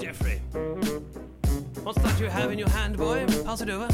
[0.00, 0.40] Jeffrey.
[1.82, 3.26] What's that you have in your hand, boy?
[3.44, 3.84] Pass it over.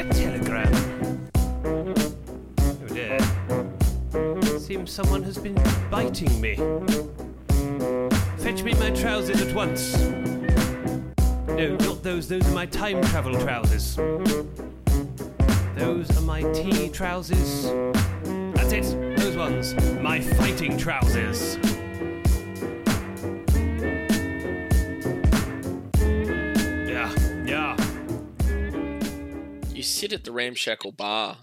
[0.00, 1.28] A telegram.
[2.64, 3.18] Oh dear.
[4.58, 5.54] Seems someone has been
[5.90, 6.56] biting me.
[8.38, 9.98] Fetch me my trousers at once.
[11.46, 12.28] No, not those.
[12.28, 13.96] Those are my time travel trousers.
[15.76, 17.64] Those are my tea trousers.
[18.54, 19.18] That's it.
[19.18, 19.74] Those ones.
[20.00, 21.58] My fighting trousers.
[29.96, 31.38] Sit at the ramshackle bar,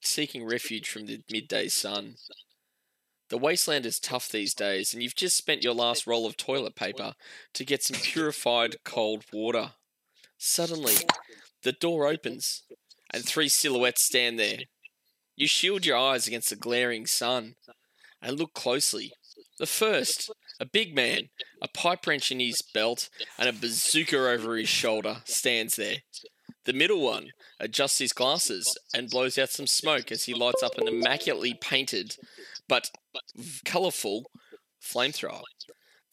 [0.00, 2.14] seeking refuge from the midday sun.
[3.28, 6.76] The wasteland is tough these days, and you've just spent your last roll of toilet
[6.76, 7.14] paper
[7.54, 9.72] to get some purified cold water.
[10.38, 10.94] Suddenly,
[11.64, 12.62] the door opens,
[13.12, 14.58] and three silhouettes stand there.
[15.34, 17.56] You shield your eyes against the glaring sun
[18.22, 19.12] and look closely.
[19.58, 20.30] The first,
[20.60, 21.30] a big man,
[21.60, 25.96] a pipe wrench in his belt and a bazooka over his shoulder, stands there.
[26.64, 30.76] The middle one adjusts his glasses and blows out some smoke as he lights up
[30.76, 32.16] an immaculately painted
[32.68, 32.90] but
[33.64, 34.30] colourful
[34.80, 35.42] flamethrower.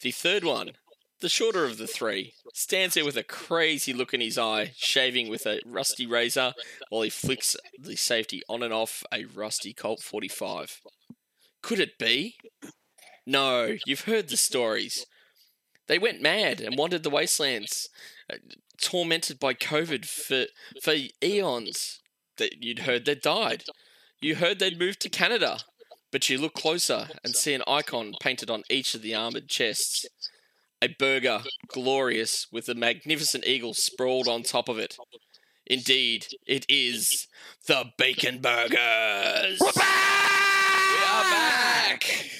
[0.00, 0.72] The third one,
[1.20, 5.28] the shorter of the three, stands there with a crazy look in his eye, shaving
[5.28, 6.54] with a rusty razor
[6.88, 10.80] while he flicks the safety on and off a rusty Colt 45.
[11.62, 12.36] Could it be?
[13.26, 15.04] No, you've heard the stories.
[15.86, 17.88] They went mad and wandered the wastelands,
[18.32, 18.36] uh,
[18.82, 20.46] tormented by COVID for,
[20.82, 22.00] for eons.
[22.38, 23.64] That you'd heard they'd died.
[24.20, 25.58] You heard they'd moved to Canada,
[26.12, 30.06] but you look closer and see an icon painted on each of the armored chests.
[30.80, 34.96] A burger, glorious, with a magnificent eagle sprawled on top of it.
[35.66, 37.26] Indeed, it is
[37.66, 39.58] the Bacon Burgers.
[39.60, 40.80] We're back!
[40.92, 42.30] We are back!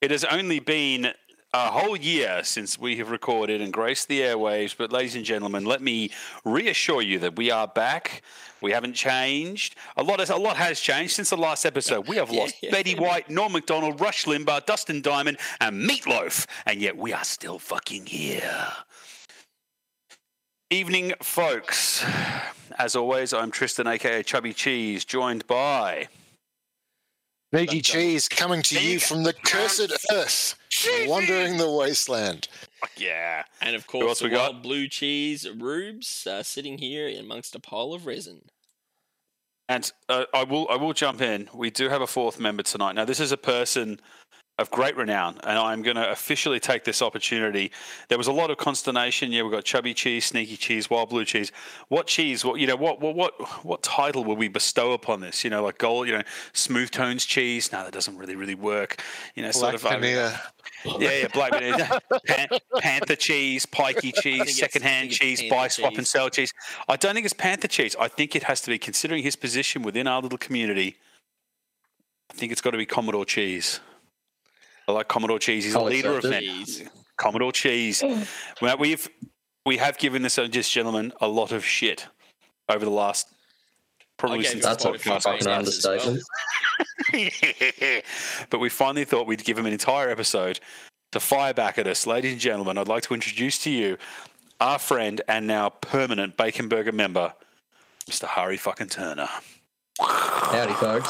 [0.00, 1.12] It has only been
[1.52, 5.64] a whole year since we have recorded and graced the airwaves, but ladies and gentlemen,
[5.64, 6.10] let me
[6.44, 8.22] reassure you that we are back.
[8.60, 9.76] We haven't changed.
[9.96, 12.08] A lot, has, a lot has changed since the last episode.
[12.08, 12.70] We have lost yeah.
[12.70, 17.58] Betty White, Norm Macdonald, Rush Limbaugh, Dustin Diamond, and Meatloaf, and yet we are still
[17.58, 18.68] fucking here.
[20.68, 22.04] Evening, folks.
[22.78, 26.08] As always, I'm Tristan, aka Chubby Cheese, joined by.
[27.56, 30.56] Veggie cheese coming to you from the cursed earth,
[31.06, 32.48] wandering the wasteland.
[32.98, 33.44] Yeah.
[33.62, 34.62] And of else course, we the got?
[34.62, 38.42] blue cheese rubes uh, sitting here amongst a pile of resin.
[39.70, 41.48] And uh, I will I will jump in.
[41.54, 42.94] We do have a fourth member tonight.
[42.94, 44.00] Now, this is a person
[44.58, 47.70] of great renown, and I'm going to officially take this opportunity.
[48.08, 49.30] There was a lot of consternation.
[49.30, 51.52] Yeah, we've got chubby cheese, sneaky cheese, wild blue cheese.
[51.88, 52.42] What cheese?
[52.42, 52.76] What you know?
[52.76, 55.44] What what what what title will we bestow upon this?
[55.44, 56.08] You know, like gold.
[56.08, 56.22] You know,
[56.54, 57.70] smooth tones cheese.
[57.70, 59.02] No, that doesn't really really work.
[59.34, 59.84] You know, sort of.
[59.84, 60.38] I mean, yeah,
[60.98, 61.88] yeah, black veneer.
[62.26, 66.52] Pan, panther cheese, pikey cheese, secondhand cheese, buy, swap, and sell cheese.
[66.88, 67.94] I don't think it's panther cheese.
[68.00, 70.96] I think it has to be, considering his position within our little community.
[72.30, 73.80] I think it's got to be Commodore cheese.
[74.88, 75.64] I like Commodore cheese.
[75.64, 76.42] He's a I'll leader of accept men.
[76.42, 76.88] Cheese.
[77.16, 78.02] Commodore cheese.
[78.62, 79.08] well, we've
[79.64, 82.06] we have given this this gentleman a lot of shit
[82.68, 83.28] over the last
[84.16, 86.18] probably since him the That's a quite a few podcast fucking times as well.
[87.12, 88.04] understatement.
[88.50, 90.60] but we finally thought we'd give him an entire episode
[91.12, 92.06] to fire back at us.
[92.06, 93.96] Ladies and gentlemen, I'd like to introduce to you
[94.60, 97.32] our friend and now permanent Bacon Burger member,
[98.08, 98.26] Mr.
[98.26, 99.28] Harry fucking Turner.
[100.00, 101.08] Howdy, folks.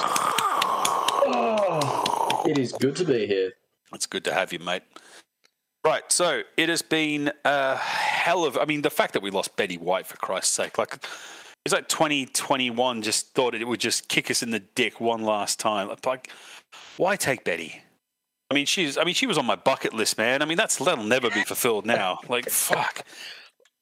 [1.29, 3.53] Oh, it is good to be here.
[3.93, 4.83] It's good to have you, mate.
[5.85, 8.59] Right, so it has been a hell of.
[8.59, 10.99] I mean, the fact that we lost Betty White, for Christ's sake, like
[11.65, 15.61] it's like 2021 just thought it would just kick us in the dick one last
[15.61, 15.89] time.
[16.05, 16.31] Like,
[16.97, 17.83] why take Betty?
[18.51, 18.99] I mean, she's.
[18.99, 20.43] I mean, she was on my bucket list, man.
[20.43, 22.19] I mean, that's that'll never be fulfilled now.
[22.29, 23.05] Like, fuck.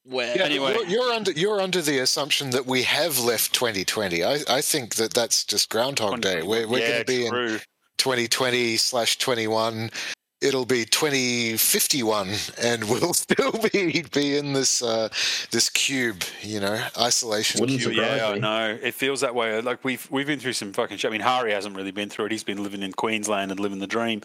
[0.07, 0.73] Well, Yeah, Anyway.
[0.73, 4.23] you're, you're under you're under the assumption that we have left 2020.
[4.23, 6.43] I, I think that that's just Groundhog Day.
[6.43, 7.59] We're, we're yeah, going to be in true.
[7.97, 9.89] 2020 slash 21.
[10.41, 12.29] It'll be 2051,
[12.61, 15.07] and we'll still be be in this uh,
[15.51, 17.93] this cube, you know, isolation Wouldn't cube.
[17.95, 18.77] surprise Yeah, I know.
[18.81, 19.59] It feels that way.
[19.61, 21.09] Like we've we've been through some fucking shit.
[21.09, 22.31] I mean, harry hasn't really been through it.
[22.31, 24.21] He's been living in Queensland and living the dream.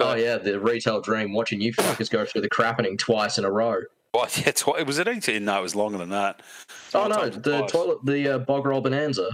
[0.00, 1.34] Oh yeah, the retail dream.
[1.34, 3.82] Watching you fuckers go through the crappening twice in a row.
[4.12, 6.40] Well, yeah, it's, what- it was it only no, it was longer than that.
[6.94, 7.70] oh no, the twice.
[7.70, 9.28] toilet, the uh, bog roll bonanza,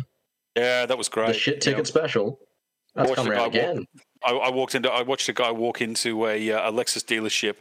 [0.56, 1.28] Yeah, that was great.
[1.28, 1.60] the shit Yeah.
[1.72, 2.40] ticket special.
[3.00, 3.86] That's Watched come the around guy walk-
[4.22, 4.90] I, I walked into.
[4.90, 7.56] I watched a guy walk into a, uh, a Lexus dealership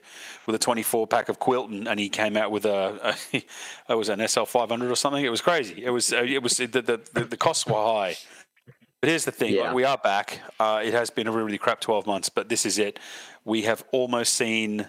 [0.45, 3.37] with a 24 pack of Quilton, and he came out with a, a
[3.89, 5.23] it was an SL 500 or something.
[5.23, 5.83] It was crazy.
[5.83, 8.17] It was uh, it was the the, the, the costs were high.
[9.01, 9.67] But here's the thing: Yeah.
[9.67, 10.41] like, we are back.
[10.59, 12.99] Uh, it has been a really crap 12 months, but this is it.
[13.45, 14.85] We have almost seen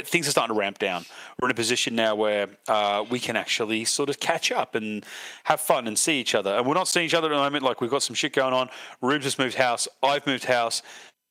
[0.00, 1.04] things are starting to ramp down.
[1.40, 5.04] We're in a position now where uh, we can actually sort of catch up and
[5.44, 6.56] have fun and see each other.
[6.56, 7.64] And we're not seeing each other at the moment.
[7.64, 8.68] Like we've got some shit going on.
[9.00, 9.88] Rubes has moved house.
[10.02, 10.82] I've moved house.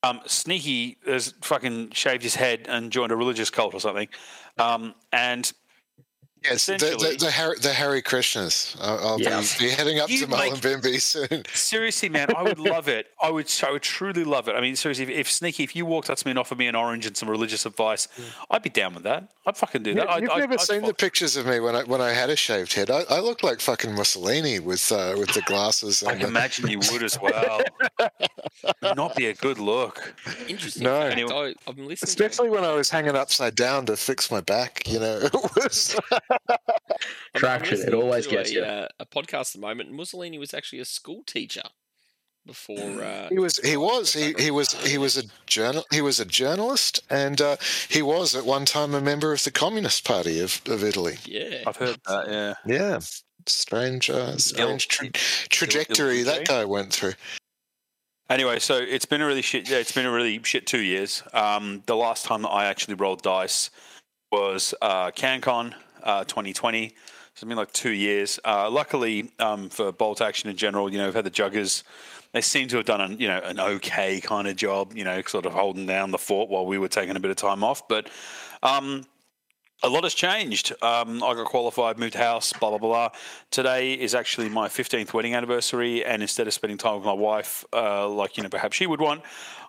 [0.04, 4.08] Um, Sneaky has fucking shaved his head and joined a religious cult or something.
[4.58, 5.52] Um, and
[6.44, 8.76] Yes, the, Essentially- the, the, Harry, the Harry Krishnas.
[8.80, 9.40] I'll, I'll Yeah.
[9.58, 11.44] be, be heading up You to make- Mullumbimby soon.
[11.54, 13.08] Seriously, man, I would love it.
[13.22, 14.54] I would, I would truly love it.
[14.56, 16.66] I mean, seriously, if, if Sneaky, if you walked up to me and offered me
[16.66, 18.08] an orange and some religious advice,
[18.50, 19.28] I'd be down with that.
[19.46, 20.08] I'd fucking do You, that.
[20.10, 22.10] I'd, have I'd- never I'd seen fo- the pictures of me when I when I
[22.10, 22.90] had a shaved head.
[22.90, 26.02] I, I looked like fucking Mussolini with uh, with the glasses.
[26.02, 27.60] I And can the, imagine you would as well.
[28.00, 30.14] Would Not be a good look.
[30.48, 30.84] Interesting.
[30.84, 31.00] No.
[31.00, 31.32] Anyway.
[31.32, 31.98] I, I've listening.
[32.02, 34.82] especially when I was hanging upside down to fix my back.
[34.88, 35.96] You know, it was.
[36.48, 36.58] I'm-
[37.34, 38.62] I'm Traction, it always gets a, you.
[38.62, 39.90] Uh, a podcast at the moment.
[39.92, 41.62] Mussolini was actually a school teacher
[42.46, 43.02] before.
[43.02, 43.56] Uh, He was.
[43.58, 44.12] He was.
[44.12, 44.72] He, he was.
[44.84, 45.84] He was a journal.
[45.92, 47.56] He was a journalist, and uh,
[47.88, 51.18] he was at one time a member of the Communist Party of, of Italy.
[51.24, 51.62] yeah.
[51.66, 52.28] I've heard that.
[52.28, 52.54] Yeah.
[52.66, 53.00] Yeah,
[53.46, 55.12] strange, uh, strange tra- ill-
[55.48, 57.14] trajectory ill- that guy went through.
[58.30, 59.68] Anyway, so it's been a really shit.
[59.68, 61.22] Yeah, it's been a really shit two years.
[61.32, 63.70] Um, the last time that I actually rolled dice
[64.30, 66.88] was uh, CanCon uh, 2020.
[66.88, 66.94] So
[67.32, 68.38] it's been like two years.
[68.44, 71.82] Uh, luckily um, for bolt action in general, you know, we've had the juggers.
[72.32, 75.20] They seem to have done an you know an okay kind of job, you know,
[75.22, 77.86] sort of holding down the fort while we were taking a bit of time off.
[77.88, 78.10] But
[78.62, 79.06] um,
[79.82, 80.72] a lot has changed.
[80.82, 83.08] Um, I got qualified, moved house, blah blah blah.
[83.50, 87.64] Today is actually my 15th wedding anniversary, and instead of spending time with my wife,
[87.72, 89.22] uh, like you know perhaps she would want,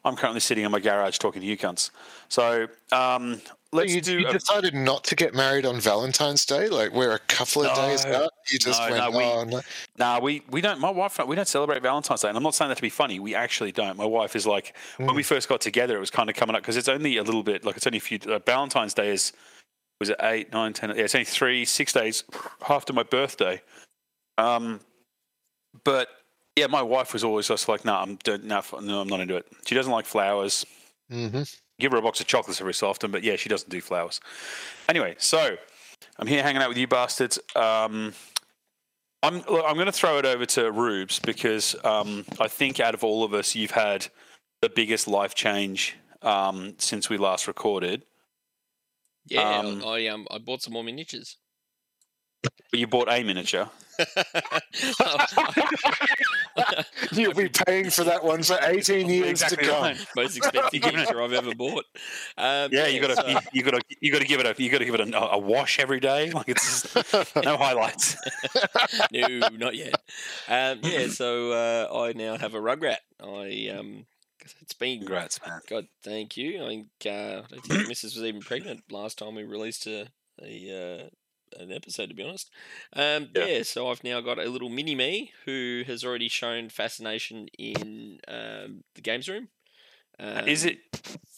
[0.05, 1.89] I'm currently sitting in my garage talking to you cunts.
[2.29, 3.41] So um,
[3.73, 4.19] let's you, do.
[4.19, 7.75] you a- decided not to get married on Valentine's Day, like we're a couple of
[7.75, 8.31] days No, out.
[8.51, 9.61] You just no, went, no, we- no.
[9.97, 10.79] Nah, we, we don't.
[10.79, 13.19] My wife, we don't celebrate Valentine's Day, and I'm not saying that to be funny.
[13.19, 13.97] We actually don't.
[13.97, 16.61] My wife is like, when we first got together, it was kind of coming up
[16.61, 18.19] because it's only a little bit, like it's only a few.
[18.27, 19.33] Uh, Valentine's Day is
[19.99, 20.89] was it eight, nine, ten?
[20.89, 22.23] Yeah, it's only three, six days
[22.69, 23.61] after my birthday.
[24.37, 24.79] Um,
[25.83, 26.09] but
[26.55, 29.19] yeah, my wife was always just like, no, I'm don't, no, f- no, I'm not
[29.21, 29.45] into it.
[29.65, 30.65] She doesn't like flowers.
[31.09, 31.43] hmm
[31.79, 34.19] Give her a box of chocolates every so often, but yeah, she doesn't do flowers.
[34.87, 35.57] Anyway, so
[36.19, 37.39] I'm here hanging out with you bastards.
[37.55, 38.13] Um,
[39.23, 42.93] I'm look, I'm going to throw it over to Rubes because um, I think out
[42.93, 44.07] of all of us, you've had
[44.61, 48.03] the biggest life change um, since we last recorded.
[49.27, 51.37] Yeah, Um, I um I bought some more miniatures.
[52.43, 53.69] But you bought a miniature.
[57.11, 59.81] You'll be paying for that one for 18 years Exactly to come.
[59.83, 60.05] right.
[60.15, 61.85] Most expensive miniature I've ever bought.
[62.37, 64.61] Um, Yeah, you got to you, you got to you got to give it a
[64.61, 66.31] you got to give it a, a wash every day.
[66.33, 68.17] Like it's just, no highlights.
[69.11, 69.95] no, not yet.
[70.47, 72.97] Um, yeah, so uh, I now have a rugrat.
[73.21, 74.05] I um,
[74.39, 75.61] 'cause it's been Congrats, man.
[75.69, 76.63] God, thank you.
[76.63, 78.15] I think uh, I don't think Mrs.
[78.15, 80.07] was even pregnant last time we released a,
[80.41, 81.09] a uh,
[81.59, 82.09] an episode.
[82.09, 82.49] To be honest,
[82.93, 83.45] um, Yeah.
[83.45, 83.63] yeah.
[83.63, 88.83] So I've now got a little mini me who has already shown fascination in um,
[88.95, 89.49] the games room.
[90.19, 90.79] Um, Is it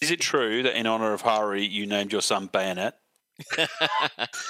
[0.02, 2.94] is it true that in honor of Hari, you named your son Bayonet?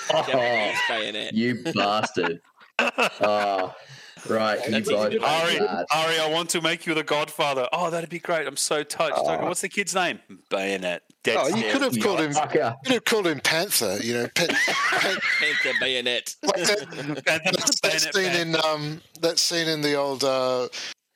[0.10, 1.34] Japanese bayonet?
[1.34, 2.42] You bastard.
[2.80, 3.74] Oh,
[4.30, 4.60] right.
[4.66, 5.60] You That's both easy to Ari.
[5.60, 7.68] Ari, I want to make you the godfather.
[7.74, 8.48] Oh, that'd be great.
[8.48, 9.18] I'm so touched.
[9.18, 9.46] Okay, Oh.
[9.48, 10.20] What's the kid's name?
[10.50, 11.04] Bayonet.
[11.24, 12.32] Dead Oh, you could have called him.
[12.34, 12.54] fucker.
[12.72, 13.98] You could have called him Panther.
[14.02, 16.36] You know, Pan- Pan- Panther bayonet.
[16.44, 20.68] like that, that's that scene in um that scene in the old uh,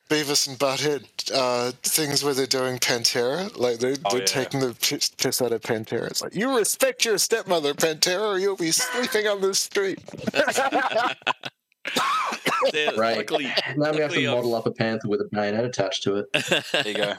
[0.09, 4.25] Beavis and Butthead uh, things where they're doing Pantera, like they're, Oh, they're yeah.
[4.25, 6.07] taking the piss, piss out of Pantera.
[6.07, 9.99] It's like you respect your stepmother, Pantera, or you'll be sleeping on the street.
[12.73, 13.17] Yeah, Right.
[13.17, 13.45] Luckily,
[13.77, 16.15] Now we have luckily to I've- model up a panther with a bayonet attached to
[16.17, 16.25] it.
[16.73, 17.13] There you go.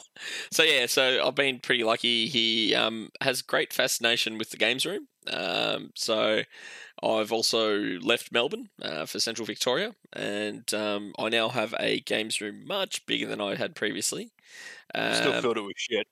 [0.52, 2.28] so yeah, so I've been pretty lucky.
[2.28, 5.08] He um, has great fascination with the games room.
[5.32, 6.42] Um, so
[7.02, 12.40] I've also left Melbourne uh, for Central Victoria, and um, I now have a games
[12.40, 14.30] room much bigger than I had previously.
[14.94, 16.06] Still Um, filled it with shit.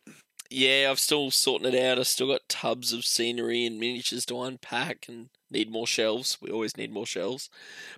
[0.51, 1.99] Yeah, I've still sorting it out.
[1.99, 6.39] I've still got tubs of scenery and miniatures to unpack, and need more shelves.
[6.41, 7.51] We always need more shelves.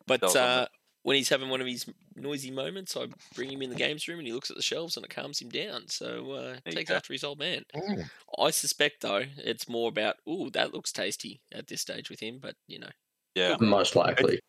[0.07, 0.67] But uh,
[1.03, 4.19] when he's having one of his noisy moments, I bring him in the games room
[4.19, 5.89] and he looks at the shelves and it calms him down.
[5.89, 6.97] So uh, you takes go.
[6.97, 7.65] after his old man.
[7.75, 8.11] Mm.
[8.39, 12.39] I suspect though it's more about ooh that looks tasty at this stage with him,
[12.41, 12.91] but you know
[13.35, 13.57] Yeah.
[13.61, 14.41] Most likely.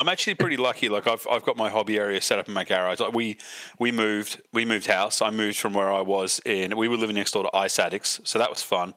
[0.00, 0.88] I'm actually pretty lucky.
[0.88, 3.00] Like I've I've got my hobby area set up in my garage.
[3.00, 3.38] Like we
[3.78, 5.22] we moved we moved house.
[5.22, 6.76] I moved from where I was in.
[6.76, 8.94] We were living next door to Ice Addicts, so that was fun.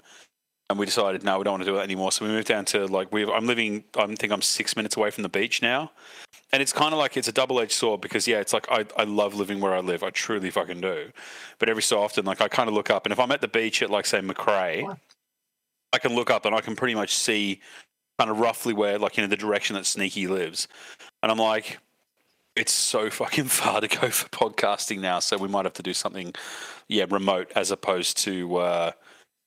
[0.70, 2.12] and we decided no, we don't want to do it anymore.
[2.12, 3.26] So we moved down to like we.
[3.32, 3.84] I'm living.
[3.98, 5.92] I think I'm six minutes away from the beach now,
[6.52, 8.86] and it's kind of like it's a double edged sword because yeah, it's like I
[8.98, 10.04] I love living where I live.
[10.04, 11.12] I truly fucking do,
[11.60, 13.48] but every so often, like I kind of look up, and if I'm at the
[13.48, 14.98] beach at like say McCrae,
[15.94, 17.62] I can look up and I can pretty much see
[18.18, 20.68] kind of roughly where like you know the direction that Sneaky lives,
[21.22, 21.80] and I'm like.
[22.56, 25.92] It's so fucking far to go for podcasting now, so we might have to do
[25.92, 26.36] something,
[26.88, 28.92] yeah, remote as opposed to uh,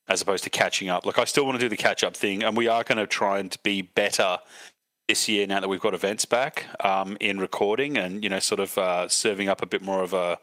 [0.09, 1.05] as opposed to catching up.
[1.05, 3.07] Like I still want to do the catch up thing, and we are going to
[3.07, 4.39] try and be better
[5.07, 8.59] this year now that we've got events back um, in recording and you know sort
[8.59, 10.37] of uh, serving up a bit more of a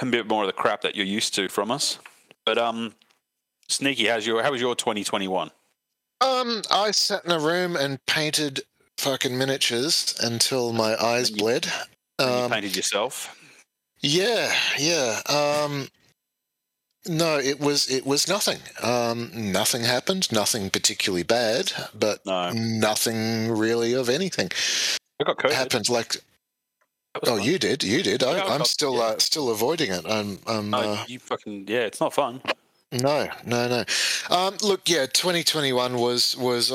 [0.00, 1.98] a bit more of the crap that you're used to from us.
[2.44, 2.94] But um,
[3.68, 5.50] sneaky, how's your how was your 2021?
[6.22, 8.62] Um, I sat in a room and painted
[8.98, 11.66] fucking miniatures until my eyes you- bled.
[12.18, 13.36] And you Um, painted yourself.
[14.00, 15.20] yeah, yeah.
[15.26, 15.88] Um,
[17.06, 18.60] no, it was it was nothing.
[18.80, 20.30] Um, nothing happened.
[20.30, 24.50] Nothing particularly bad, but No, nothing really of anything
[25.20, 25.52] I got COVID.
[25.52, 25.88] happened.
[25.88, 26.18] Like,
[27.26, 27.42] oh, fun.
[27.42, 28.22] you did, you did.
[28.22, 29.02] I got- still yeah.
[29.02, 30.04] uh, still avoiding it.
[30.06, 32.40] I'm, I'm No, uh, you fucking yeah, it's not fun.
[32.92, 33.84] No, no, no.
[34.30, 36.70] Um, look, yeah, 2021 was was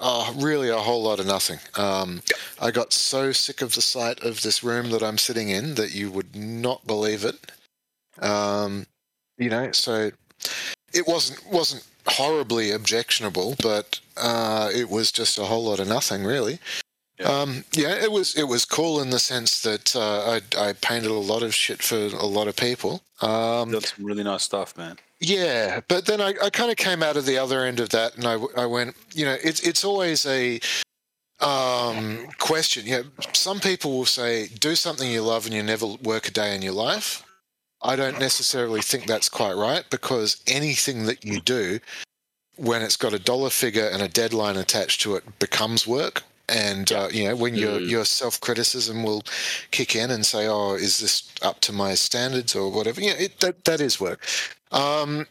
[0.00, 1.58] uh, really a whole lot of nothing.
[1.74, 2.22] Um,
[2.60, 5.94] I got so sick of the sight of this room that I'm sitting in that
[5.94, 7.52] you would not believe it.
[8.22, 8.86] Um,
[9.38, 10.10] you know, so
[10.92, 16.24] it wasn't wasn't horribly objectionable, but uh, it was just a whole lot of nothing,
[16.24, 16.58] really.
[17.18, 17.28] Yeah.
[17.28, 21.10] Um, yeah, it was it was cool in the sense that uh, I, I painted
[21.10, 23.02] a lot of shit for a lot of people.
[23.22, 24.98] Um, That's some really nice stuff, man.
[25.20, 28.16] yeah, but then I, I kind of came out of the other end of that,
[28.16, 30.60] and I, I went, you know, it's it's always a
[31.40, 32.86] um, question.
[32.86, 36.30] You know, some people will say, do something you love and you never work a
[36.30, 37.22] day in your life.
[37.82, 41.78] I don't necessarily think that's quite right because anything that you do,
[42.56, 46.22] when it's got a dollar figure and a deadline attached to it, becomes work.
[46.48, 47.88] And uh, you know, when your Mm.
[47.90, 49.22] your self criticism will
[49.70, 53.40] kick in and say, "Oh, is this up to my standards or whatever?" Yeah, it,
[53.40, 54.24] that that is work.
[54.70, 55.26] Um,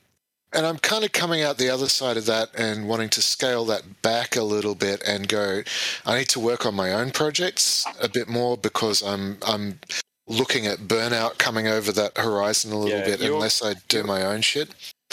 [0.54, 3.66] and I'm kind of coming out the other side of that and wanting to scale
[3.66, 5.64] that back a little bit and go,
[6.06, 9.80] I need to work on my own projects a bit more because I'm I'm
[10.28, 14.24] looking at burnout coming over that horizon a little Yeah, bit unless I do my
[14.26, 14.70] own shit.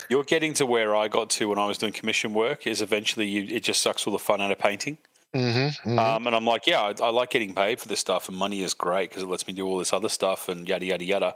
[0.09, 2.67] You're getting to where I got to when I was doing commission work.
[2.67, 4.99] Is eventually you, it just sucks all the fun out of painting.
[5.35, 8.37] Mm-hmm, Um, and I'm like, yeah, I, I like getting paid for this stuff, and
[8.37, 11.05] money is great because it lets me do all this other stuff and yada yada
[11.05, 11.35] yada.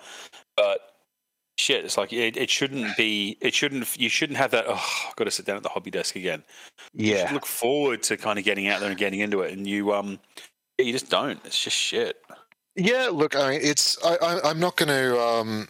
[0.57, 0.81] But
[1.57, 3.39] shit, it's like it, it shouldn't be.
[3.41, 3.99] It shouldn't.
[3.99, 4.67] You shouldn't have that.
[4.69, 6.43] Oh, I've got to sit down at the hobby desk again.
[6.93, 7.29] Yeah.
[7.29, 9.95] You look forward to kind of getting out there and getting into it, and you
[9.95, 10.19] um,
[10.79, 11.41] you just don't.
[11.45, 12.23] It's just shit.
[12.75, 15.69] Yeah, look, I mean, it's I, I I'm not going to um,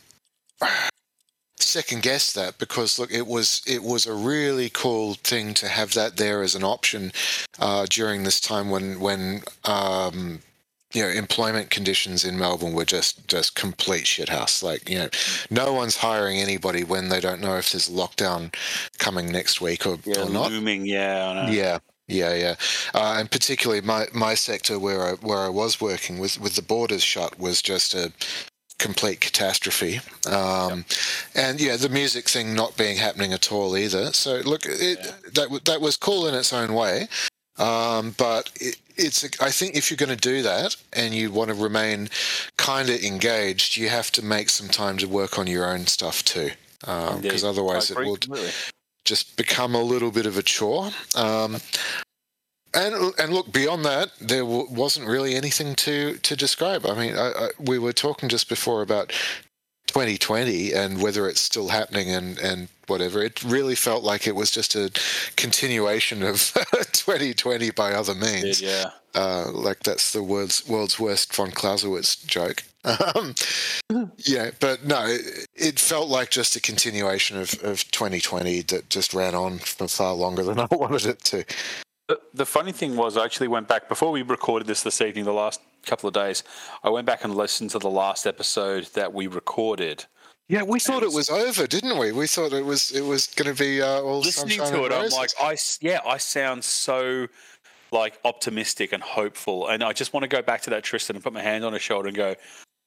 [1.59, 5.95] second guess that because look, it was it was a really cool thing to have
[5.95, 7.13] that there as an option
[7.59, 10.41] uh, during this time when when um,
[10.93, 14.63] you know employment conditions in Melbourne were just just complete shithouse.
[14.63, 15.09] Like you know,
[15.51, 18.55] no one's hiring anybody when they don't know if there's a lockdown
[18.99, 20.51] coming next week or, Yeah, or not.
[20.51, 20.85] looming.
[20.87, 21.53] Yeah, I know.
[21.53, 22.55] Yeah, yeah, yeah,
[22.95, 26.63] uh, and particularly my, my sector where I where I was working with with the
[26.63, 28.13] borders shut was just a
[28.79, 30.01] complete catastrophe.
[30.27, 30.85] Um,
[31.35, 34.13] And yeah, the music thing not being happening at all either.
[34.13, 34.99] So look, it,
[35.35, 37.09] that that was cool in its own way.
[37.59, 41.49] Um, but it, it's I think if you're going to do that and you want
[41.49, 42.09] to remain
[42.59, 46.23] kind of engaged, you have to make some time to work on your own stuff
[46.23, 47.45] too, because Indeed.
[47.45, 48.51] otherwise it will completely.
[49.05, 50.91] just become a little bit of a chore.
[51.15, 51.57] Um,
[52.75, 56.87] and and look beyond that, there w- wasn't really anything to to describe.
[56.87, 59.13] I mean, I, I, we were talking just before about
[59.89, 63.23] 2020 and whether it's still happening and and whatever.
[63.23, 64.91] It really felt like it was just a
[65.37, 66.53] continuation of
[66.93, 68.61] 2020 by other means.
[68.61, 68.91] Did, yeah.
[69.15, 72.63] Uh, like that's the world's world's worst von Clausewitz joke.
[72.87, 73.35] Um,
[74.19, 79.13] yeah, but no, it, it felt like just a continuation of, of 2020 that just
[79.13, 81.45] ran on for far longer than I wanted it to.
[82.09, 85.25] The, the funny thing was, I actually went back before we recorded this this evening.
[85.25, 86.45] The last couple of days,
[86.85, 90.05] I went back and listened to the last episode that we recorded.
[90.49, 92.13] Yeah, we thought it was- was over, didn't we?
[92.13, 95.09] We thought it was it was going to be uh, all Listening to it, I'm
[95.11, 97.27] like, I yeah, I sound so
[97.91, 101.25] like optimistic and hopeful, and I just want to go back to that Tristan and
[101.25, 102.37] put my hand on his shoulder and go,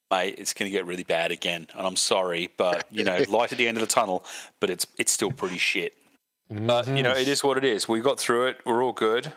[0.10, 3.52] mate, it's going to get really bad again, and I'm sorry, but you know, light
[3.52, 4.24] at the end of the tunnel,
[4.62, 5.94] but it's it's still pretty shit.
[6.50, 7.88] But you know, it is what it is.
[7.88, 8.58] We got through it.
[8.66, 9.34] We're all good.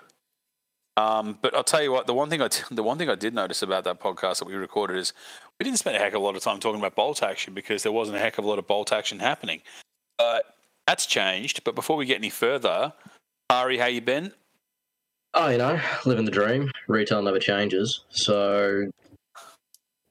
[0.97, 2.07] Um, but I'll tell you what.
[2.07, 4.47] The one thing I t- the one thing I did notice about that podcast that
[4.47, 5.13] we recorded is
[5.59, 7.83] we didn't spend a heck of a lot of time talking about bolt action because
[7.83, 9.61] there wasn't a heck of a lot of bolt action happening.
[10.19, 10.55] But
[10.87, 11.65] That's changed.
[11.65, 12.93] But before we get any further,
[13.51, 14.33] Ari, how you been?
[15.35, 16.71] Oh, you know, living the dream.
[16.89, 18.05] Retail never changes.
[18.11, 18.91] So,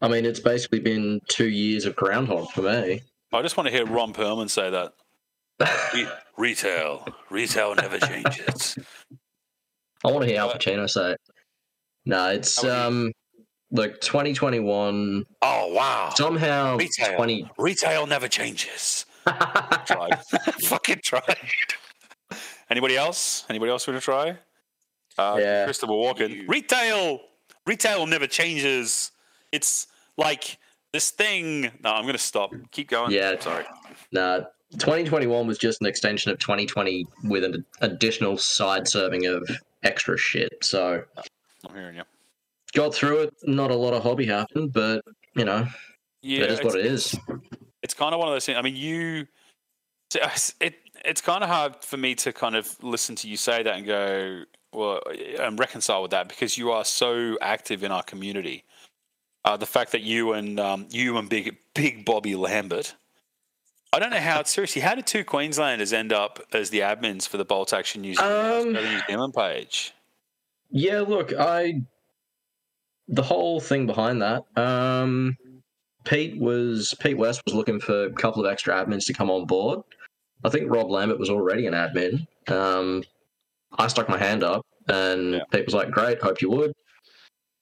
[0.01, 3.03] I mean, it's basically been two years of Groundhog for me.
[3.33, 4.93] I just want to hear Ron Perlman say that.
[5.93, 8.77] Re- retail, retail never changes.
[10.03, 11.21] I want to hear Al Pacino say it.
[12.05, 13.11] No, it's How would you- um,
[13.71, 17.15] look, 2021 Oh wow, somehow Retail.
[17.15, 17.49] 20.
[17.57, 19.05] retail never changes.
[19.25, 20.17] Tried,
[20.63, 21.37] fucking tried.
[22.71, 23.45] Anybody else?
[23.49, 24.37] Anybody else want to try?
[25.17, 25.65] Uh, Yeah.
[25.65, 26.29] Christopher Walken.
[26.35, 26.45] You.
[26.47, 27.19] Retail,
[27.67, 29.11] retail never changes.
[29.51, 29.87] It's
[30.17, 30.57] like
[30.93, 31.63] this thing.
[31.83, 32.51] No, I'm going to stop.
[32.71, 33.11] Keep going.
[33.11, 33.39] Yeah.
[33.39, 33.65] sorry.
[34.11, 34.41] Nah,
[34.73, 39.47] 2021 was just an extension of 2020 with an additional side serving of
[39.83, 40.51] extra shit.
[40.63, 41.03] So
[41.67, 42.03] I'm hearing you.
[42.73, 43.33] got through it.
[43.43, 45.03] Not a lot of hobby happened, but
[45.35, 45.67] you know,
[46.21, 47.15] Yeah, it is what it's-
[47.81, 48.57] it's kind of one of those things.
[48.57, 49.27] I mean, you,
[50.61, 53.75] it, it's kind of hard for me to kind of listen to you say that
[53.75, 55.01] and go, well,
[55.39, 58.63] and reconcile with that because you are so active in our community.
[59.43, 62.95] Uh, the fact that you and um, you and big big Bobby Lambert.
[63.93, 64.43] I don't know how.
[64.43, 68.15] Seriously, how did two Queenslanders end up as the admins for the Bolt Action New
[68.15, 69.93] Zealand, Um, New Zealand page?
[70.69, 71.81] Yeah, look, I
[73.09, 74.43] the whole thing behind that.
[74.55, 75.35] Um,
[76.05, 79.45] Pete was Pete West was looking for a couple of extra admins to come on
[79.45, 79.81] board.
[80.45, 82.25] I think Rob Lambert was already an admin.
[82.49, 83.03] Um,
[83.77, 85.39] I stuck my hand up, and Yeah.
[85.51, 86.71] Pete was like, "Great, hope you would."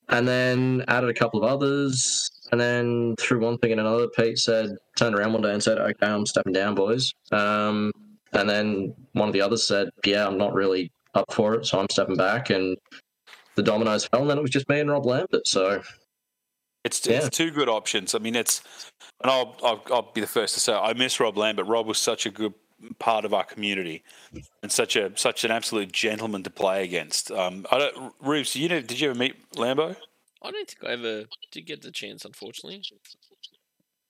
[0.10, 4.40] And then added a couple of others, and then through one thing and another, Pete
[4.40, 7.92] said, turned around one day and said, "Okay, I'm stepping down, boys." Um,
[8.34, 11.80] and then one of the others said, "Yeah, I'm not really up for it, so
[11.80, 12.78] I'm stepping back." And
[13.56, 15.48] the dominoes fell, and then it was just me and Rob Lambert.
[15.48, 15.82] So
[16.86, 17.18] It's, Yeah.
[17.18, 18.16] it's two good options.
[18.16, 18.62] I mean, it's,
[19.22, 21.68] and I'll, I'll I'll be the first to say I miss Rob Lambert.
[21.68, 22.54] Rob was such a good
[23.00, 24.02] part of our community,
[24.64, 27.32] and such a such an absolute gentleman to play against.
[27.32, 29.98] Um, I don't, Rubes, you know, did you ever meet Lambo?
[30.42, 32.82] I don't think I ever did get the chance, unfortunately.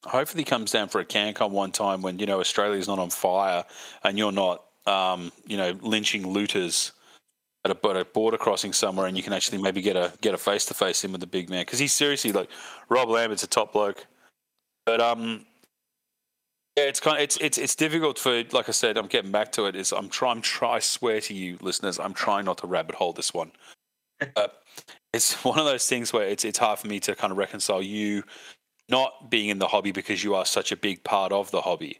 [0.05, 3.09] Hopefully, he comes down for a CanCon one time when you know Australia's not on
[3.09, 3.65] fire
[4.03, 6.91] and you're not, um, you know, lynching looters
[7.65, 10.33] at a, at a border crossing somewhere, and you can actually maybe get a get
[10.33, 12.49] a face to face in with the big man because he's seriously like
[12.89, 14.05] Rob Lambert's a top bloke,
[14.85, 15.45] but um.
[16.77, 18.97] Yeah, it's kind of it's it's it's difficult for like I said.
[18.97, 19.75] I'm getting back to it.
[19.75, 20.41] Is I'm trying.
[20.41, 20.75] Try.
[20.75, 23.51] I swear to you, listeners, I'm trying not to rabbit hole this one.
[24.35, 24.49] Uh,
[25.13, 27.81] it's one of those things where it's it's hard for me to kind of reconcile
[27.81, 28.23] you
[28.89, 31.99] not being in the hobby because you are such a big part of the hobby,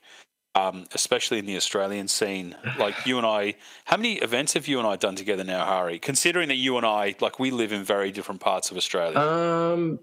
[0.56, 2.56] um, especially in the Australian scene.
[2.80, 6.00] Like you and I, how many events have you and I done together now, Hari?
[6.00, 9.20] Considering that you and I, like, we live in very different parts of Australia.
[9.20, 10.00] um,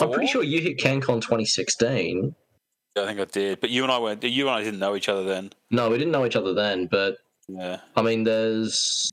[0.00, 2.34] I'm pretty sure you hit CanCon 2016.
[2.96, 4.22] I think I did, but you and I went.
[4.22, 5.50] You and I didn't know each other then.
[5.70, 7.16] No, we didn't know each other then, but
[7.48, 9.10] Yeah, I mean, there's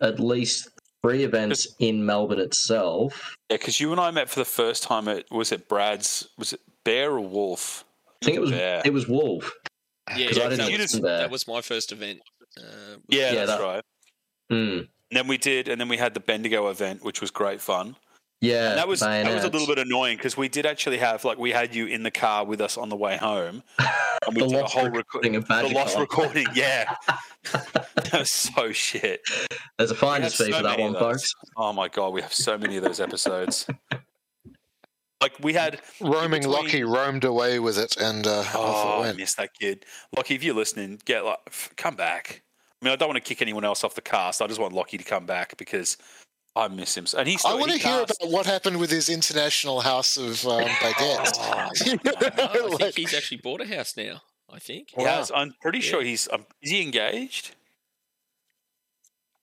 [0.00, 0.70] at least
[1.02, 3.36] three events in Melbourne itself.
[3.50, 6.28] yeah, because you and I met for the first time at was it Brad's?
[6.38, 7.84] Was it Bear or Wolf?
[8.22, 8.82] I think it was Bear.
[8.84, 9.52] it was Wolf.
[10.16, 12.20] Yeah, I that, didn't was, that was my first event.
[12.58, 13.82] Uh, Yeah, Yeah, that's that- right.
[14.50, 14.78] Hmm.
[15.10, 17.96] And then we did, and then we had the Bendigo event, which was great fun.
[18.40, 21.24] Yeah, And that was that was a little bit annoying because we did actually have
[21.24, 24.42] like we had you in the car with us on the way home, and we
[24.42, 26.46] The did a lost whole recording of reco- the lost recording.
[26.54, 26.94] Yeah,
[27.52, 29.22] that was so shit.
[29.76, 31.34] There's a finder's fee so for that one, folks.
[31.56, 33.66] Oh my god, we have so many of those episodes.
[35.20, 35.80] like we had.
[36.00, 39.18] Roaming between- Lockie roamed away with it, and uh, off it Oh, I went.
[39.18, 39.84] miss that kid.
[40.16, 41.38] Lockie, if you're listening, get like
[41.76, 42.42] come back.
[42.80, 44.40] I mean, I don't want to kick anyone else off the cast.
[44.40, 45.96] I just want Lockie to come back because
[46.58, 47.06] I miss him.
[47.16, 47.44] And he's.
[47.44, 51.38] I want to he hear about what happened with his international house of um, baguettes.
[52.38, 54.20] I Like- think he's actually bought a house now.
[54.50, 54.88] I think.
[54.96, 55.30] He has.
[55.34, 56.28] I'm pretty sure he's.
[56.32, 57.54] Um, is he engaged?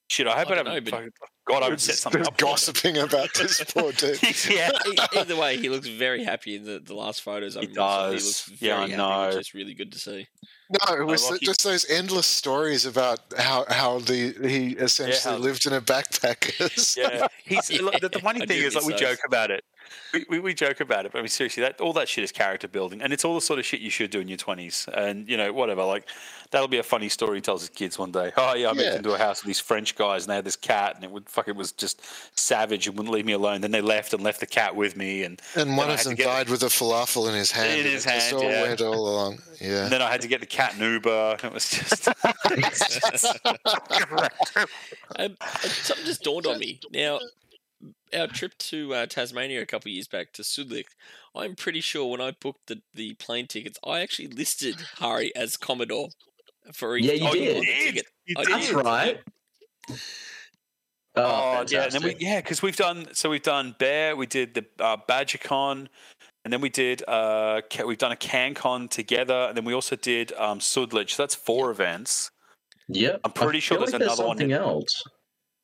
[0.09, 0.73] Shit, I hope I, I don't haven't.
[0.85, 1.11] know, but- fucking-
[1.45, 2.37] God, I would set something Just up.
[2.37, 4.19] gossiping about this poor dude.
[4.49, 4.71] yeah.
[5.15, 7.55] Either way, he looks very happy in the, the last photos.
[7.55, 8.11] I've He been does.
[8.45, 9.27] He looks Yeah, very I happy, know.
[9.37, 10.27] which is really good to see.
[10.71, 15.39] No, it was lucky- just those endless stories about how how the he essentially how-
[15.39, 16.97] lived in a backpackers.
[16.97, 19.63] Yeah, he's look, the, the funny I thing is like we miss joke about it.
[20.13, 22.31] We, we, we joke about it, but I mean seriously, that all that shit is
[22.31, 24.87] character building, and it's all the sort of shit you should do in your twenties,
[24.93, 25.83] and you know whatever.
[25.83, 26.07] Like
[26.51, 28.31] that'll be a funny story he tells his kids one day.
[28.37, 28.95] Oh yeah, I moved Yeah.
[28.95, 31.27] into a house with these French guys, and they had this cat, and it would
[31.27, 32.01] fuck, it was just
[32.39, 33.61] savage and wouldn't leave me alone.
[33.61, 36.25] Then they left and left the cat with me, and And one of them get-
[36.25, 37.71] died with a falafel in his hand.
[37.73, 38.61] In and his it just hand, all yeah.
[38.63, 39.39] went all along.
[39.59, 39.83] Yeah.
[39.83, 41.37] And then I had to get the cat an Uber.
[41.43, 42.07] It was just.
[45.17, 46.79] Um, uh, something just dawned on me.
[46.91, 47.19] Now,
[48.13, 50.85] our trip to uh, Tasmania a couple of years back to Sulik,
[51.35, 55.57] I'm pretty sure when I booked the, the plane tickets, I actually listed Hari as
[55.57, 56.09] Commodore
[56.73, 57.57] for Yeah, you did.
[57.61, 58.05] the ticket.
[58.25, 58.53] You I did.
[58.53, 59.19] That's right.
[61.17, 64.25] Oh, Oh, yeah, and then we yeah, because we've done so we've done Bear, we
[64.25, 65.87] did the uh, BadgerCon,
[66.43, 70.33] and then we did uh we've done a CanCon together, and then we also did
[70.33, 71.11] um Sudlich.
[71.11, 72.29] So that's four events.
[72.89, 75.03] Yeah, I'm pretty I sure there's like another one something in- else.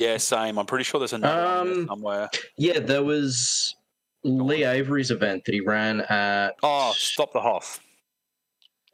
[0.02, 0.58] Yeah, same.
[0.58, 2.30] I'm pretty sure there's another one there Um, somewhere.
[2.58, 3.76] Yeah, there was
[4.24, 6.56] Lee Avery's event that he ran at.
[6.64, 7.80] Oh, stop the Hoff.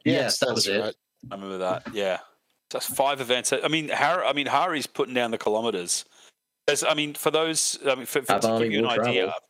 [0.04, 0.78] yes, that was it.
[0.80, 0.94] right.
[1.30, 1.94] I remember that.
[1.94, 2.18] Yeah,
[2.70, 3.52] that's five events.
[3.52, 6.04] I mean, Har- I mean, Hari's putting down the kilometers.
[6.68, 9.24] As I mean, for those, I mean, for, for, to give you an will idea.
[9.24, 9.40] travel.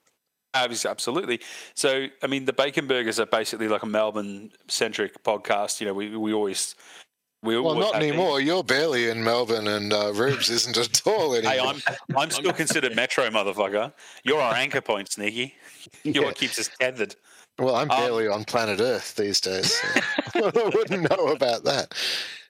[0.54, 1.40] Absolutely.
[1.74, 5.80] So, I mean, the Bacon Burgers are basically like a Melbourne-centric podcast.
[5.80, 6.74] You know, we we always
[7.42, 8.10] we Well, not have been.
[8.10, 8.40] anymore.
[8.40, 11.52] You're barely in Melbourne, and uh, Rubes isn't at all anymore.
[11.52, 13.92] Hey, I'm I'm still considered Metro, motherfucker.
[14.24, 15.54] You're our anchor point, Sneaky.
[16.04, 16.20] You're Yeah.
[16.22, 17.14] what keeps us tethered.
[17.58, 19.72] Well, I'm Um, barely on planet Earth these days.
[20.32, 21.92] so I wouldn't know about that.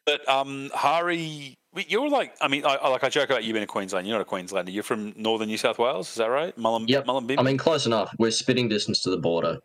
[0.04, 1.54] But um, Hari,
[1.86, 4.06] you're like, I mean, I, I like I joke about you being a Queensland.
[4.06, 4.70] You're not a Queenslander.
[4.70, 6.08] You're from northern New South Wales.
[6.10, 6.56] Is that right?
[6.56, 7.04] Mullen, Yep.
[7.06, 7.38] Mullumbimby?
[7.38, 8.10] I mean, close enough.
[8.18, 9.58] We're spitting distance to the border.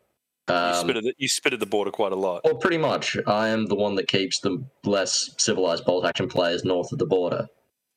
[0.49, 2.41] You Um, spit at the, you spit at the border quite a lot.
[2.43, 3.17] well, pretty much.
[3.27, 7.05] I am the one that keeps the less civilized bolt action players north of the
[7.05, 7.47] border.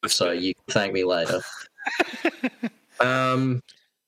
[0.06, 1.40] So you can thank me later.
[3.00, 3.62] um,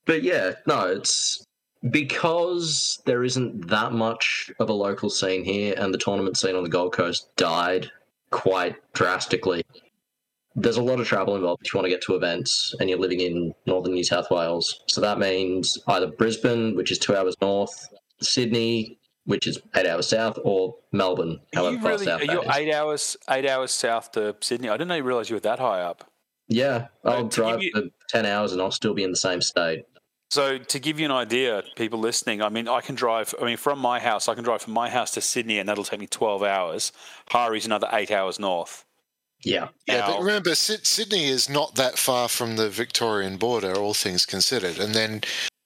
[0.07, 1.45] but yeah, no, it's
[1.91, 6.63] because there isn't that much of a local scene here, and the tournament scene on
[6.63, 7.91] the Gold Coast died
[8.31, 9.65] quite drastically.
[10.55, 12.99] There's a lot of travel involved if you want to get to events, and you're
[12.99, 14.83] living in northern New South Wales.
[14.87, 17.89] So that means either Brisbane, which is two hours north,
[18.21, 22.05] Sydney, which is eight hours south, or Melbourne, however you far really?
[22.07, 23.17] south Are you eight hours?
[23.31, 24.69] Eight hours south to Sydney?
[24.69, 26.11] I didn't know you realize you were that high up.
[26.49, 29.43] Yeah, I'll to drive you- for 10 hours and I'll still be in the same
[29.43, 29.85] state.
[30.31, 33.35] So to give you an idea, people listening, I mean, I can drive.
[33.41, 35.85] I mean, from my house, I can drive from my house to Sydney, and that'll
[35.85, 36.93] take me twelve hours.
[37.31, 38.85] Hari's another eight hours north.
[39.43, 39.69] Yeah.
[39.87, 44.27] Yeah, Now- but remember, Sydney is not that far from the Victorian border, all things
[44.27, 44.79] considered.
[44.79, 45.23] And then,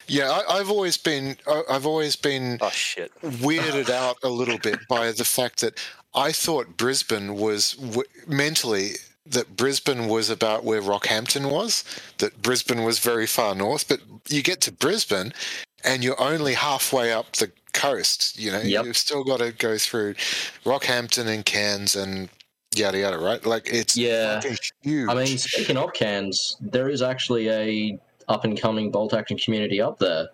[0.08, 1.36] yeah, I, I've always been,
[1.68, 3.12] I've always been oh shit!
[3.22, 5.78] weirded out a little bit by the fact that
[6.14, 8.92] I thought Brisbane was w- mentally
[9.26, 11.84] that Brisbane was about where Rockhampton was,
[12.18, 15.32] that Brisbane was very far north, but you get to Brisbane
[15.84, 18.84] and you're only halfway up the coast, you know, Yep.
[18.84, 20.14] you've still got to go through
[20.64, 22.28] Rockhampton and Cairns and
[22.74, 23.44] yada yada, right?
[23.46, 24.40] Like it's Yeah.
[24.82, 25.08] huge.
[25.08, 29.80] I mean, speaking of Cairns, there is actually a up and coming bolt action community
[29.80, 30.28] up there.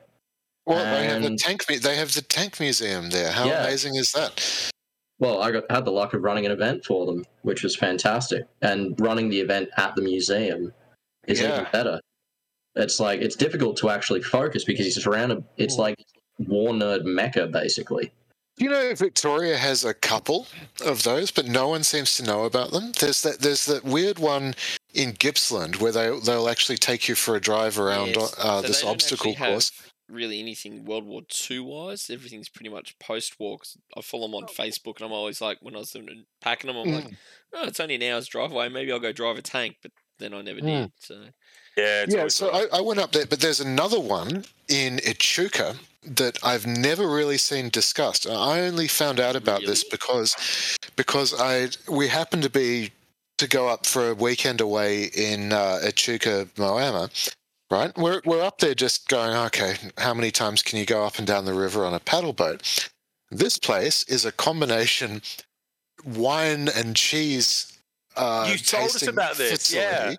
[0.67, 1.65] well, they have the tank.
[1.67, 3.33] They have the tank museum there.
[3.33, 3.65] How Yeah.
[3.65, 4.71] amazing is that?
[5.19, 8.45] Well, I got, had the luck of running an event for them, which was fantastic.
[8.63, 10.73] And running the event at the museum
[11.27, 12.01] is even better.
[12.77, 15.43] It's like it's difficult to actually focus because it's surrounded.
[15.57, 15.97] It's like
[16.39, 18.13] war nerd mecca, basically.
[18.59, 20.47] You know, Victoria has a couple
[20.85, 22.93] of those, but no one seems to know about them.
[23.01, 23.41] There's that.
[23.41, 24.55] There's that weird one
[24.95, 28.35] in Gippsland where they they'll actually take you for a drive around Yes.
[28.39, 29.73] uh, So this they don't obstacle have course.
[30.09, 33.59] Really, anything World War Two wise, everything's pretty much post war.
[33.95, 36.79] I follow them on Facebook, and I'm always like, when I was doing, packing them,
[36.79, 37.15] I'm like,
[37.53, 38.71] oh, it's only an hour's drive away.
[38.71, 40.65] Maybe I'll go drive a tank, but then I never Mm.
[40.65, 40.93] did.
[40.99, 41.15] So
[41.77, 45.77] Yeah, it's Yeah, so I, I went up there, but there's another one in Echuca
[46.05, 48.27] that I've never really seen discussed.
[48.27, 50.35] I only found out about this because
[50.97, 52.93] because I we happened to be
[53.39, 57.11] to go up for a weekend away in uh, Echuca, Moama.
[57.71, 59.35] Right, we're we're up there just going.
[59.37, 62.33] Okay, how many times can you go up and down the river on a paddle
[62.33, 62.89] boat?
[63.31, 65.21] This place is a combination
[66.05, 67.79] wine and cheese.
[68.17, 70.15] Uh, You told us about this, yeah.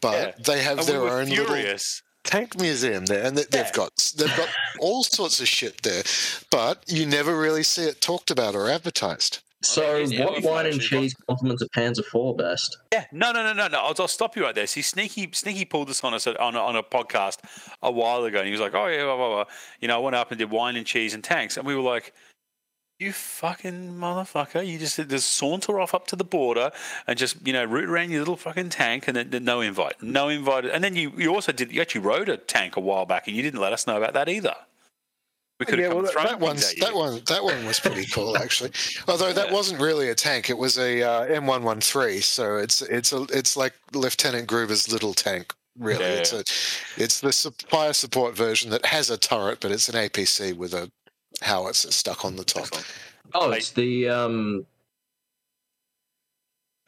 [0.00, 0.44] But Yeah.
[0.44, 1.78] they have And their were own little
[2.24, 3.62] tank museum there, and they, Yeah.
[3.62, 4.48] they've got they've got
[4.80, 6.02] all sorts of shit there,
[6.50, 9.38] but you never really see it talked about or advertised.
[9.62, 12.78] So, yeah, what wine and cheese compliments a Panzer IV best?
[12.92, 13.78] Yeah, no, no, no, no, no.
[13.78, 14.68] I'll, I'll stop you right there.
[14.68, 17.38] See, Sneaky, Sneaky pulled this on us on a, on a podcast
[17.82, 19.44] a while ago, and he was like, "Oh yeah, blah, blah, blah.
[19.80, 21.82] you know, I went up and did wine and cheese and tanks," and we were
[21.82, 22.14] like,
[23.00, 24.64] "You fucking motherfucker!
[24.64, 26.70] You just just saunter off up to the border
[27.08, 30.00] and just you know root around your little fucking tank, and then, then no invite,
[30.00, 33.06] no invite, and then you you also did you actually rode a tank a while
[33.06, 34.54] back, and you didn't let us know about that either.
[35.58, 36.84] We could have Yeah, come well, thrown that things one's at you.
[36.84, 38.70] that one that one was pretty cool actually.
[39.08, 39.52] Although that Yeah.
[39.52, 42.22] wasn't really a tank; it was a uh, M113.
[42.22, 45.52] So it's it's a it's like Lieutenant Gruber's little tank.
[45.76, 46.38] Really, Yeah, it's a
[47.02, 50.74] it's the su- fire support version that has a turret, but it's an APC with
[50.74, 50.90] a
[51.42, 52.68] howitzer stuck on the top.
[53.34, 54.64] Oh, it's the um.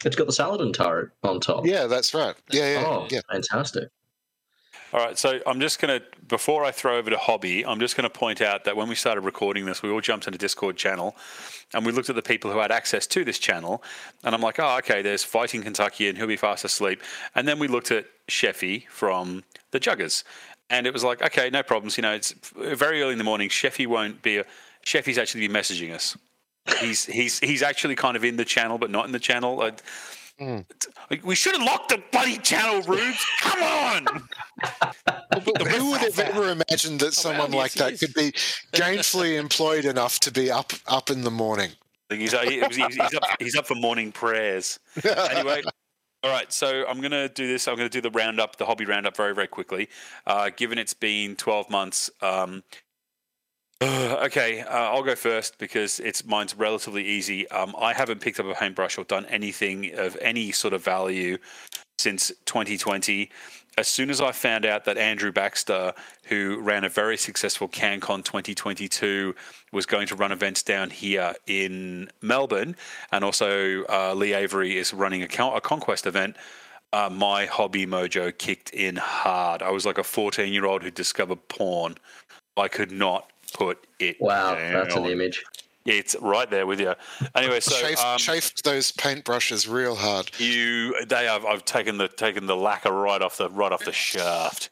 [0.05, 1.67] It's got the Saladin turret on top.
[1.67, 2.35] Yeah, that's right.
[2.51, 3.21] Yeah, yeah, Oh, yeah.
[3.31, 3.91] fantastic!
[4.93, 7.97] All right, so I'm just going to, before I throw over to Hobby, I'm just
[7.97, 10.77] going to point out that when we started recording this, we all jumped into Discord
[10.77, 11.15] channel
[11.73, 13.85] and we looked at the people who had access to this channel.
[14.25, 17.03] And I'm like, oh, okay, there's Fighting Kentucky and he'll be fast asleep.
[17.37, 20.25] And then we looked at Sheffy from the Juggers.
[20.71, 21.97] And it was like, okay, no problems.
[21.97, 23.49] You know, it's very early in the morning.
[23.49, 24.45] Sheffy won't be, a,
[24.85, 26.19] Sheffy's actually be messaging us.
[26.81, 29.63] He's, he's, he's actually kind of in the channel, but not in the channel.
[29.63, 29.73] I,
[30.41, 30.65] Mm.
[31.23, 33.25] we should have locked the bloody channel, Rubes.
[33.41, 34.07] Come on.
[35.69, 38.33] Who would have ever imagined that someone like that could be
[38.73, 41.73] gainfully employed enough to be up up in the morning?
[42.09, 44.81] He's, uh, he's, he's, up, he's up for morning prayers.
[45.05, 45.63] Anyway,
[46.25, 46.53] all right.
[46.53, 47.69] So I'm going to do this.
[47.69, 49.89] I'm going to do the roundup, the hobby roundup, very, very quickly.
[50.27, 52.11] Uh, given it's been 12 months.
[52.21, 52.65] Um,
[53.83, 57.49] okay, uh, I'll go first because it's mine's relatively easy.
[57.51, 61.39] Um, I haven't picked up a paintbrush or done anything of any sort of value
[61.99, 63.31] since 2020.
[63.79, 68.23] As soon as I found out that Andrew Baxter, who ran a very successful CanCon
[68.23, 69.35] 2022,
[69.73, 72.77] was going to run events down here in Melbourne,
[73.13, 76.37] and also uh, Lee Avery is running a, Con- a Conquest event,
[76.93, 79.63] uh, my hobby mojo kicked in hard.
[79.63, 81.95] I was like a 14 year old who discovered porn.
[82.57, 84.73] I could not put it Wow, down.
[84.73, 85.45] that's an image.
[85.87, 86.95] It's right there with you.
[87.35, 90.31] Anyway, so chafed, um, chafed those paintbrushes real hard.
[90.39, 93.93] you they have I've taken the taken the lacquer right off the right off the
[93.93, 94.69] shaft.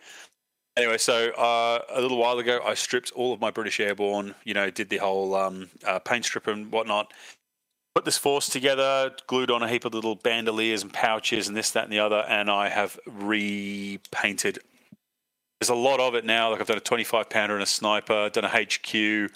[0.76, 4.34] Anyway, so uh, a little while ago, I stripped all of my British Airborne.
[4.44, 7.12] You know, did the whole um, uh, paint strip and whatnot.
[7.94, 11.72] Put this force together, glued on a heap of little bandoliers and pouches and this,
[11.72, 14.60] that, and the other, and I have repainted.
[15.60, 16.50] There's a lot of it now.
[16.50, 19.30] Like I've done a 25 pounder and a sniper, done a HQ, and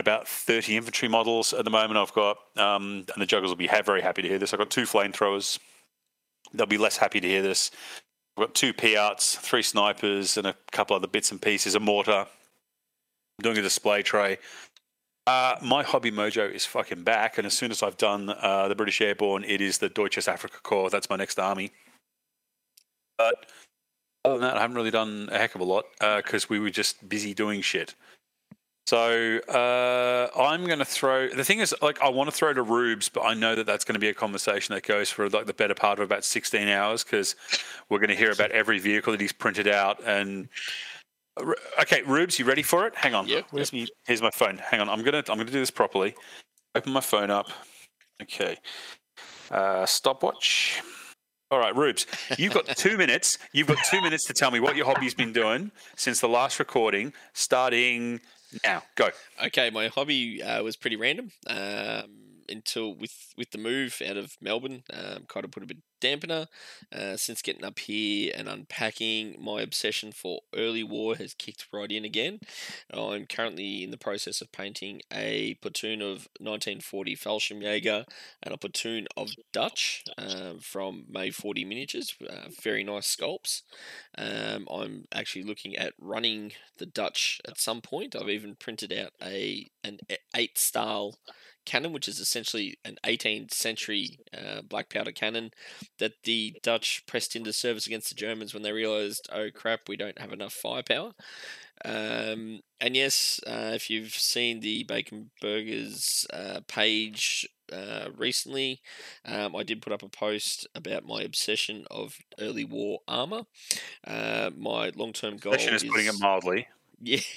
[0.00, 1.96] about 30 infantry models at the moment.
[1.96, 4.52] I've got, um, and the Juggers will be very happy to hear this.
[4.52, 5.58] I've got two flamethrowers.
[6.52, 7.70] They'll be less happy to hear this.
[8.36, 12.26] I've got two PIATs, three snipers, and a couple other bits and pieces, a mortar.
[13.38, 14.38] I'm doing a display tray.
[15.26, 18.74] Uh, my hobby mojo is fucking back, and as soon as I've done uh, the
[18.74, 20.90] British Airborne, it is the Deutsches Afrika Corps.
[20.90, 21.70] That's my next army.
[23.16, 23.46] But
[24.24, 26.70] other than that, I haven't really done a heck of a lot because we were
[26.70, 27.94] just busy doing shit.
[28.86, 31.28] So uh, I'm going to throw.
[31.28, 33.84] The thing is, like, I want to throw to Rubes, but I know that that's
[33.84, 36.68] going to be a conversation that goes for like the better part of about 16
[36.68, 37.34] hours because
[37.88, 40.04] we're going to hear about every vehicle that he's printed out.
[40.04, 40.48] And
[41.80, 42.94] okay, Rubes, you ready for it?
[42.94, 43.26] Hang on.
[43.26, 43.88] Yep, Where's me?
[44.06, 44.58] Here's my phone.
[44.58, 44.90] Hang on.
[44.90, 46.14] I'm gonna I'm gonna do this properly.
[46.74, 47.48] Open my phone up.
[48.20, 48.56] Okay.
[49.50, 50.82] Uh, stopwatch.
[51.50, 52.06] All right, Rubes,
[52.38, 53.38] you've got two minutes.
[53.52, 56.58] You've got two minutes to tell me what your hobby's been doing since the last
[56.58, 58.20] recording, starting
[58.64, 58.82] now.
[58.94, 59.10] Go.
[59.46, 62.06] Okay, my hobby uh, was pretty random um,
[62.48, 66.46] until with with the move out of Melbourne, um, kind of put a bit dampener.
[66.92, 71.90] Uh, since getting up here and unpacking, my obsession for early war has kicked right
[71.90, 72.40] in again.
[72.92, 78.04] I'm currently in the process of painting a platoon of 1940 Fallschirmjäger
[78.42, 82.14] and a platoon of Dutch um, from May 40 miniatures.
[82.28, 83.62] Uh, very nice sculpts.
[84.16, 88.14] Um, I'm actually looking at running the Dutch at some point.
[88.14, 89.98] I've even printed out a an
[90.34, 91.16] eight Staal
[91.64, 95.50] cannon, which is essentially an 18th century uh, black powder cannon
[95.98, 99.96] that the Dutch pressed into service against the Germans when they realised, oh crap, we
[99.96, 101.12] don't have enough firepower.
[101.84, 108.80] Um, and yes, uh, if you've seen the Bacon Burgers uh, page uh, recently,
[109.24, 113.42] um, I did put up a post about my obsession of early war armor.
[114.06, 116.68] Uh, my long-term goal Session is putting it mildly.
[117.00, 117.20] Yeah.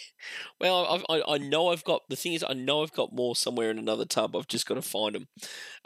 [0.60, 3.36] Well, I've, I I know I've got the thing is I know I've got more
[3.36, 4.36] somewhere in another tub.
[4.36, 5.28] I've just got to find them.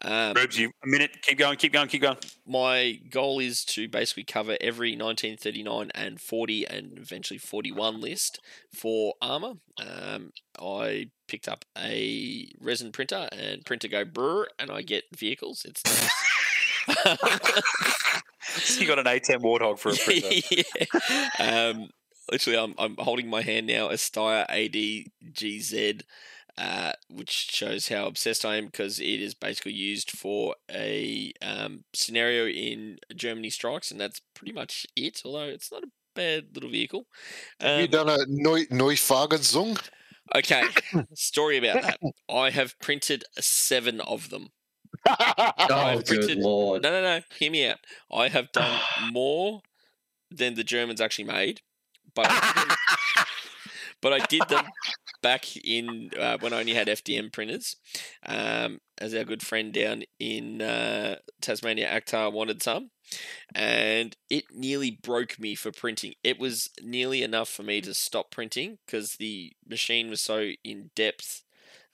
[0.02, 1.12] Um, you a minute.
[1.22, 1.58] Keep going.
[1.58, 1.90] Keep going.
[1.90, 2.18] Keep going.
[2.48, 8.40] my goal is to basically cover every 1939 and 40 and eventually 41 list
[8.74, 9.56] for armor.
[9.78, 15.66] Um, I picked up a resin printer and printer go brr and I get vehicles.
[15.66, 16.10] It's nice.
[18.80, 20.30] you got an A10 Warthog for a printer.
[20.52, 21.70] yeah.
[21.70, 21.90] Um,
[22.32, 26.02] literally, I'm, I'm holding my hand now, a Steyr ADGZ,
[26.58, 31.84] uh, which shows how obsessed I am because it is basically used for a um,
[31.94, 36.70] scenario in Germany Strikes, and that's pretty much it, although it's not a bad little
[36.70, 37.06] vehicle.
[37.60, 39.89] Have you Um, done a Neu Neubaufahrzeug?
[40.36, 40.63] okay,
[41.15, 42.00] story about that.
[42.30, 44.50] I have printed seven of them.
[45.08, 46.84] Oh, I've good printed- lord.
[46.84, 47.22] No, no, no.
[47.39, 47.78] Hear me out.
[48.12, 48.80] I have done
[49.12, 49.62] more
[50.30, 51.62] than the Germans actually made,
[52.15, 52.78] but I did them,
[54.02, 54.65] but I did them
[55.21, 57.76] back in uh, when I only had FDM printers.
[58.26, 62.91] Um, as our good friend down in uh, Tasmania, Actar, wanted some,
[63.54, 66.13] and it nearly broke me for printing.
[66.24, 70.91] It was nearly enough for me to stop printing because the machine was so in
[70.95, 71.43] depth,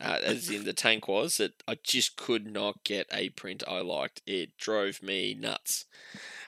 [0.02, 3.80] uh, as in the tank was, that I just could not get a print I
[3.80, 4.22] liked.
[4.28, 5.86] It drove me nuts.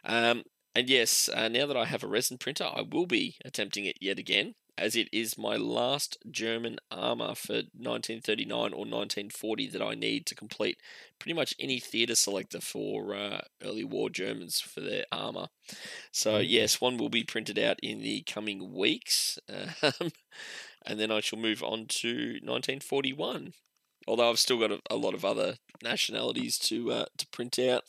[0.04, 0.44] Um,
[0.80, 3.98] and yes, uh, now that I have a resin printer, I will be attempting it
[4.00, 9.94] yet again as it is my last German armour for 1939 or 1940 that I
[9.94, 10.78] need to complete
[11.20, 15.48] pretty much any theatre selector for uh, early war Germans for their armour.
[16.14, 19.38] So, yes, one will be printed out in the coming weeks.
[19.82, 20.12] Um,
[20.86, 23.52] and then I shall move on to 1941.
[24.08, 27.84] Although I've still got a, a lot of other nationalities to uh, to print out.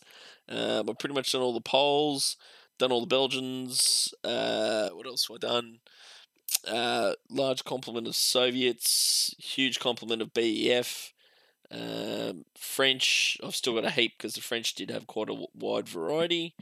[0.48, 2.36] Um, I've pretty much done all the Poles,
[2.80, 4.12] done all the Belgians.
[4.24, 5.78] Uh, what else have I done?
[6.66, 11.12] Uh, large complement of Soviets, huge complement of BEF,
[11.70, 13.38] um, French.
[13.44, 16.54] I've still got a heap because the French did have quite a wide variety.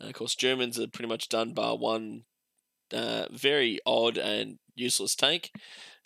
[0.00, 2.22] Uh, of course, Germans are pretty much done bar one
[2.92, 5.50] uh, very odd and useless tank.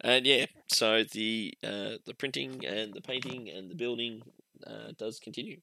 [0.00, 4.22] And yeah, so the uh, the printing and the painting and the building
[4.66, 5.60] uh, does continue.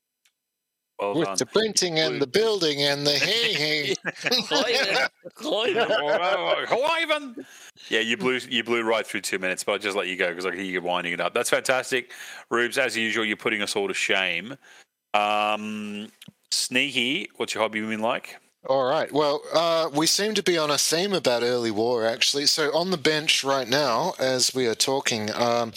[0.99, 1.35] Well With done.
[1.37, 3.95] the printing and the building and the hey hey.
[4.03, 6.65] Cliven, Cliven.
[6.67, 7.45] Cliven.
[7.89, 10.29] Yeah, you blew you blew right through two minutes, but I'll just let you go
[10.29, 11.33] because I can hear you winding it up.
[11.33, 12.11] That's fantastic,
[12.49, 12.77] Rubes.
[12.77, 14.55] As usual, you're putting us all to shame.
[15.13, 16.09] Um,
[16.51, 18.37] Sneaky, what's your hobby been like?
[18.67, 19.11] All right.
[19.11, 22.47] Well, uh, we seem to be on a theme about early war, actually.
[22.47, 25.71] So on the bench right now, as we are talking, um,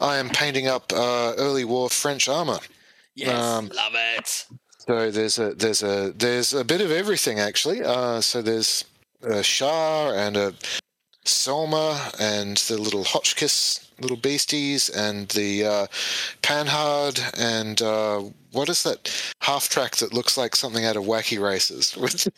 [0.00, 2.58] I am painting up uh, early war French armor.
[3.14, 4.46] Yes, Um, love it.
[4.90, 7.80] So there's a there's a there's a bit of everything actually.
[7.80, 8.84] Uh, so there's
[9.22, 10.52] a Char and a
[11.24, 15.86] SOMUA and the little Hotchkiss little beasties and the uh,
[16.42, 19.08] Panhard and uh, what is that
[19.42, 21.94] half track that looks like something out of Wacky Races?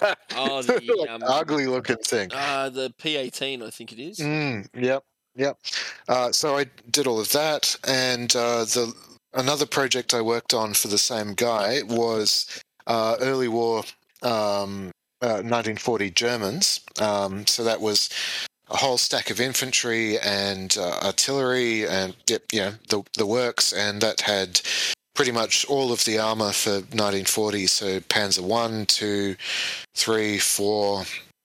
[0.36, 2.30] Oh, the um, ugly looking thing.
[2.32, 4.20] uh, the P18, I think it is.
[4.20, 5.02] Mm, yep,
[5.34, 5.58] yep.
[6.06, 8.94] Uh, so I did all of that, and uh, the
[9.34, 13.84] another project I worked on for the same guy was uh, early war
[14.22, 16.80] um, uh, 1940 Germans.
[17.00, 18.08] Um, so that was
[18.70, 22.14] a whole stack of infantry and uh, artillery and
[22.52, 24.60] know the the works, and that had
[25.14, 27.66] pretty much all of the armor for 1940.
[27.66, 29.36] So Panzer one, two,
[29.94, 31.00] three, four,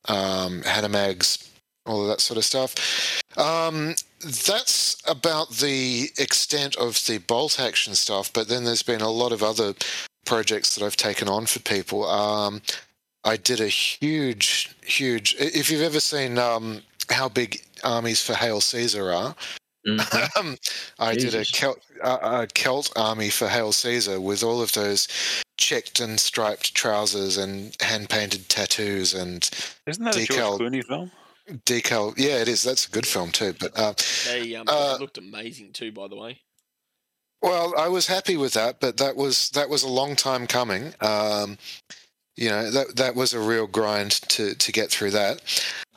[0.08, 1.50] um, Hanomags,
[1.86, 3.22] all of that sort of stuff.
[3.38, 9.10] Um, that's about the extent of the bolt action stuff, but then there's been a
[9.10, 9.74] lot of other
[10.26, 12.06] projects that I've taken on for people.
[12.08, 12.62] Um,
[13.24, 15.36] I did a huge, huge.
[15.40, 19.36] If you've ever seen um, how big armies for Hail Caesar are,
[19.88, 20.38] Mhm.
[20.38, 20.58] um,
[21.00, 25.08] I did a Celt, uh, a Celt army for Hail Caesar with all of those
[25.58, 29.50] checked and striped trousers and hand painted tattoos and
[29.88, 31.12] Isn't that a George Clooney film?
[31.66, 32.14] Decal.
[32.18, 32.64] Yeah, it is.
[32.64, 33.54] That's a good film too.
[33.60, 33.94] But uh,
[34.26, 36.40] They, um, Uh, they looked amazing too, by the way.
[37.42, 40.94] well, I was happy with that, but that was that was a long time coming.
[41.02, 41.58] Um,
[42.36, 45.42] you know that that was a real grind to to get through that.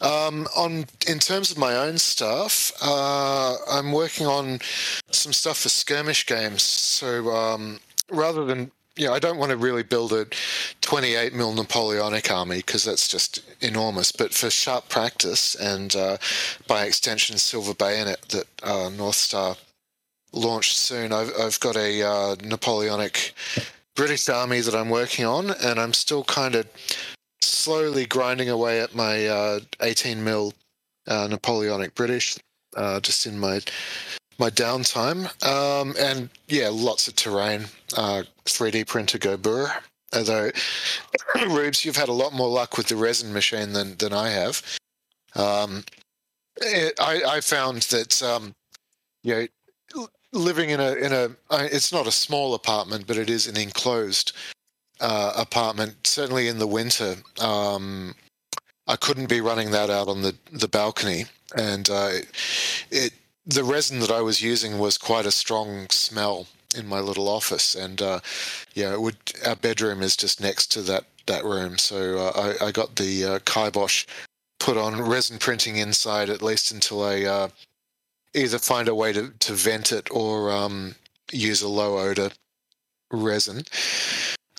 [0.00, 4.58] Um, on in terms of my own stuff, uh, I'm working on
[5.10, 6.62] some stuff for skirmish games.
[6.64, 7.78] So um,
[8.10, 10.26] rather than you know, I don't want to really build a
[10.83, 14.12] 28 mil Napoleonic army because that's just enormous.
[14.12, 16.18] But for sharp practice and uh,
[16.66, 19.57] by extension Silver Bayonet that uh, North Star
[20.33, 23.35] launched soon, I've I've got a uh, Napoleonic
[23.94, 26.66] British army that I'm working on, and I'm still kind of
[27.40, 30.52] slowly grinding away at my uh, 18 mil
[31.07, 32.37] uh, Napoleonic British,
[32.76, 33.61] uh, just in my
[34.38, 35.26] my downtime.
[35.46, 37.66] Um, and yeah, lots of terrain.
[37.96, 39.72] Uh, 3D printer go burr.
[40.14, 40.50] Although,
[41.48, 44.62] Rubes, you've had a lot more luck with the resin machine than than I have.
[45.35, 45.85] Um,
[46.57, 48.55] it, I I found that um,
[49.22, 49.48] you
[49.94, 53.57] know living in a in a it's not a small apartment, but it is an
[53.57, 54.33] enclosed
[55.00, 56.07] uh, apartment.
[56.07, 58.14] Certainly in the winter, um,
[58.87, 61.24] I couldn't be running that out on the the balcony,
[61.57, 62.11] and uh,
[62.90, 63.12] it
[63.46, 67.74] the resin that I was using was quite a strong smell in my little office,
[67.74, 68.20] and uh,
[68.74, 69.16] yeah, it would.
[69.46, 73.24] Our bedroom is just next to that that room, so uh, I, I got the
[73.24, 74.06] uh, kibosh
[74.58, 77.49] put on resin printing inside at least until I uh,
[78.34, 80.94] either find a way to, to vent it or um,
[81.32, 82.30] use a low odor
[83.11, 83.62] resin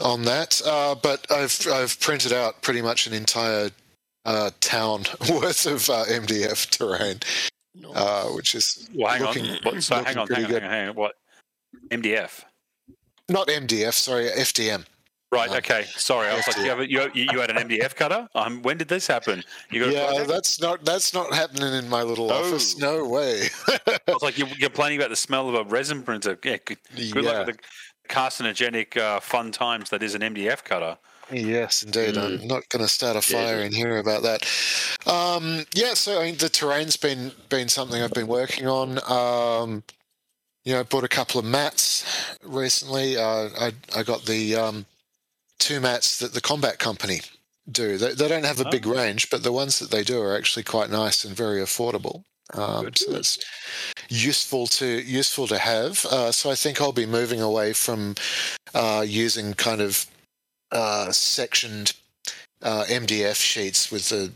[0.02, 0.62] on that.
[0.66, 3.70] Uh, but I've I've printed out pretty much an entire
[4.26, 7.20] uh, town worth of uh, MDF terrain,
[7.76, 7.96] Nice.
[7.96, 9.60] uh, which is Well, hang looking, on.
[9.64, 10.62] What, so hang looking on, pretty hang on, good.
[10.64, 10.96] hang on, hang on.
[10.96, 11.16] What?
[12.02, 12.44] MDF.
[13.30, 13.94] not MDF.
[13.94, 14.86] Sorry, FDM.
[15.32, 15.50] Right.
[15.50, 15.86] Uh, Okay.
[15.96, 16.28] Sorry.
[16.28, 18.28] I was like, you, have a, you, you had an MDF cutter.
[18.36, 19.44] Um, when did this happen?
[19.72, 22.44] You got Yeah, that's not that's not happening in my little Oh.
[22.46, 22.78] office.
[22.78, 23.48] No way.
[23.88, 26.38] I was like, you're, complaining about the smell of a resin printer.
[26.44, 26.58] Yeah.
[26.64, 27.32] Good, good Yeah.
[27.32, 27.64] luck with the
[28.14, 30.98] carcinogenic uh, fun times that is an MDF cutter.
[31.32, 32.16] Yes, indeed.
[32.18, 34.46] I'm not going to start a fire in here about that.
[35.12, 39.00] Um, yeah, so I mean, the terrain's been been something I've been working on.
[39.10, 39.84] Um,
[40.64, 42.06] you know, I bought a couple of mats
[42.44, 43.18] recently.
[43.18, 44.86] Uh, I I got the um,
[45.60, 47.22] two mats that the Combat Company
[47.72, 47.98] do.
[47.98, 48.94] They, they don't have a big Oh.
[48.94, 52.24] range, but the ones that they do are actually quite nice and very affordable.
[52.54, 53.40] Um, so that's
[54.10, 56.06] useful to useful to have.
[56.06, 58.16] Uh, so I think I'll be moving away from
[58.74, 60.06] uh, using kind of
[60.72, 61.94] uh, sectioned
[62.62, 64.32] uh, MDF sheets with the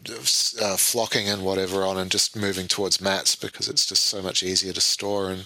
[0.63, 4.41] uh, flocking and whatever on, and just moving towards mats because it's just so much
[4.43, 5.45] easier to store and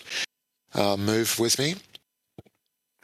[0.76, 1.76] uh, move with me.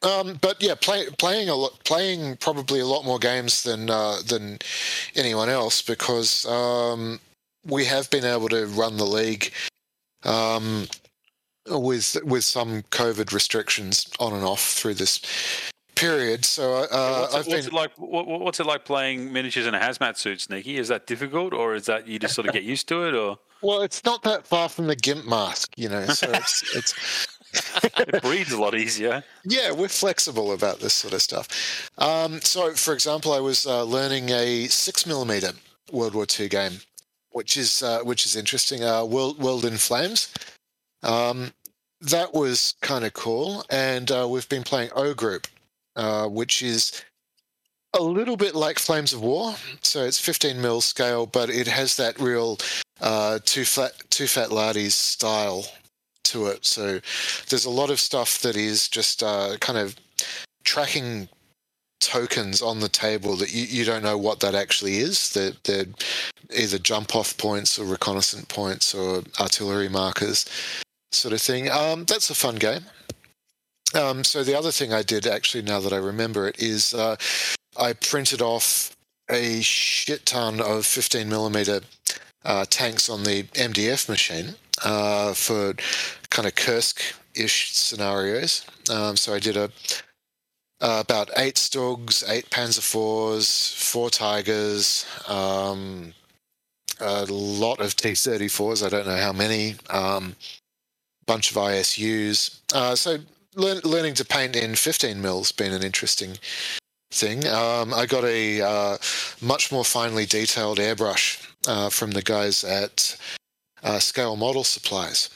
[0.03, 4.18] Um, but yeah, play, playing a lot, playing probably a lot more games than uh,
[4.28, 4.59] than
[5.15, 7.20] anyone else because um,
[7.65, 9.51] we have been able to run the league
[10.24, 10.88] um,
[11.68, 15.20] with with some COVID restrictions on and off through this
[15.95, 16.45] period.
[16.45, 17.91] So uh, what's, it, I've what's been it like?
[17.97, 20.78] What, what- what's it like playing miniatures in a hazmat suit, Sneaky?
[20.78, 23.39] Is that difficult, or is that you just sort of get used to it, or
[23.63, 23.82] well.
[23.82, 26.05] It's not that far from the gimp mask, you know.
[26.05, 27.28] So it's it's
[27.84, 29.24] it breathes a lot easier?
[29.43, 31.89] yeah, we're flexible about this sort of stuff.
[31.97, 35.51] Um, so, for example, I was uh, learning a six millimeter
[35.91, 36.80] World War II game,
[37.32, 38.84] which is uh, which is interesting.
[38.84, 40.34] Uh, World World in Flames.
[41.03, 41.51] Um,
[42.01, 45.47] that was kind of cool, and uh, we've been playing O Group,
[45.95, 47.03] uh, which is
[47.97, 49.55] a little bit like Flames of War.
[49.82, 52.58] So it's 15 mil scale, but it has that real
[53.01, 55.66] uh, two flat Too Fat Lardies style
[56.28, 56.66] to it.
[56.66, 57.00] So
[57.50, 59.96] there's a lot of stuff that is just uh, kind of
[60.64, 61.30] tracking
[62.00, 65.32] tokens on the table that you, you don't know what that actually is.
[65.32, 65.86] They're, they're
[66.56, 70.46] either jump off points or reconnaissance points or artillery markers,
[71.12, 71.70] sort of thing.
[71.70, 72.82] Um, that's a fun game.
[73.96, 77.16] Um, so the other thing I did actually, now that I remember it, is uh,
[77.80, 78.96] I printed off
[79.30, 81.82] a shit ton of 15 millimeter
[82.46, 85.74] uh, tanks on the MDF machine uh, for
[86.30, 88.66] kind of Kursk-ish scenarios.
[88.90, 89.72] Um, so I did a
[90.80, 96.14] uh, about eight Stugs, eight Panzer fours, four Tigers, um,
[97.00, 98.86] a lot of T-34s.
[98.86, 99.76] I don't know how many.
[99.90, 100.36] Um,
[101.26, 102.60] bunch of ISUs.
[102.74, 103.18] Uh, so
[103.56, 106.38] learn, learning to paint in 15 mils been an interesting
[107.12, 107.46] thing.
[107.48, 108.98] Um, I got a uh,
[109.42, 113.18] much more finely detailed airbrush uh, from the guys at
[113.84, 115.30] uh, Scale Model Supplies.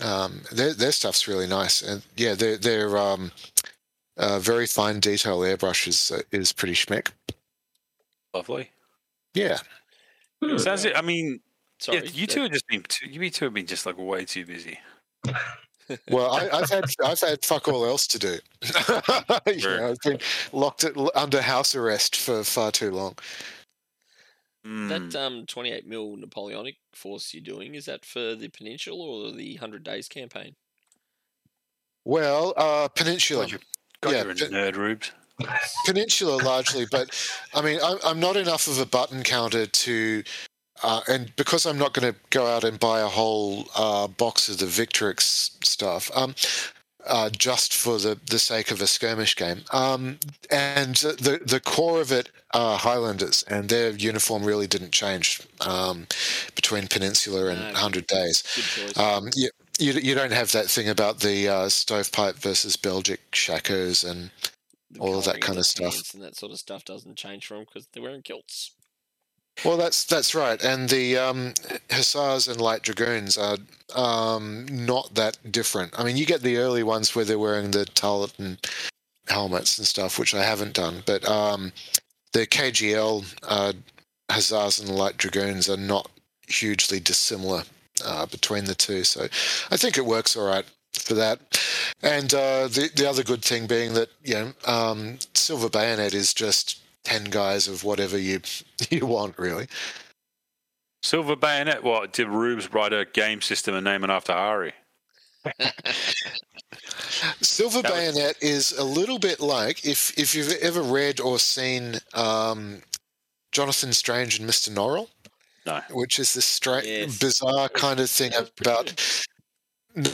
[0.00, 3.32] Um, their, their stuff's really nice, and yeah, their their um,
[4.16, 7.10] uh, very fine detail airbrush is uh, is pretty schmick.
[8.32, 8.70] Lovely.
[9.34, 9.58] Yeah.
[10.56, 10.96] Sounds it.
[10.96, 11.40] I mean,
[11.80, 12.82] Sorry, yeah, you two have just been.
[12.82, 14.78] Too, you two have been just like way too busy.
[16.10, 18.38] well, I, I've had I've had fuck all else to do.
[19.46, 20.18] you know, I've been
[20.52, 23.16] locked at, under house arrest for far too long.
[24.62, 25.16] That Mm.
[25.16, 29.82] um, 28 mil Napoleonic force you're doing is that for the Peninsula or the Hundred
[29.84, 30.54] Days campaign?
[32.04, 33.44] Well, uh, Peninsula.
[33.44, 35.12] God, you're, yeah, you're nerd, Rubes.
[35.86, 37.10] Peninsula largely, but
[37.54, 40.22] I mean, I'm, I'm not enough of a button counter to,
[40.82, 44.50] uh, and because I'm not going to go out and buy a whole uh, box
[44.50, 45.22] of the Victrix
[45.64, 46.34] stuff, um,
[47.06, 49.62] uh, just for the, the sake of a skirmish game.
[49.72, 50.18] Um,
[50.50, 56.06] and the the core of it are Highlanders, and their uniform really didn't change um,
[56.54, 57.78] between Peninsula and No.
[57.78, 58.42] Hundred Days.
[58.96, 64.08] Um, you, you you don't have that thing about the uh, stovepipe versus Belgic shakos
[64.08, 64.30] and
[64.98, 66.14] all of that kind of stuff.
[66.14, 68.72] And that sort of stuff doesn't change for them because they're wearing kilts.
[69.64, 71.54] Well, that's that's right, and the um,
[71.90, 73.58] hussars and light dragoons are
[73.94, 75.98] um, not that different.
[75.98, 78.58] I mean, you get the early ones where they're wearing the tarleton
[79.28, 81.72] helmets and stuff, which I haven't done, but um,
[82.32, 83.72] the KGL uh,
[84.30, 86.10] hussars and light dragoons are not
[86.48, 87.64] hugely dissimilar
[88.04, 89.04] uh, between the two.
[89.04, 89.24] So
[89.70, 91.40] I think it works all right for that.
[92.02, 96.32] And uh, the the other good thing being that you know um, Silver Bayonet is
[96.32, 98.40] just ten guys of whatever you
[98.90, 99.66] you want really.
[101.02, 101.82] Silver Bayonet.
[101.82, 104.72] What did Rubes write a game system and name it after Ari?
[107.42, 111.38] Silver That was- Bayonet is a little bit like if if you've ever read or
[111.38, 112.82] seen um,
[113.52, 115.08] Jonathan Strange and Mister Norrell,
[115.66, 115.80] No.
[115.90, 117.18] which is this stra- Yes.
[117.18, 119.26] bizarre kind of thing That was pretty about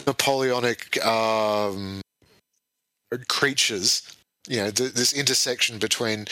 [0.07, 2.01] Napoleonic um,
[3.28, 4.16] creatures
[4.49, 6.26] you know th- this intersection between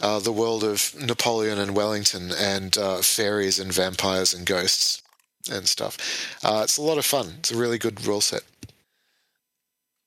[0.00, 5.02] uh, the world of Napoleon and Wellington and uh, fairies and vampires and ghosts
[5.50, 5.96] and stuff.
[6.44, 7.34] Uh, it's a lot of fun.
[7.38, 8.42] It's a really good rule set.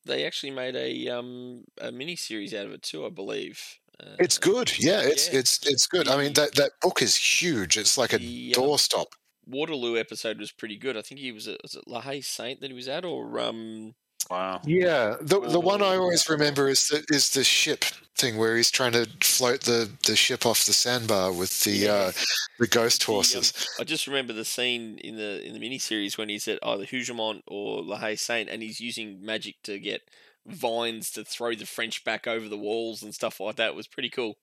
[0.05, 3.80] They actually made a um a mini series out of it too, I believe.
[3.99, 4.72] Uh, It's good.
[4.80, 5.39] Yeah, it's yeah.
[5.39, 6.07] it's it's good.
[6.07, 7.78] I mean that that book is huge.
[7.78, 9.07] It's like a The, um, doorstop.
[9.45, 10.97] Waterloo episode was pretty good.
[10.97, 13.39] I think he was at was it La Haye Sainte that he was at, or
[13.39, 13.95] um
[14.30, 14.61] Wow.
[14.65, 18.71] Yeah, the the one I always remember is the is the ship thing where he's
[18.71, 21.93] trying to float the, the ship off the sandbar with the Yeah.
[21.93, 22.11] uh,
[22.59, 23.53] the ghost the, um, horses.
[23.80, 27.41] I just remember the scene in the in the miniseries when he's at either Hougoumont
[27.47, 30.01] or La Haye Sainte, and he's using magic to get
[30.45, 33.69] vines to throw the French back over the walls and stuff like that.
[33.69, 34.38] It was pretty cool.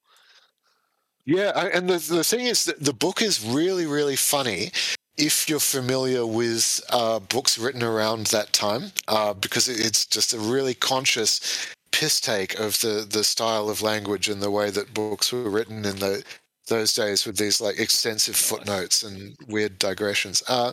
[1.24, 4.72] Yeah, and the the thing is that the book is really really funny
[5.20, 10.38] if you're familiar with uh, books written around that time, uh, because it's just a
[10.38, 15.32] really conscious piss take of the the style of language and the way that books
[15.32, 16.24] were written in the
[16.68, 20.42] those days with these like extensive footnotes and weird digressions.
[20.48, 20.72] Uh,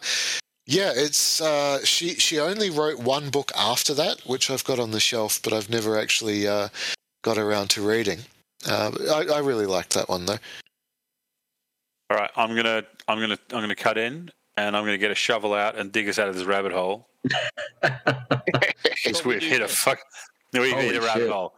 [0.66, 4.92] yeah, it's uh, she she only wrote one book after that, which I've got on
[4.92, 6.70] the shelf, but I've never actually uh,
[7.24, 8.20] got around to reading.
[8.68, 10.40] Uh, I, I really liked that one though.
[12.10, 15.16] All right, I'm gonna I'm gonna I'm gonna cut in and I'm gonna get a
[15.16, 17.08] shovel out and dig us out of this rabbit hole
[17.82, 20.00] because we we've hit a fuck.
[20.54, 21.32] We've Holy hit a rabbit shit.
[21.32, 21.54] hole.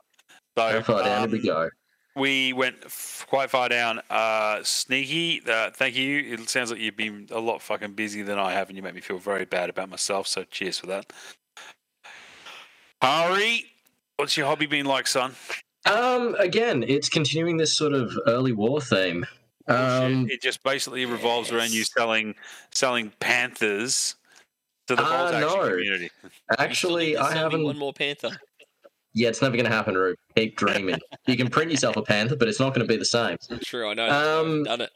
[0.58, 1.70] How So far down did we um, go?
[2.16, 4.02] we went f- quite far down.
[4.10, 6.34] Uh, sneaky, uh, thank you.
[6.34, 8.96] It sounds like you've been a lot fucking busy than I have, and you make
[8.96, 10.28] me feel very bad about myself.
[10.28, 11.14] So cheers for that.
[13.02, 13.66] Hari,
[14.18, 15.34] what's your hobby been like, son?
[15.86, 19.26] Um, again, it's continuing this sort of early war theme.
[19.70, 22.36] Um, it just basically revolves around you selling
[22.74, 24.16] selling panthers
[24.88, 25.70] to the Uh, action no.
[25.70, 26.10] community.
[26.24, 27.64] You still need actually, I haven't.
[27.64, 28.32] one more panther.
[29.14, 30.18] Yeah, it's never going to happen, Rube.
[30.36, 31.00] Keep dreaming.
[31.28, 33.38] you can print yourself a panther, but it's not going to be the same.
[33.64, 34.08] True, I know.
[34.42, 34.90] Um, I've done it.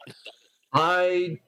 [0.72, 1.38] I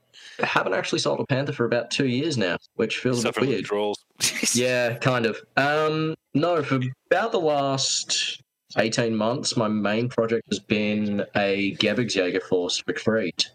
[0.41, 3.95] haven't actually sold a panther for about two years now, which feels a bit weird.
[4.55, 5.39] Yeah, kind of.
[5.57, 8.43] Um, no, for about the last
[8.77, 13.51] 18 months, my main project has been a Gebirgsjäger Force Recruit.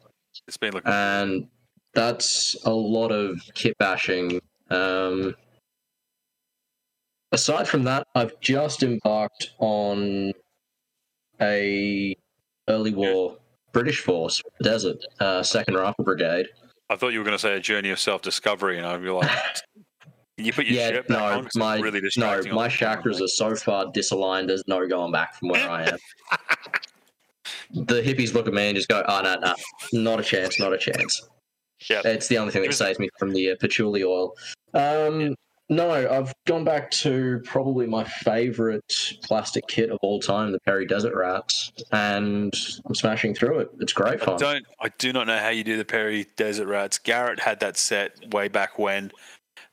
[0.47, 0.91] It's been looking.
[0.91, 1.47] And
[1.93, 4.41] that's a lot of kit bashing.
[4.69, 5.35] Um,
[7.31, 10.33] aside from that, I've just embarked on
[11.41, 12.15] a
[12.67, 13.37] early war
[13.73, 16.47] British force, Desert, uh, Second Rifle Brigade.
[16.89, 19.09] I thought you were going to say a journey of self discovery, and I'd be
[19.09, 19.29] like,
[20.37, 23.85] "Can you put your yeah, no, on?" my really no, my chakras are so far
[23.85, 24.47] disaligned.
[24.47, 25.97] There's no going back from where I am.
[27.85, 29.55] the hippies look at me and just go, "Oh no, no,
[29.93, 31.21] not a chance, not a chance."
[31.89, 32.01] Yeah.
[32.05, 34.35] It's the only thing that saves me from the uh, patchouli oil.
[34.73, 35.35] Um,
[35.71, 40.85] No, I've gone back to probably my favorite plastic kit of all time, the Perry
[40.85, 42.53] Desert Rats, and
[42.85, 43.69] I'm smashing through it.
[43.79, 44.37] It's great I fun.
[44.37, 44.65] don't.
[44.81, 46.97] I do not know how you do the Perry Desert Rats.
[46.97, 49.13] Garrett had that set way back when.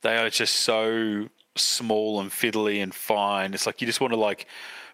[0.02, 3.54] They are just so small and fiddly and fine.
[3.54, 4.46] It's like you just want to like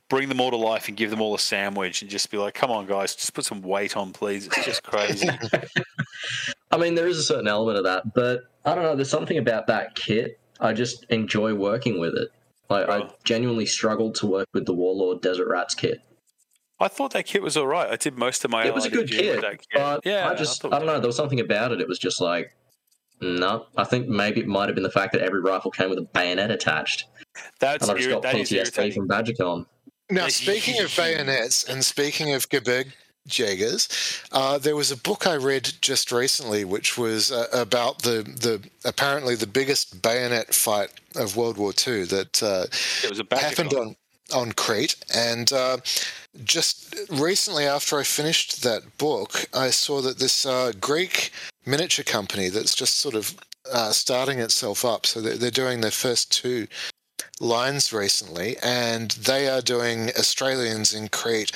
[0.09, 2.55] bring them all to life and give them all a sandwich and just be like,
[2.55, 5.29] "Come on, guys, just put some weight on, please." It's just crazy.
[6.71, 8.97] I mean, there is a certain element of that, but I don't know.
[8.97, 10.41] There's something about that kit.
[10.61, 12.29] I just enjoy working with it.
[12.71, 16.01] Like, I genuinely struggled to work with the Warlord Desert Rats kit.
[16.81, 17.89] I thought that kit was all right.
[17.89, 18.65] I did most of my.
[18.65, 19.67] it was a good kit, kit.
[19.75, 20.99] but yeah, I just, thought I, don't know.
[20.99, 21.81] There was something about it.
[21.81, 22.57] It was just like,
[23.25, 23.66] no.
[23.77, 26.03] I think maybe it might have been the fact that every rifle came with a
[26.03, 27.07] bayonet attached,
[27.59, 28.93] That's and I just got that is PTSD irritating.
[28.93, 29.66] from Badgercon.
[30.11, 32.93] Now, speaking of bayonets and speaking of Gebirg
[33.27, 33.89] Jaegers,
[34.33, 38.62] uh, there was a book I read just recently, which was uh, about the, the
[38.85, 42.66] apparently the biggest bayonet fight of World War II that uh,
[43.03, 43.97] It was a happened on
[44.33, 45.79] on Crete, and uh,
[46.45, 51.31] just recently after I finished that book, I saw that this uh, Greek
[51.67, 53.37] miniature company that's just sort of
[53.73, 55.07] uh, starting itself up.
[55.07, 56.67] So they're, they're doing their first two
[57.41, 61.53] lines recently, and they are doing Australians in Crete.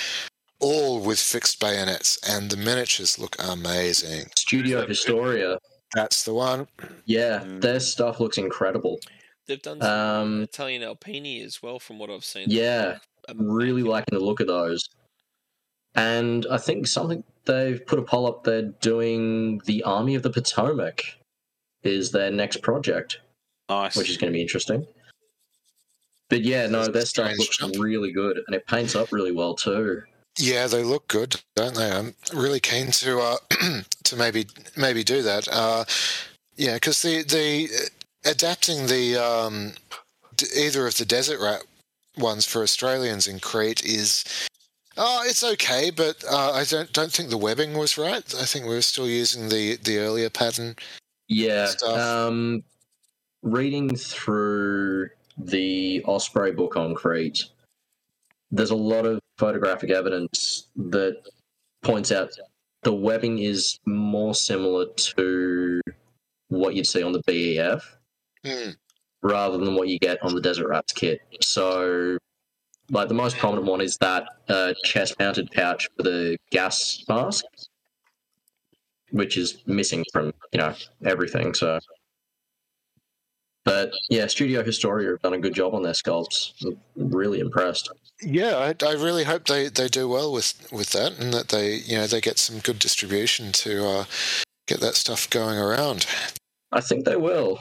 [0.61, 4.25] All with fixed bayonets, and the miniatures look amazing.
[4.37, 4.89] Studio that?
[4.89, 5.57] Historia,
[5.95, 6.67] That's the one.
[7.05, 7.61] yeah, Mm.
[7.61, 8.99] their stuff looks incredible.
[9.47, 12.47] They've done some Um, Italian Alpini as well, from what I've seen.
[12.51, 12.99] Yeah,
[13.29, 14.89] I'm really liking the look of those.
[15.99, 18.45] And I think something they've put a poll up.
[18.45, 21.03] They're doing the Army of the Potomac
[21.83, 23.19] is their next project,
[23.69, 23.97] Nice.
[23.97, 24.87] which is going to be interesting.
[26.31, 27.75] But yeah, no, That's their stuff looks jump.
[27.79, 30.03] really good, and it paints up really well too.
[30.39, 31.91] Yeah, they look good, don't they?
[31.91, 33.37] I'm really keen to uh,
[34.05, 34.47] to maybe
[34.77, 35.49] maybe do that.
[35.51, 35.85] Uh,
[36.57, 39.73] yeah, because the the uh, adapting the um,
[40.37, 41.63] d- either of the desert rat
[42.19, 44.23] ones for Australians in Crete is
[45.01, 48.35] Oh, it's okay, but uh, I don't don't think the webbing was right.
[48.35, 50.75] I think we were still using the the earlier pattern.
[51.29, 51.71] Yeah.
[51.87, 52.65] Um,
[53.43, 57.45] reading through the Osprey book on Crete,
[58.51, 61.23] there's a lot of photographic evidence that
[61.83, 62.31] points out
[62.83, 65.81] the webbing is more similar to
[66.49, 67.97] what you'd see on the BEF
[68.45, 68.71] Hmm.
[69.23, 71.21] rather than what you get on the Desert Rats kit.
[71.43, 72.19] So,
[72.91, 77.45] like the most prominent one is that uh, chest-mounted pouch for the gas mask,
[79.11, 80.75] which is missing from you know
[81.05, 81.55] everything.
[81.55, 81.79] So,
[83.65, 86.53] but yeah, Studio Historia have done a good job on their sculpts.
[86.65, 87.91] I'm really impressed.
[88.23, 91.77] Yeah, I, I really hope they, they do well with, with that, and that they
[91.77, 94.05] you know they get some good distribution to uh,
[94.67, 96.07] get that stuff going around.
[96.73, 97.59] I think they will.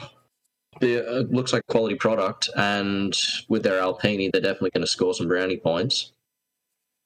[0.80, 3.16] It uh, looks like quality product, and
[3.48, 6.12] with their Alpini, they're definitely going to score some brownie points.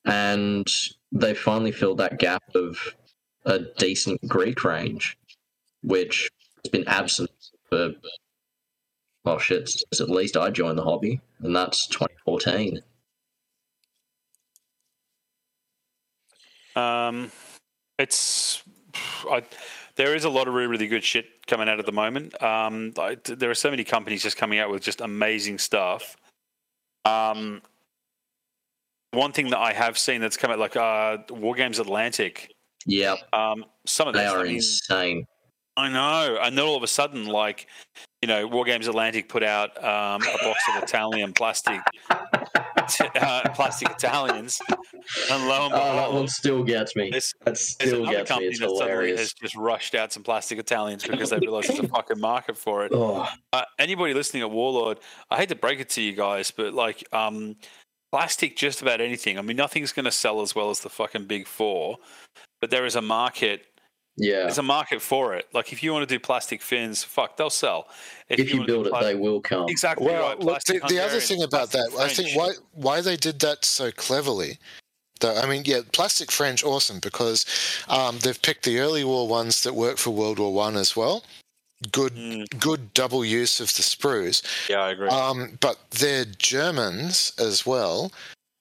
[0.05, 0.67] And
[1.13, 2.95] they finally filled that gap of
[3.45, 5.17] a decent Greek range,
[5.83, 6.31] which
[6.65, 7.31] has been absent
[7.69, 7.93] for,
[9.25, 12.83] well, shit, since at least I joined the hobby, and that's 2014.
[16.75, 17.31] Um,
[17.99, 18.63] it's
[19.31, 19.43] I,
[19.97, 22.41] there is a lot of really, really good shit coming out at the moment.
[22.43, 26.17] Um, I, there are so many companies just coming out with just amazing stuff.
[27.05, 27.63] Um,
[29.13, 32.53] one thing that I have seen that's come out like uh, War Games Atlantic.
[32.87, 33.17] Yeah.
[33.33, 35.27] Um, some of they are insane.
[35.77, 37.67] I know, and then all of a sudden, like
[38.21, 41.81] you know, War Games Atlantic put out um, a box of Italian plastic,
[43.17, 44.61] uh, plastic Italians,
[45.31, 47.11] and lo and Oh, that one still gets me.
[47.11, 48.27] this That still gets me.
[48.27, 51.79] company It's that suddenly has just rushed out some plastic Italians because they realised there's
[51.81, 52.93] a fucking market for it.
[52.95, 54.99] Oh, Uh, anybody listening at Warlord,
[55.31, 57.57] I hate to break it to you guys, but like um,
[58.13, 59.39] plastic, just about anything.
[59.39, 61.97] I mean, nothing's going to sell as well as the fucking big four,
[62.61, 63.67] but there is a market.
[64.17, 64.43] Yeah.
[64.43, 65.49] There's a market for it.
[65.53, 67.89] Like if you want to do plastic fins, fuck, they'll sell.
[68.29, 69.69] If you wanna build it, plas- they will come.
[69.69, 70.39] exactly Well, right.
[70.41, 73.65] look, the, the other thing about that, plastic I think why why they did that
[73.65, 74.59] so cleverly.
[75.21, 77.47] Though, I mean, yeah, plastic French, awesome because
[77.89, 81.25] um, they've picked the early war ones that work for World War One as well.
[81.91, 84.43] Good, Mm, good double use of the sprues.
[84.69, 85.09] yeah, I agree.
[85.09, 88.13] Um, but their Germans as well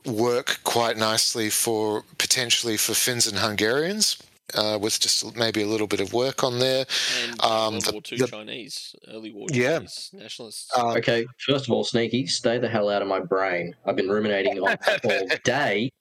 [0.05, 4.17] work quite nicely for potentially for Finns and Hungarians.
[4.53, 6.85] Uh, with just maybe a little bit of work on there.
[7.23, 9.77] And Um, World the- War Two the- Chinese, early war Yeah.
[9.77, 10.67] Chinese nationalists.
[10.77, 13.75] Um, Okay, first of all, Sneaky, stay the hell out of my brain.
[13.85, 15.91] I've been ruminating on that all day,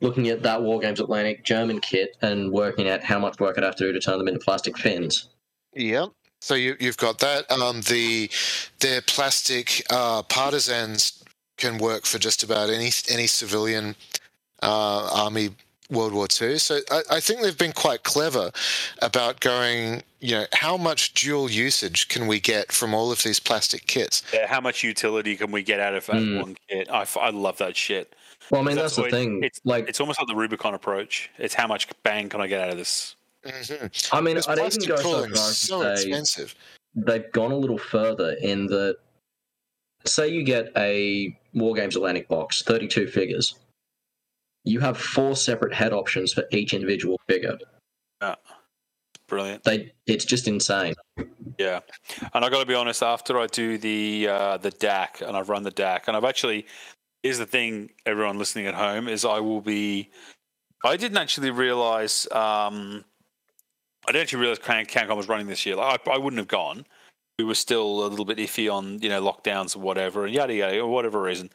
[0.00, 3.64] looking at that War Games Atlantic German kit and working out how much work I'd
[3.64, 5.28] have to do to turn them into plastic fins.
[5.74, 6.10] Yep.
[6.40, 7.50] So you, you've got that.
[7.50, 8.30] Um, the
[8.80, 11.22] their plastic uh, partisans
[11.56, 13.96] can work for just about any any civilian
[14.62, 15.50] uh, army
[15.90, 16.58] World War II.
[16.58, 18.50] So I, I think they've been quite clever
[19.00, 20.02] about going.
[20.20, 24.22] You know, how much dual usage can we get from all of these plastic kits?
[24.32, 26.40] yeah, how much utility can we get out of Mm.
[26.40, 26.88] one kit?
[26.90, 28.14] I, I love that shit.
[28.50, 29.38] Well, I mean, That's that's, the what- thing.
[29.44, 31.28] it's- Like, It's almost like the Rubicon approach.
[31.38, 33.16] It's how much bang can I get out of this?
[33.44, 36.54] hmm I mean, I'd even go so far as so to say expensive.
[36.94, 38.96] they've gone a little further in that,
[40.06, 43.56] say you get a War Games Atlantic box, 32 figures.
[44.64, 47.58] You have four separate head options for each individual figure.
[48.22, 48.36] Yeah.
[49.28, 49.64] Brilliant.
[49.64, 50.94] They, it's just insane.
[51.58, 51.80] Yeah,
[52.34, 53.02] and I got to be honest.
[53.02, 56.66] After I do the uh, the DAC and I've run the DAC, and I've actually
[57.24, 60.10] here's the thing, everyone listening at home is I will be.
[60.84, 62.28] I didn't actually realize.
[62.30, 63.04] Um,
[64.06, 65.76] I didn't actually realize Can- CanCon was running this year.
[65.76, 66.84] Like, I, I wouldn't have gone.
[67.38, 70.54] We were still a little bit iffy on you know lockdowns or whatever, and yada
[70.54, 71.50] yada, or whatever reason.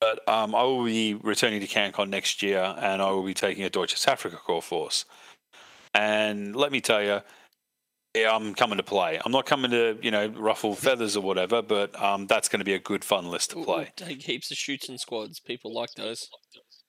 [0.00, 3.64] But um, I will be returning to CanCon next year, and I will be taking
[3.64, 5.04] a Deutsches Afrika Korps force.
[5.92, 7.20] And let me tell you,
[8.14, 9.20] yeah, I'm coming to play.
[9.24, 12.64] I'm not coming to, you know, ruffle feathers or whatever, but um, that's going to
[12.64, 13.92] be a good fun list to Ooh, play.
[13.96, 15.40] Take heaps of shooting squads.
[15.40, 16.28] People like those.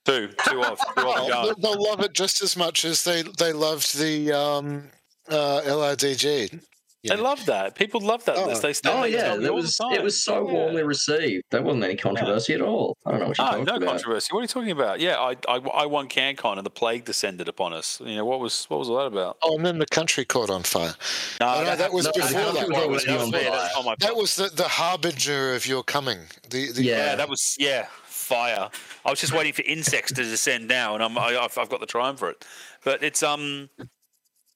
[0.05, 3.53] Two, two of, two of they'll, they'll love it just as much as they they
[3.53, 4.89] loved the um,
[5.29, 6.63] uh, LRDG.
[7.03, 7.75] They love that.
[7.75, 8.47] People love that Oh.
[8.47, 8.61] list.
[8.61, 10.53] They Oh yeah, tell me that all the was it was so Yeah.
[10.53, 11.43] warmly received.
[11.49, 12.97] There wasn't any controversy at all.
[13.05, 13.87] I don't know what you're Ah, talking no about.
[13.87, 14.27] controversy.
[14.31, 14.99] What are you talking about?
[14.99, 18.01] Yeah, I, I, I won CanCon and the plague descended upon us.
[18.03, 19.37] You know what was what was all that about?
[19.41, 20.95] Oh, and then the country caught on fire.
[21.39, 22.67] No, no, that was no, before that that.
[22.67, 23.43] was That was, already on that.
[23.43, 26.19] That's my That was the, the harbinger of your coming.
[26.49, 26.97] The, the, Yeah.
[26.97, 28.69] Yeah, that was yeah, fire.
[29.05, 31.79] I was just waiting for insects to descend now, and I'm I, I've, I've got
[31.79, 32.45] the time for it.
[32.83, 33.69] But it's um,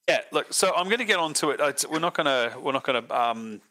[0.07, 0.21] yeah.
[0.31, 1.59] Look, so I'm going to get onto it.
[1.61, 3.61] It's, we're not going to we're not going to um,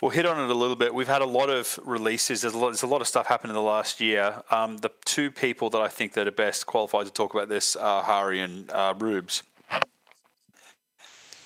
[0.00, 0.94] we'll hit on it a little bit.
[0.94, 2.42] We've had a lot of releases.
[2.42, 4.42] There's a lot, there's a lot of stuff happened in the last year.
[4.50, 7.76] Um, the two people that I think that are best qualified to talk about this
[7.76, 9.42] are Hari and uh, Rubes.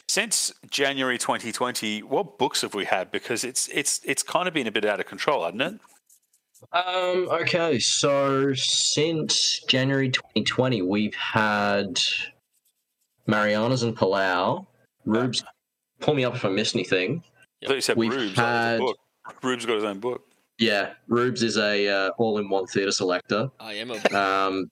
[0.08, 3.10] Since January 2020, what books have we had?
[3.10, 5.80] Because it's it's it's kind of been a bit out of control, hasn't it?
[6.72, 12.00] Um, okay, so since January 2020, we've had
[13.28, 14.66] Marianas and Palau.
[15.04, 15.44] Rubes,
[16.00, 17.22] pull me up if I miss anything.
[17.62, 18.34] I thought you said We've Rubes.
[18.36, 18.96] that was a had- book.
[19.42, 20.22] Rubes got his own book.
[20.58, 23.50] Yeah, Rubes is a uh, all-in-one theater selector.
[23.60, 24.70] I am a Um,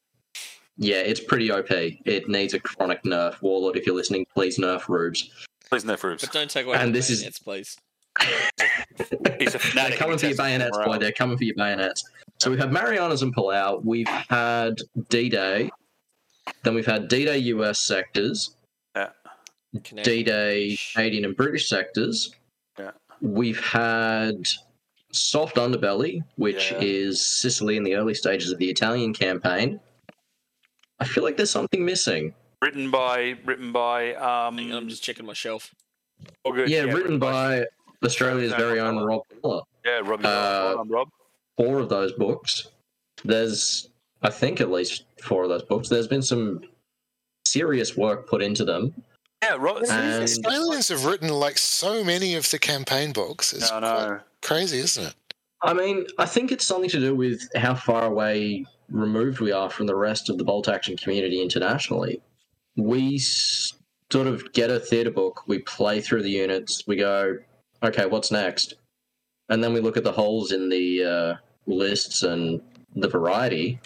[0.79, 1.71] yeah, it's pretty OP.
[1.71, 3.41] It needs a chronic nerf.
[3.43, 5.31] Warlord, if you're listening, please nerf Rubes.
[5.71, 6.25] Please nerf Rubes.
[6.25, 7.77] but don't take away And my this is- bayonets, please.
[9.39, 9.91] He's a fanatic.
[9.91, 10.97] They're coming for your bayonets, boy.
[10.99, 12.03] They're coming for your bayonets.
[12.39, 13.85] So we've had Marianas and Palau.
[13.85, 14.79] We've had
[15.11, 15.71] D-Day.
[16.63, 18.57] Then we've had D-Day US sectors.
[19.85, 20.05] Canadian.
[20.05, 22.35] D-Day Canadian and British sectors.
[22.79, 22.93] Yeah.
[23.21, 24.47] We've had
[25.13, 26.79] Soft Underbelly, which Yeah.
[26.81, 29.81] is Sicily in the early stages of the Italian campaign.
[30.99, 32.35] I feel like there's something missing.
[32.63, 34.59] Written by written by um.
[34.59, 35.75] On, I'm just checking my shelf.
[36.45, 36.71] all good.
[36.71, 37.67] Yeah, written by
[38.03, 39.61] Australia's very own Rob Miller.
[39.85, 40.25] yeah Robbie.
[40.25, 41.09] uh, Rob.
[41.59, 42.69] Four of those books.
[43.25, 43.91] There's,
[44.23, 45.89] I think, at least four of those books.
[45.89, 46.63] There's been some
[47.47, 48.95] serious work put into them.
[49.43, 49.83] Yeah, Rob.
[49.89, 53.53] And- Australians have written like so many of the campaign books.
[53.53, 54.21] It's no, no.
[54.43, 55.15] crazy, isn't it?
[55.63, 59.71] I mean, I think it's something to do with how far away removed we are
[59.71, 62.21] from the rest of the bolt action community internationally.
[62.77, 67.39] We sort of get a theatre book, we play through the units, we go,
[67.83, 68.75] okay, what's next?
[69.49, 71.35] And then we look at the holes in the uh,
[71.67, 72.61] lists and
[72.95, 73.81] the variety,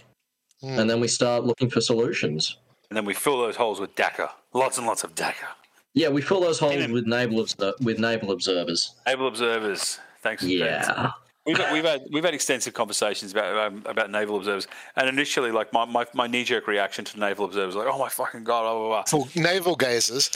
[0.63, 0.79] Hmm.
[0.79, 2.59] and then we start looking for solutions.
[2.91, 4.31] And then we fill those holes with DACA.
[4.53, 5.47] Lots and lots of DACA.
[5.95, 8.95] Yeah, we fill those holes with naval obser- with naval observers.
[9.07, 10.01] Able observers.
[10.23, 10.43] Thanks.
[10.43, 10.45] Thanks.
[10.45, 11.13] Yeah,
[11.47, 15.73] We've, we've had we've had extensive conversations about um, about naval observers, and initially, like
[15.73, 18.63] my, my, my knee jerk reaction to naval observers, was like, oh my fucking god,
[18.63, 19.05] blah blah blah.
[19.05, 20.31] For naval gazers,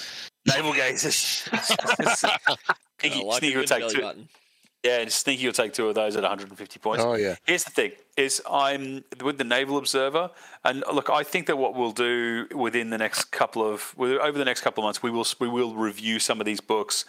[0.47, 1.47] Naval gazers.
[3.01, 4.01] Sneaky, I like a Sneaky will take two.
[4.01, 4.29] button.
[4.85, 7.03] Yeah, and Sneaky will take two of those at 150 points.
[7.03, 10.30] oh yeah, Here's the thing: is I'm with the Naval Observer,
[10.62, 14.45] and look, I think that what we'll do within the next couple of over the
[14.45, 17.07] next couple of months, we will we will review some of these books.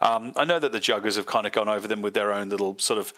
[0.00, 2.48] Um, I know that the Juggers have kind of gone over them with their own
[2.48, 3.12] little sort of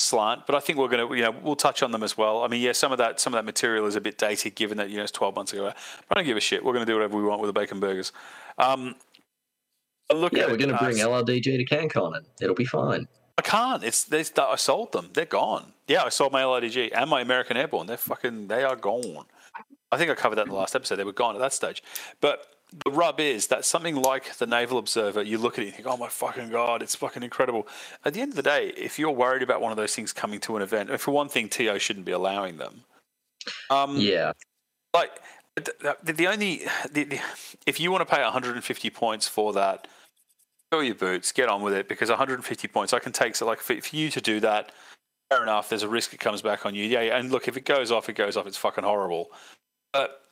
[0.00, 2.44] slant, but I think we're going to you know we'll touch on them as well.
[2.44, 4.78] I mean, yeah, some of that some of that material is a bit dated given
[4.78, 5.64] that you know it's 12 months ago.
[5.64, 5.76] But
[6.10, 6.64] I don't give a shit.
[6.64, 8.12] We're going to do whatever we want with the bacon burgers.
[8.56, 8.94] Um,
[10.10, 13.06] look yeah, at we're going to uh, bring LRDG to CanCon, and it'll be fine.
[13.38, 13.82] I can't.
[13.82, 15.10] It's they, I sold them.
[15.12, 15.72] They're gone.
[15.88, 17.86] Yeah, I sold my LRDG and my American Airborne.
[17.86, 18.48] They're fucking.
[18.48, 19.26] They are gone.
[19.90, 20.96] I think I covered that in the last episode.
[20.96, 21.82] They were gone at that stage.
[22.20, 22.46] But
[22.84, 25.86] the rub is that something like the Naval Observer, you look at it and think,
[25.86, 27.66] "Oh my fucking god, it's fucking incredible."
[28.04, 30.40] At the end of the day, if you're worried about one of those things coming
[30.40, 32.84] to an event, for one thing, TO shouldn't be allowing them.
[33.70, 34.32] Um, Yeah,
[34.94, 35.20] like
[35.56, 37.20] the, the, the only the, the,
[37.66, 39.88] if you want to pay 150 points for that
[40.72, 43.60] fill your boots get on with it because 150 points i can take so like
[43.60, 44.72] for, you to do that
[45.28, 47.58] fair enough there's a risk it comes back on you yeah, yeah and look if
[47.58, 49.30] it goes off it goes off it's fucking horrible
[49.92, 50.22] but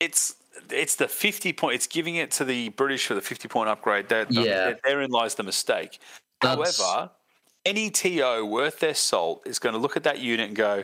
[0.00, 0.34] it's
[0.70, 4.08] it's the 50 point it's giving it to the british for the 50 point upgrade
[4.08, 4.74] that Yeah.
[4.82, 6.00] therein lies the mistake
[6.40, 7.10] That's- however
[7.64, 10.82] any to worth their salt is going to look at that unit and go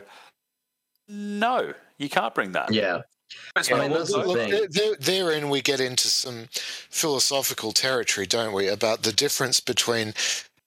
[1.09, 3.01] no you can't bring that yeah.
[3.55, 8.53] I mean, that's the Look, there, there, therein we get into some philosophical territory, don't
[8.53, 8.67] we?
[8.67, 10.13] About the difference between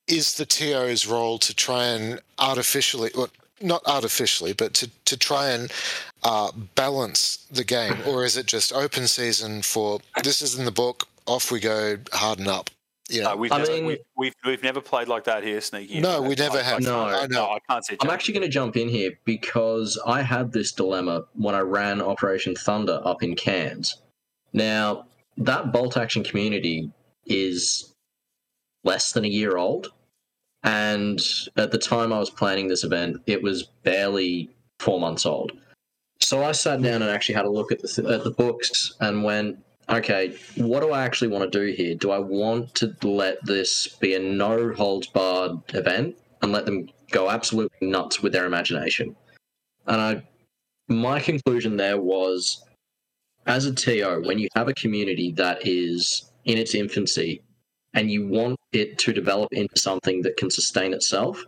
[0.08, 5.50] is the TO's role to try and artificially, well, not artificially, but to, to try
[5.50, 5.72] and
[6.24, 10.72] uh, balance the game, or is it just open season for this is in the
[10.72, 12.70] book, off we go, harden up?
[13.11, 15.61] You No, know, we've, I never, mean- we've, we've we've never played like that here,
[15.61, 16.00] Sneaky.
[16.00, 16.76] No, we never I- have.
[16.76, 17.05] I, No.
[17.05, 17.44] I, No.
[17.50, 17.94] I can't see.
[17.94, 21.61] it I'm actually going to jump in here because I had this dilemma when I
[21.61, 24.00] ran Operation Thunder up in Cairns.
[24.53, 26.90] Now, that bolt action community
[27.26, 27.92] is
[28.84, 29.88] less than a year old.
[30.64, 31.20] And
[31.57, 35.53] at the time I was planning this event, it was barely four months old.
[36.20, 38.94] So I sat down and actually had a look at the, th- at the books
[39.00, 39.59] and went,
[39.89, 41.95] okay, what do I actually want to do here?
[41.95, 46.89] Do I want to let this be a no holds barred event and let them
[47.11, 49.16] go absolutely nuts with their imagination?
[49.87, 50.22] And I,
[50.89, 52.64] my conclusion there was,
[53.47, 57.43] as a TO, when you have a community that is in its infancy
[57.95, 61.45] and you want it to develop into something that can sustain itself,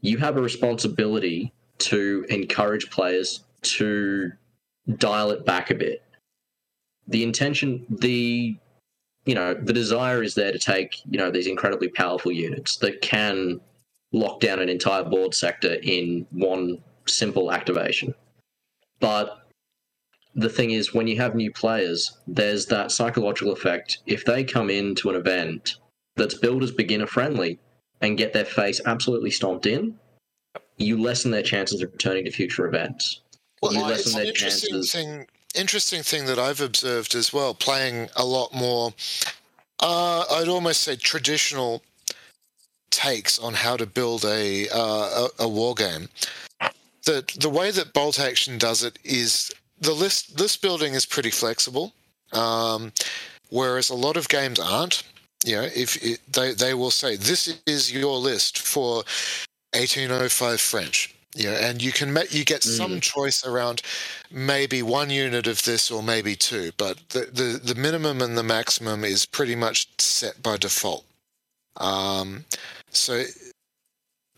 [0.00, 4.30] you have a responsibility to encourage players to
[4.96, 6.02] dial it back a bit.
[7.08, 8.56] The intention, the
[9.26, 13.02] you know, the desire is there to take, you know, these incredibly powerful units that
[13.02, 13.60] can
[14.12, 18.14] lock down an entire board sector in one simple activation.
[18.98, 19.46] But
[20.34, 23.98] the thing is, when you have new players, there's that psychological effect.
[24.06, 25.76] If they come into an event
[26.16, 27.58] that's built as beginner friendly
[28.00, 29.98] and get their face absolutely stomped in,
[30.76, 33.20] you lessen their chances of returning to future events.
[33.60, 34.92] Well, you it's lessen an their interesting chances.
[34.92, 35.26] thing.
[35.54, 38.92] Interesting thing that I've observed as well, playing a lot more.
[39.80, 41.82] Uh, I'd almost say traditional
[42.90, 46.08] takes on how to build a uh, a, a war game.
[47.04, 51.30] The the way that Bolt Action does it is the list list building is pretty
[51.30, 51.92] flexible,
[52.32, 52.92] um,
[53.48, 55.02] whereas a lot of games aren't.
[55.44, 59.02] You know, if it, they they will say this is your list for
[59.72, 61.14] 1805 French.
[61.36, 63.82] Know, and you can you get some choice around
[64.32, 68.42] maybe one unit of this or maybe two, but the, the, the minimum and the
[68.42, 71.04] maximum is pretty much set by default.
[71.76, 72.44] Um,
[72.90, 73.22] so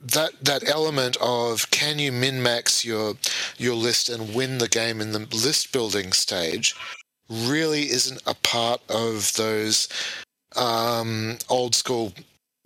[0.02, 3.14] that that element of can you min max your
[3.56, 6.74] your list and win the game in the list building stage
[7.30, 9.88] really isn't a part of those
[10.56, 12.12] um, old school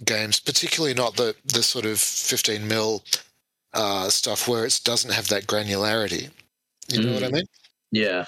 [0.05, 3.03] games, particularly not the the sort of 15 mil
[3.77, 6.31] uh, stuff where it doesn't have that granularity.
[6.89, 7.33] You know what I Mm.
[7.33, 7.47] mean?
[7.93, 8.25] Yeah.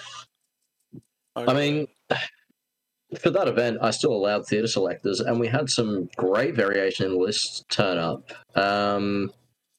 [1.37, 1.89] I mean,
[3.21, 7.19] for that event, I still allowed theatre selectors, and we had some great variation in
[7.19, 8.31] lists turn up.
[8.57, 9.33] Um,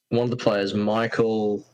[0.08, 1.64] one of the players, Michael,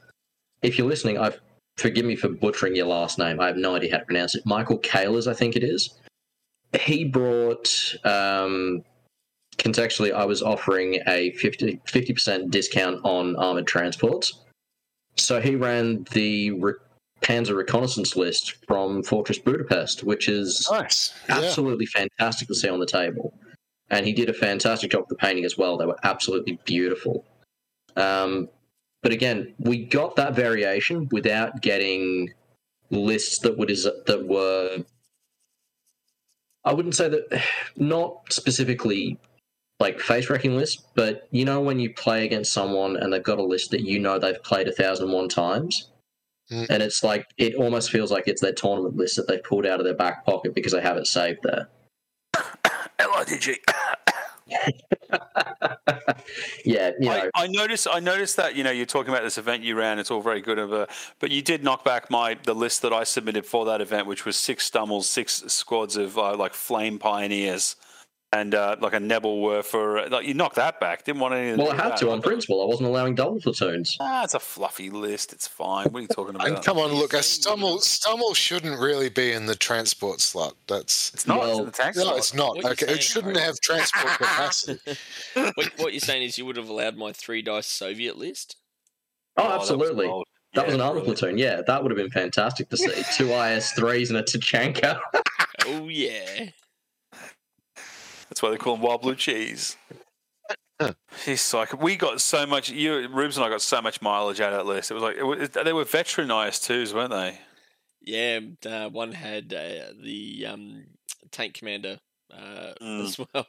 [0.63, 1.41] if you're listening, I've
[1.79, 3.39] forgive me for butchering your last name.
[3.39, 4.47] I have no idea how to pronounce it.
[4.47, 5.91] Michael Kalers, I think it is.
[6.81, 7.69] He brought.
[8.05, 8.83] Um,
[9.59, 11.81] contextually, I was offering a 50
[12.13, 14.41] percent discount on armored transports.
[15.17, 16.75] So he ran the re-
[17.23, 21.15] Panzer reconnaissance list from Fortress Budapest, which is Nice.
[21.29, 21.37] Yeah.
[21.39, 23.33] absolutely fantastic to see on the table.
[23.89, 25.77] And he did a fantastic job of the painting as well.
[25.79, 27.25] They were absolutely beautiful.
[27.97, 28.49] Um,
[29.03, 32.33] but again, we got that variation without getting
[32.91, 34.85] lists that would is that were.
[36.65, 37.45] I wouldn't say that,
[37.77, 39.19] not specifically
[39.79, 43.39] like face wrecking list, but you know when you play against someone and they've got
[43.39, 45.91] a list that you know they've played a thousand one times,
[46.51, 46.67] Mm.
[46.71, 49.81] and it's like it almost feels like it's their tournament list that they pulled out
[49.81, 51.69] of their back pocket because they have it saved there.
[53.01, 53.57] LRDG.
[56.65, 57.89] yeah, you know, I, I noticed.
[57.91, 59.99] I noticed that you know you're talking about this event you ran.
[59.99, 60.87] It's all very good, of a,
[61.19, 64.25] but you did knock back my the list that I submitted for that event, which
[64.25, 67.75] was six Stummels, six squads of uh, like flame pioneers,
[68.33, 70.11] and uh, like a Nebelwerfer.
[70.11, 71.05] Like you knocked that back.
[71.05, 71.57] Didn't want any.
[71.57, 71.99] well, I had that.
[71.99, 72.63] to on principle.
[72.63, 73.97] I wasn't allowing double platoons.
[74.01, 75.33] Ah, it's a fluffy list.
[75.33, 75.93] It's fine.
[75.93, 76.49] What are you talking about?
[76.49, 80.55] And come on, look, a Same Stummel Stummel shouldn't really be in the transport slot.
[80.67, 81.39] That's It's not.
[81.39, 82.17] it's Well, in the tank no, slot.
[82.19, 82.57] it's not.
[82.57, 84.81] What Okay, saying, it shouldn't have transport capacity.
[85.55, 88.57] what, what you're saying is you would have allowed my three dice Soviet list?
[89.37, 90.07] Oh, Oh, that was absolutely.
[90.55, 91.19] That Yeah, was an armor brilliant.
[91.19, 91.39] platoon.
[91.39, 92.87] Yeah, that would have been fantastic to see.
[93.15, 94.99] Two IS-3s and a Tachanka.
[95.67, 96.47] Oh yeah.
[98.37, 99.77] That's why they call them wild blue cheese.
[100.79, 100.93] Huh.
[101.25, 102.69] He's like we got so much.
[102.69, 104.91] You, Rubes and I got so much mileage out of that list.
[104.91, 107.39] It was like it was, they were veteran IS2s, weren't they?
[108.03, 110.85] Yeah, uh, one had uh, the um,
[111.31, 111.99] tank commander
[112.31, 113.05] uh, Mm.
[113.07, 113.47] as well.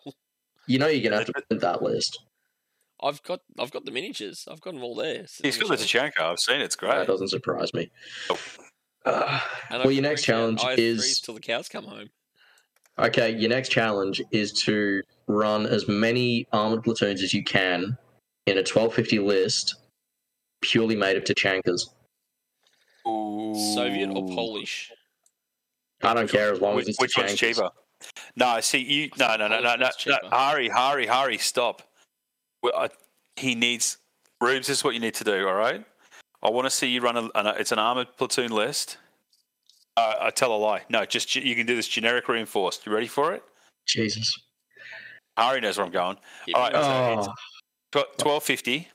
[0.67, 2.17] You know you're gonna have to print that list.
[3.03, 4.45] I've got I've got the miniatures.
[4.49, 5.23] I've got them all there.
[5.23, 5.83] He's sitting got on the.
[5.83, 6.21] Tachanka.
[6.21, 6.63] I've seen it.
[6.63, 6.95] It's great.
[6.95, 7.91] That doesn't surprise me.
[8.29, 8.39] Oh.
[9.05, 12.09] Uh, well, I your next challenge IS3s is till the cows come home.
[13.00, 13.32] Okay.
[13.32, 17.98] Your next challenge is to run as many armored platoons as you can
[18.45, 19.76] in a 1250 list,
[20.62, 21.89] purely made of Tachankas.
[23.06, 24.91] Soviet or Polish?
[26.04, 27.70] I don't care as long Which, as it's which one's cheaper?
[28.36, 29.10] No, see you.
[29.18, 29.86] No, no, no, no, no, Polish no.
[29.86, 30.20] one's cheaper.
[30.36, 31.82] Hari, Hari, Hari, stop.
[32.64, 32.89] I,
[33.36, 33.98] he needs.
[34.41, 35.48] Rubes, this is what you need to do.
[35.48, 35.84] All right.
[36.43, 37.30] I want to see you run a.
[37.36, 38.98] An, it's an armored platoon list.
[39.98, 40.84] Uh, I tell a lie.
[40.89, 42.86] No, just you can do this generic reinforced.
[42.86, 43.43] You ready for it?
[43.88, 44.32] Jesus.
[45.36, 46.18] Hari knows where I'm going.
[46.45, 46.74] Hit All me
[47.24, 47.34] so
[47.95, 48.89] Oh, 1250,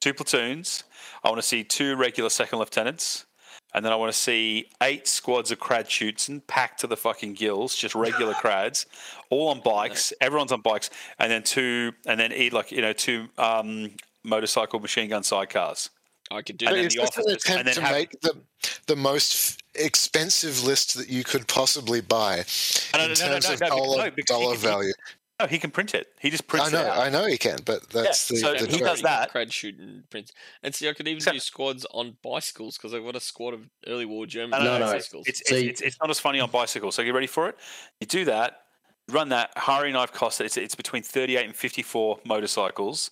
[0.00, 0.84] two platoons.
[1.24, 3.26] I want to see two regular second lieutenants.
[3.74, 7.34] And then I want to see eight squads of Kradschützen and packed to the fucking
[7.34, 8.86] gills, just regular Krads,
[9.30, 10.12] all on bikes.
[10.20, 13.90] Everyone's on bikes, and then two, and then eat like you know two um,
[14.24, 15.90] motorcycle machine gun sidecars.
[16.30, 16.86] I could do And But then that.
[16.88, 18.34] is the this an officers, and then to have- make the
[18.86, 22.44] the most expensive list that you could possibly buy
[22.94, 24.62] No, no, in no, no, terms no, of no, dollar, no, because he dollar can-
[24.62, 24.92] he- value?
[25.40, 26.08] No, he can print it.
[26.18, 26.74] He just prints it.
[26.74, 26.98] I know, it out.
[26.98, 28.88] I know he can, but that's Yeah, so the, the he joke.
[28.88, 29.30] does that.
[29.30, 30.32] Crad shooting prints.
[30.64, 33.60] And see, I could even do squads on bicycles because I've got a squad of
[33.86, 35.28] early war German No, no, no, bicycles.
[35.28, 36.90] It's, So it's, you- it's, it's not as funny on bicycle.
[36.90, 37.56] So get ready for it.
[38.00, 38.62] You do that.
[39.10, 39.52] run that.
[39.56, 43.10] Hari knife costs it's it's between thirty eight and fifty four motorcycles.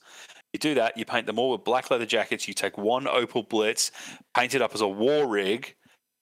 [0.57, 0.97] You do that.
[0.97, 2.49] You paint them all with black leather jackets.
[2.49, 3.93] You take one Opel Blitz,
[4.35, 5.75] paint it up as a war rig,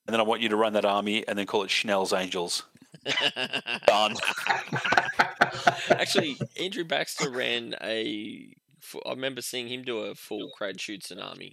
[0.09, 2.65] and then I want you to run that army and then call it Schnell's Angels.
[3.87, 4.17] Done.
[5.89, 8.53] Actually, Andrew Baxter ran a.
[9.07, 11.53] I remember seeing him do a full Kradschütze tsunami.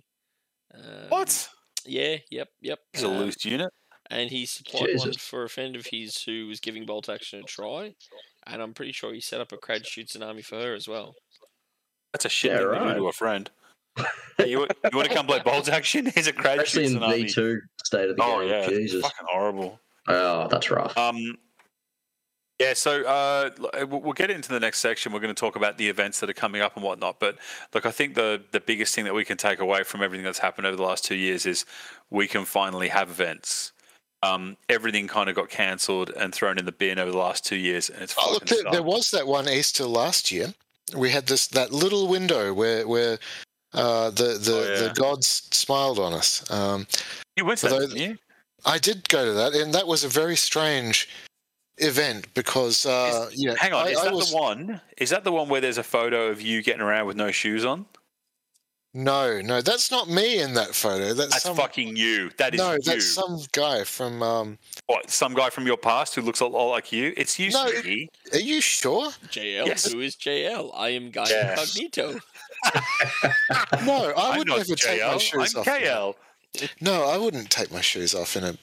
[0.73, 1.49] Um, What?
[1.85, 2.17] Yeah.
[2.31, 2.47] Yep.
[2.61, 2.79] Yep.
[2.93, 3.69] He's a uh, loose unit.
[4.09, 7.43] and he supplied one for a friend of his who was giving bolt action a
[7.43, 7.93] try,
[8.47, 11.13] and I'm pretty sure he set up a Kradschütze tsunami for her as well.
[12.13, 12.93] That's a shit Yeah, thing to right.
[12.95, 13.49] do to a friend.
[14.37, 16.05] Hey, you, you want to come play bolt action?
[16.15, 17.23] Here's a crash Especially in tsunami.
[17.23, 18.49] V two state of the Oh game.
[18.49, 19.01] yeah, Jesus.
[19.01, 19.79] fucking horrible.
[20.07, 20.97] Oh, that's rough.
[20.97, 21.37] Um,
[22.59, 23.49] yeah, so uh,
[23.85, 25.11] we'll we'll get into the next section.
[25.11, 27.19] We're going to talk about the events that are coming up and whatnot.
[27.19, 27.37] But
[27.73, 30.39] look, I think the the biggest thing that we can take away from everything that's
[30.39, 31.65] happened over the last two years is
[32.09, 33.73] we can finally have events.
[34.23, 37.57] Um, everything kind of got cancelled and thrown in the bin over the last two
[37.57, 40.53] years, and it's Oh, look, there, there was that one Easter last year.
[40.95, 43.19] We had this that little window where where
[43.73, 44.87] uh, the the, Oh, yeah.
[44.87, 46.49] the gods smiled on us.
[46.51, 46.87] Um,
[47.37, 48.17] You went to that, didn't you?
[48.65, 51.09] I did go to that, and that was a very strange
[51.77, 54.81] event because uh, yeah, Hang on, I, is that was, the one?
[54.97, 57.65] Is that the one where there's a photo of you getting around with no shoes
[57.65, 57.85] on?
[58.93, 61.13] No, no, that's not me in that photo.
[61.13, 62.29] That's, That's some, fucking you.
[62.37, 62.79] That is no, you.
[62.83, 64.21] that's some guy from.
[64.21, 65.09] Um, what?
[65.09, 67.13] Some guy from your past who looks a lot like you?
[67.15, 69.11] It's you, No, it- are you sure?
[69.29, 69.89] JL, Yes.
[69.89, 70.71] who is JL?
[70.75, 71.77] I am Guy Yes.
[71.77, 72.19] Incognito.
[73.85, 75.19] No, I I'm would not never take my JL.
[75.21, 75.67] shoes I'm off.
[75.67, 76.15] in a- KL.
[76.81, 78.57] No, I wouldn't take my shoes off in a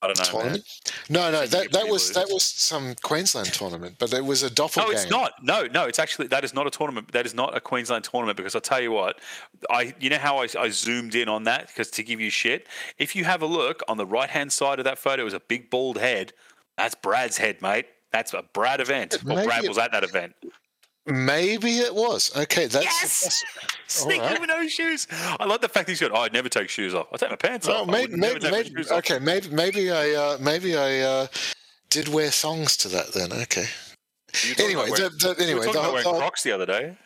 [0.00, 0.42] I don't know, man.
[0.42, 0.92] tournament.
[1.10, 4.92] No, no, that, that was that was some Queensland tournament, but it was a doppelganger.
[4.92, 5.32] No, it's not.
[5.42, 7.10] No, no, it's actually that is not a tournament.
[7.12, 9.18] That is not a Queensland tournament because I'll tell you what,
[9.70, 12.68] I you know how I, I zoomed in on that because to give you shit.
[12.98, 15.40] If you have a look on the right hand side of that photo, is a
[15.40, 16.32] big bald head.
[16.76, 17.86] That's Brad's head, mate.
[18.12, 19.18] That's a Brad event.
[19.24, 20.34] Well, Brad was at that event.
[21.08, 22.36] Maybe it was.
[22.36, 23.44] Okay, that's Yes!
[23.86, 24.40] Sneaky right.
[24.40, 25.06] with no shoes.
[25.10, 26.12] I like the fact that he's going.
[26.12, 27.06] Oh, I never take shoes off.
[27.12, 27.86] I take my pants Oh, off.
[27.86, 28.98] Maybe, would maybe, maybe shoes off.
[28.98, 31.26] okay, maybe, maybe I, uh, maybe I uh,
[31.88, 33.32] did wear thongs to that then.
[33.32, 33.64] Okay.
[34.44, 36.20] You were talking Anyway, about wearing- the, the, you were anyway, talking the, about wearing
[36.20, 36.96] Crocs the other day.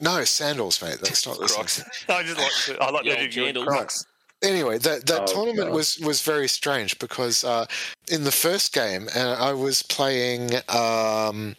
[0.00, 0.98] no sandals, mate.
[1.00, 1.56] That's not the same.
[1.58, 1.84] Crocs.
[2.08, 2.80] I just like.
[2.80, 3.66] I like The that old you wearing jandals.
[3.66, 4.04] Crocs.
[4.42, 5.74] Anyway, that that Oh, tournament God.
[5.76, 7.66] was was very strange because uh,
[8.10, 11.54] in the first game, uh, I was playing um,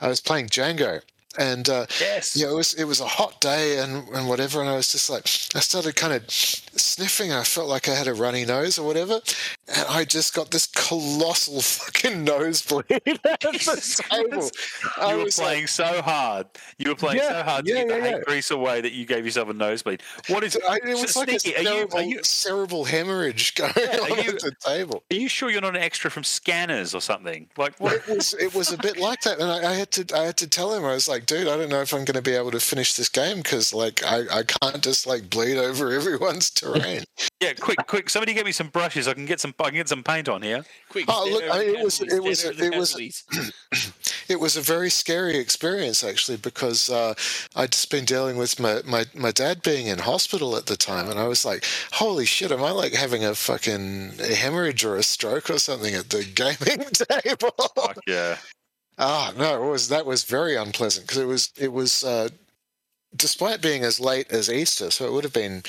[0.00, 1.00] I was playing Django,
[1.38, 2.36] and uh, Yes.
[2.36, 5.08] yeah, it was it was a hot day and, and whatever, and I was just
[5.10, 5.24] like
[5.54, 8.86] I started kind of sniffing, and I felt like I had a runny nose or
[8.86, 9.20] whatever,
[9.68, 14.50] and I just got this colossal fucking nosebleed at the table.
[14.98, 16.46] I You were was like, playing so hard.
[16.78, 18.22] You were playing so hard to yeah, get the yeah, hate yeah.
[18.26, 20.02] grease away that you gave yourself a nosebleed.
[20.28, 23.54] What is I, it was like a Sneaky, are you, cerebral, are you cerebral hemorrhage
[23.56, 25.02] going Yeah, on you- at the table.
[25.10, 27.48] are you sure you're not an extra from Scanners or something?
[27.56, 27.94] Like what?
[27.94, 30.36] it was it was a bit like that, and I, I had to I had
[30.38, 32.32] to tell him I was like, dude, I don't know if I'm going to be
[32.34, 36.50] able to finish this game because like I, I can't just like bleed over everyone's
[36.50, 37.04] terrain.
[37.40, 38.08] Yeah, quick, quick!
[38.10, 39.06] Somebody get me some brushes.
[39.08, 39.54] I can get some.
[39.60, 40.64] I can get some paint on here.
[40.88, 43.24] Quick, Oh, look, I- the it was- it was- stand over the it was-
[44.28, 47.14] it was a very scary experience actually because uh,
[47.54, 51.10] I'd just been dealing with my, my my dad being in hospital at the time,
[51.10, 55.02] and I was like, holy shit, am I like having a fucking hemorrhage or a
[55.02, 57.54] stroke or something at the gaming table?
[57.76, 58.36] Fuck yeah!
[58.98, 62.28] Ah, no, it was that was very unpleasant because it was it was uh,
[63.16, 65.62] despite being as late as Easter, so it would have been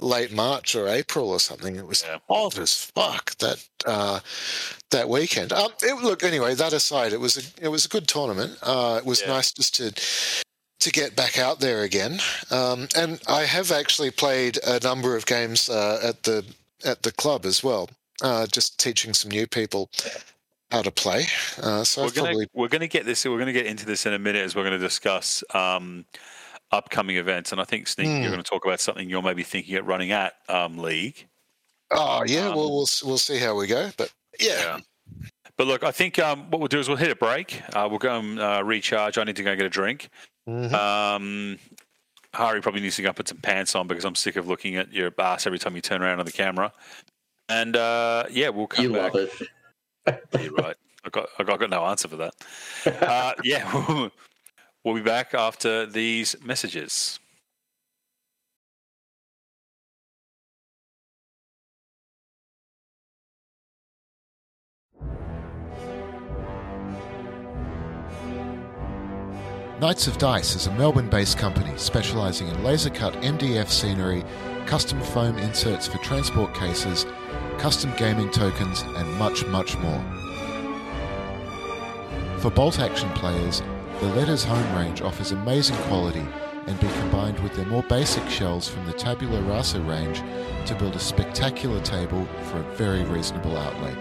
[0.00, 1.74] late March or April or something.
[1.76, 2.18] It was Yeah.
[2.28, 4.20] hot as fuck that uh,
[4.90, 5.52] that weekend.
[5.52, 8.58] Um, it, look, anyway, that aside, it was a it was a good tournament.
[8.62, 9.28] Uh, it was Yeah.
[9.28, 9.92] nice just to
[10.80, 12.20] to get back out there again.
[12.52, 16.44] Um, and I have actually played a number of games uh, at the
[16.84, 17.90] at the club as well,
[18.22, 19.90] uh, just teaching some new people
[20.70, 21.26] how to play.
[21.62, 23.24] Uh, so We're gonna probably gonna get this.
[23.24, 26.04] We're gonna get into this in a minute as we're gonna discuss um,
[26.72, 27.52] upcoming events.
[27.52, 28.22] And I think Sneaky, Hmm.
[28.22, 31.26] you're going to talk about something you're maybe thinking at running at um, League.
[31.90, 34.78] Oh yeah, Um, well we'll we'll see how we go, but yeah,
[35.56, 37.62] But look, I think um, what we'll do is we'll hit a break.
[37.74, 39.16] Uh, we'll go and uh, recharge.
[39.16, 40.10] I need to go get a drink.
[40.48, 40.72] Mhm.
[40.72, 41.58] Um,
[42.34, 44.92] Hari probably needs to go put some pants on because I'm sick of looking at
[44.92, 46.72] your ass every time you turn around on the camera.
[47.48, 49.14] And uh, yeah, we'll come You back.
[49.14, 49.48] love it.
[50.08, 50.76] Yeah, You're right.
[51.04, 52.34] I got, I got, I got no answer for that.
[53.02, 54.08] Uh, yeah,
[54.84, 57.18] we'll be back after these messages.
[69.80, 74.24] Knights of Dice is a Melbourne based company specialising in laser cut MDF scenery,
[74.66, 77.06] custom foam inserts for transport cases,
[77.58, 80.04] custom gaming tokens, and much, much more.
[82.38, 83.62] For bolt action players,
[84.00, 86.24] the Letters Home range offers amazing quality
[86.68, 90.22] and be combined with their more basic shells from the Tabula Rasa range
[90.66, 93.96] to build a spectacular table for a very reasonable outlay.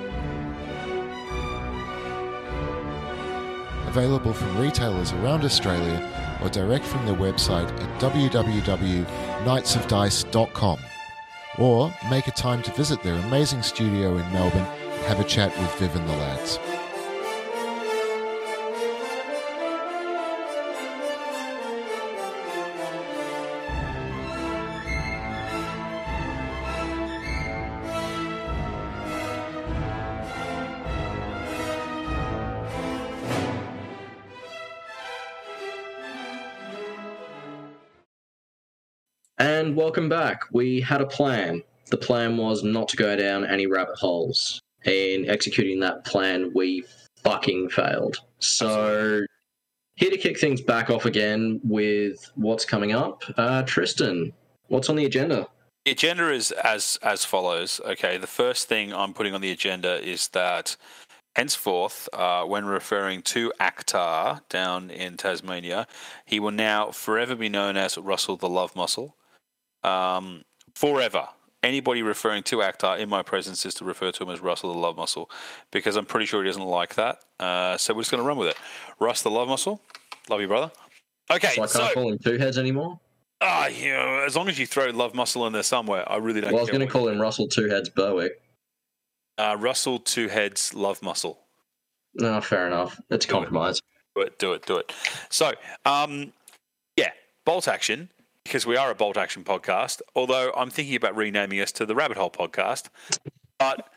[3.87, 6.03] Available from retailers around Australia
[6.43, 10.79] or direct from their website at www.knightsofdice.com
[11.57, 15.57] or make a time to visit their amazing studio in Melbourne and have a chat
[15.57, 16.59] with Viv and the lads.
[39.67, 40.43] And welcome back.
[40.53, 41.61] We had a plan.
[41.87, 44.61] The plan was not to go down any rabbit holes.
[44.85, 46.85] In executing that plan, we
[47.21, 48.15] fucking failed.
[48.39, 49.25] So,
[49.95, 53.23] here to kick things back off again with what's coming up.
[53.35, 54.31] Uh, Tristan,
[54.69, 55.49] what's on the agenda?
[55.83, 57.81] The agenda is as as follows.
[57.85, 60.77] Okay, the first thing I'm putting on the agenda is that
[61.35, 65.87] henceforth, uh, when referring to Akhtar down in Tasmania,
[66.25, 69.17] he will now forever be known as Russell the Love Muscle.
[69.83, 70.43] Um,
[70.75, 71.27] forever.
[71.63, 74.79] Anybody referring to Akhtar in my presence is to refer to him as Russell the
[74.79, 75.29] Love Muscle
[75.71, 77.19] because I'm pretty sure he doesn't like that.
[77.39, 78.57] Uh, so we're just going to run with it.
[78.99, 79.81] Russ the Love Muscle.
[80.29, 80.71] Love you, brother.
[81.31, 82.99] Okay, So I can't so call him Two Heads anymore?
[83.41, 86.41] ah, you know, as long as you throw Love Muscle in there somewhere, I really
[86.41, 88.39] don't Well, I was going to call him Russell Two Heads Berwick.
[89.39, 91.39] uh, Russell Two Heads Love Muscle.
[92.13, 92.99] No, fair enough.
[93.09, 93.39] It's a Do it.
[93.39, 93.81] compromise.
[94.15, 94.93] Do it, do it, do it.
[95.29, 95.53] So,
[95.85, 96.31] um,
[96.95, 97.11] yeah,
[97.45, 98.09] bolt action
[98.47, 100.01] because we are a bolt action podcast.
[100.15, 102.87] Although I'm thinking about renaming us to the Rabbit Hole Podcast,
[103.59, 103.89] but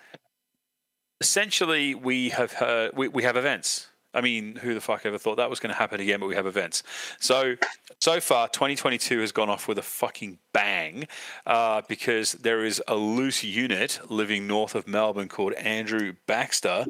[1.20, 3.86] essentially we have heard, we, we have events.
[4.12, 6.18] I mean, who the fuck ever thought that was going to happen again?
[6.18, 6.82] But we have events.
[7.20, 7.54] So,
[8.00, 11.06] so far, 2022 has gone off with a fucking bang
[11.46, 16.86] uh, because there is a loose unit living north of Melbourne called Andrew Baxter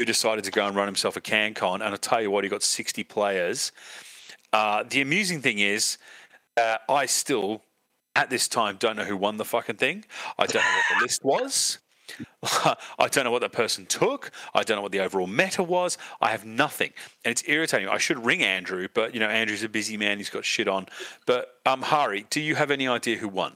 [0.00, 1.74] who decided to go and run himself a CanCon.
[1.74, 3.70] And I tell you what, he got 60 players.
[4.52, 5.96] Uh, the amusing thing is,
[6.56, 7.62] uh, I still,
[8.14, 10.04] at this time, don't know who won the fucking thing.
[10.38, 11.78] I don't know what the list was.
[12.98, 14.30] I don't know what that person took.
[14.54, 15.96] I don't know what the overall meta was.
[16.20, 16.92] I have nothing,
[17.24, 17.88] and it's irritating.
[17.88, 20.18] I should ring Andrew, but you know Andrew's a busy man.
[20.18, 20.86] He's got shit on.
[21.26, 23.54] But um, Hari, do you have any idea who won?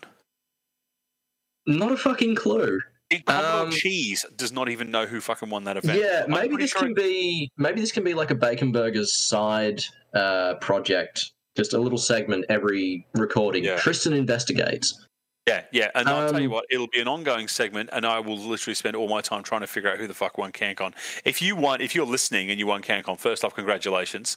[1.66, 2.80] Not a fucking clue.
[3.26, 5.98] Um, Cheese does not even know who fucking won that event.
[5.98, 9.82] Yeah, maybe this sure can be maybe this can be like a Bacon Burgers side
[10.14, 11.32] uh, project.
[11.58, 13.64] Just a little segment every recording.
[13.64, 13.78] Yeah.
[13.78, 15.04] Tristan investigates.
[15.48, 18.20] Yeah, yeah, and I'll tell you Um, what, it'll be an ongoing segment, and I
[18.20, 20.92] will literally spend all my time trying to figure out who the fuck won CanCon.
[21.24, 24.36] If you won, if you're listening and you won CanCon, first off, congratulations.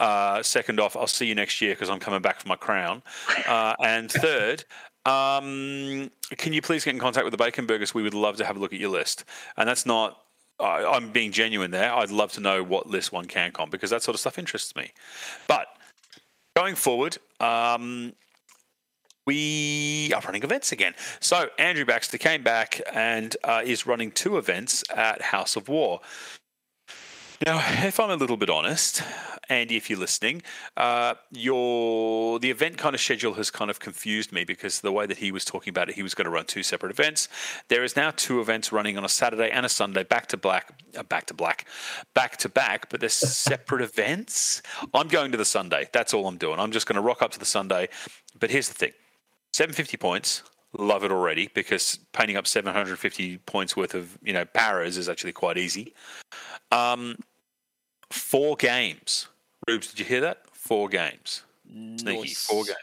[0.00, 3.02] Uh, second off, I'll see you next year because I'm coming back for my crown.
[3.46, 4.64] Uh, and third,
[5.04, 7.92] um, can you please get in contact with the Bacon Burgers?
[7.92, 9.24] We would love to have a look at your list,
[9.58, 10.20] and that's not.
[10.58, 11.92] I I'm being genuine there.
[11.92, 14.92] I'd love to know what list won CanCon because that sort of stuff interests me.
[15.48, 15.66] But
[16.54, 18.12] going forward, um,
[19.26, 20.94] we are running events again.
[21.20, 26.00] So Andrew Baxter came back and uh, is running two events at House of War.
[27.44, 29.02] Now, if I'm a little bit honest,
[29.48, 30.42] Andy, if you're listening,
[30.76, 35.06] uh, your the event kind of schedule has kind of confused me because the way
[35.06, 37.28] that he was talking about it, he was going to run two separate events.
[37.66, 40.72] There is now two events running on a Saturday and a Sunday, back to black,
[40.96, 41.66] uh, back to black,
[42.14, 44.62] back to back, but they're separate events.
[44.94, 45.88] I'm going to the Sunday.
[45.92, 46.60] That's all I'm doing.
[46.60, 47.88] I'm just going to rock up to the Sunday.
[48.38, 48.92] But here's the thing:
[49.52, 50.44] 750 points.
[50.78, 55.32] Love it already because painting up 750 points worth of you know paras is actually
[55.32, 55.92] quite easy.
[56.70, 57.16] Um,
[58.12, 59.28] four games.
[59.68, 60.42] Rubes, did you hear that?
[60.52, 61.42] Four games.
[61.68, 62.20] Sneaky.
[62.20, 62.46] Nice.
[62.46, 62.76] Four games.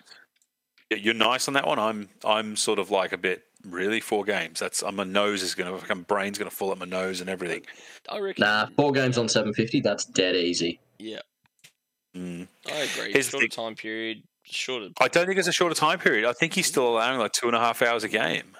[0.89, 1.77] Yeah, You're nice on that one.
[1.79, 4.59] I'm I'm sort of like a bit really four games.
[4.59, 7.63] That's uh, my nose is gonna my brain's gonna fall up my nose and everything.
[8.09, 8.41] I reckon.
[8.43, 9.81] Nah, four games on 750.
[9.81, 10.79] That's dead easy.
[10.97, 11.19] Yeah,
[12.17, 12.47] Mm.
[12.67, 13.13] I agree.
[13.13, 13.49] Here's the Shorter thing.
[13.49, 14.89] time period, shorter.
[14.99, 16.25] I don't think it's a shorter time period.
[16.27, 18.55] I think he's still allowing like two and a half hours a game.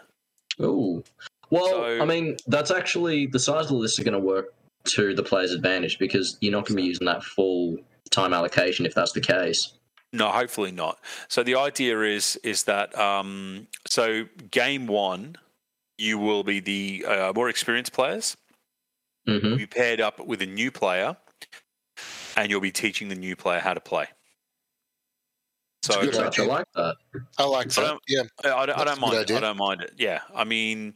[0.62, 1.04] Ooh.
[1.50, 4.54] Well, So- I mean, that's actually the size of the list are going to work
[4.85, 7.77] to the player's advantage because you're not going to be using that full
[8.10, 9.73] time allocation if that's the case.
[10.11, 10.99] No, hopefully not.
[11.27, 15.35] So the idea is is that um, so game one,
[15.97, 18.35] you will be the uh, more experienced players.
[19.27, 21.15] hmm You'll be paired up with a new player,
[22.38, 24.07] and you'll be teaching the new player how to play.
[25.84, 26.95] So Good I like that.
[27.38, 27.81] I like that.
[27.81, 29.31] don't- Yeah, I, I don't, I don't mind it.
[29.31, 29.93] I don't mind it.
[29.97, 30.93] Yeah, I mean,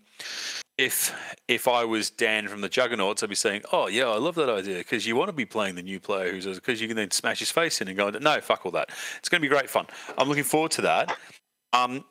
[0.84, 4.36] if if I was Dan from the Juggernauts, I'd be saying, "Oh yeah, I love
[4.36, 6.98] that idea because you want to be playing the new player who's because you can
[6.98, 8.90] then smash his face in and go, no, fuck all that.
[9.18, 9.88] It's going to be great fun.
[10.18, 11.18] I'm looking forward to that.
[11.72, 12.04] Um,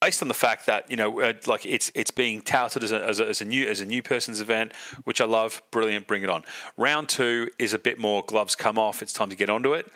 [0.00, 3.04] based on the fact that you know, uh, like it's it's being touted as a,
[3.04, 4.72] as a, as a new as a new person's event,
[5.04, 5.60] which I love.
[5.72, 6.44] Brilliant, bring it on.
[6.76, 9.02] Round two is a bit more gloves come off.
[9.02, 9.90] It's time to get onto it.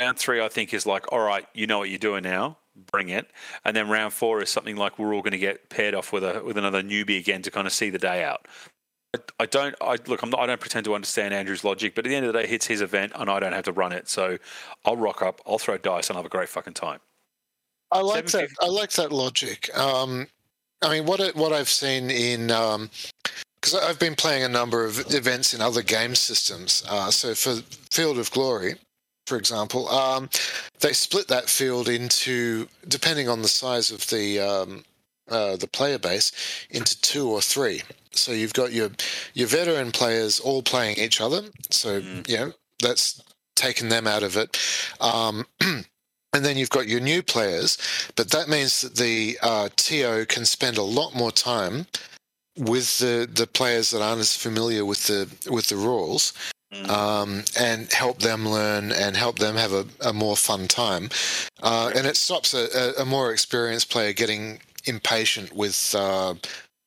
[0.00, 2.56] Round three, I think, is like, all right, you know what you're doing now
[2.86, 3.30] bring it.
[3.64, 6.24] And then round four is something like we're all going to get paired off with
[6.24, 8.46] a with another newbie again to kind of see the day out.
[9.14, 9.74] I, I don't.
[9.80, 10.22] I look.
[10.22, 12.40] I'm not, I don't pretend to understand Andrew's logic, but at the end of the
[12.40, 14.08] day, it's his event, and I don't have to run it.
[14.08, 14.38] So
[14.84, 15.40] I'll rock up.
[15.46, 17.00] I'll throw dice, and I'll have a great fucking time.
[17.90, 18.48] I like that.
[18.60, 19.76] I like that logic.
[19.76, 20.26] Um,
[20.82, 22.48] I mean, what it, what I've seen in
[23.60, 26.84] because I've been playing a number of events in other game systems.
[26.88, 27.56] Uh, so for
[27.90, 28.74] Field of Glory,
[29.28, 30.30] for example, um,
[30.80, 34.84] they split that field into, depending on the size of the um,
[35.28, 36.32] uh, the player base,
[36.70, 37.82] into two or three.
[38.12, 38.90] So you've got your
[39.34, 41.42] your veteran players all playing each other.
[41.70, 42.28] So mm.
[42.28, 42.52] you know
[42.82, 43.22] that's
[43.54, 44.58] taken them out of it.
[45.00, 47.76] Um, and then you've got your new players,
[48.16, 51.86] but that means that the uh, TO can spend a lot more time
[52.56, 56.32] with the, the players that aren't as familiar with the with the rules
[56.72, 56.88] Mm.
[56.90, 61.08] Um, and help them learn and help them have a, a more fun time.
[61.62, 66.34] Uh, and it stops a, a, more experienced player getting impatient with uh,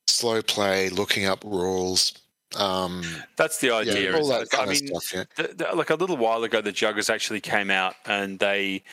[0.05, 2.13] slow play, looking up rules.
[2.55, 3.03] Um,
[3.37, 4.11] That's the idea.
[4.11, 5.23] Yeah, all that kind I mean, stuff, yeah.
[5.35, 8.83] the, the, like a little while ago, the Juggers actually came out and they.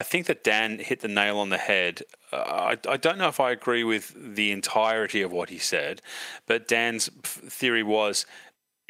[0.00, 2.02] I think that Dan hit the nail on the head.
[2.32, 6.00] Uh, I, I, don't know if I agree with the entirety of what he said,
[6.46, 8.24] but Dan's theory was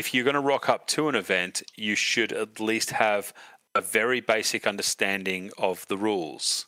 [0.00, 3.34] if you're going to rock up to an event, you should at least have
[3.74, 6.64] a very basic understanding of the rules.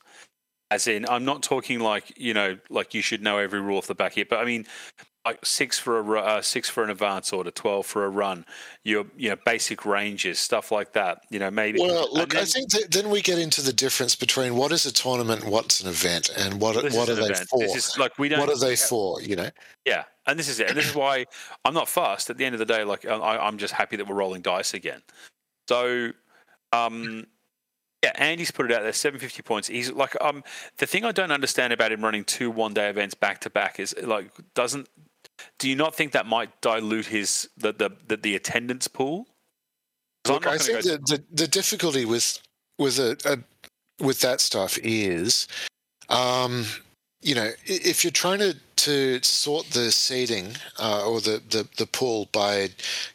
[0.70, 3.86] As in, I'm not talking like you know, like you should know every rule off
[3.86, 4.66] the back here, but I mean,
[5.24, 8.44] like six for a uh, six for an advance order, twelve for a run,
[8.82, 11.22] your you know basic ranges, stuff like that.
[11.30, 11.78] You know maybe.
[11.80, 14.92] Well, look, then, I think then we get into the difference between what is a
[14.92, 17.48] tournament, what's an event, and what what are they event.
[17.48, 17.62] for?
[17.62, 18.40] Is, like we don't.
[18.40, 19.22] What are they for?
[19.22, 19.50] You know.
[19.84, 21.26] Yeah, and this is it, and this is why
[21.64, 22.28] I'm not fast.
[22.28, 24.74] At the end of the day, like I, I'm just happy that we're rolling dice
[24.74, 25.02] again.
[25.68, 26.10] So,
[26.72, 27.26] um,
[28.02, 29.68] yeah, Andy's put it out there, 750 points.
[29.68, 30.42] He's like, um,
[30.78, 33.78] the thing I don't understand about him running two one day events back to back
[33.78, 34.88] is like, doesn't
[35.58, 39.26] do you not think that might dilute his the the the, the attendance pool?
[40.28, 42.40] Look, I think the, the, the difficulty with
[42.78, 45.48] with a, a with that stuff is,
[46.08, 46.64] um,
[47.20, 51.86] you know, if you're trying to to sort the seeding uh, or the, the the
[51.86, 52.70] pool by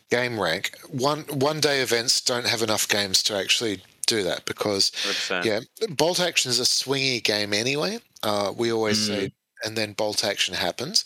[0.10, 4.92] game rank, one one day events don't have enough games to actually do that because
[4.92, 5.44] 100%.
[5.44, 5.60] yeah,
[5.90, 8.00] bolt action is a swingy game anyway.
[8.24, 9.08] Uh, we always mm.
[9.08, 9.32] say,
[9.66, 11.04] and then bolt action happens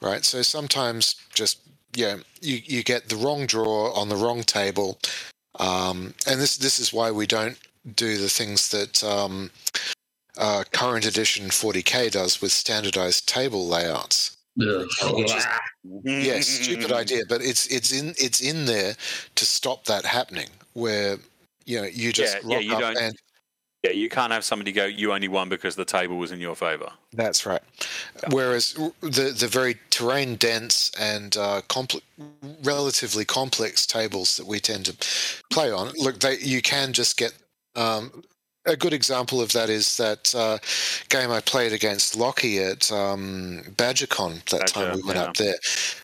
[0.00, 0.24] right?
[0.24, 1.60] So sometimes just
[1.94, 4.98] yeah, you you get the wrong draw on the wrong table,
[5.58, 7.58] um, and this this is why we don't
[7.94, 9.50] do the things that um,
[10.36, 14.36] uh, current edition 40k does with standardized table layouts.
[16.04, 18.94] Is, yeah, stupid idea, but it's it's in it's in there
[19.36, 20.48] to stop that happening.
[20.74, 21.18] Where
[21.64, 23.16] you know you just yeah, yeah you don't and,
[23.84, 26.56] yeah, you can't have somebody go, you only won because the table was in your
[26.56, 26.90] favour.
[27.12, 27.62] That's right.
[28.22, 28.28] Yeah.
[28.32, 32.02] Whereas the the very terrain dense and uh, compl-
[32.64, 34.96] relatively complex tables that we tend to
[35.50, 37.32] play on, look, they, you can just get.
[37.76, 38.24] Um,
[38.66, 40.58] a good example of that is that uh,
[41.08, 45.24] game I played against Lockie at um, BadgerCon that Badger, time we went yeah.
[45.24, 45.54] up there,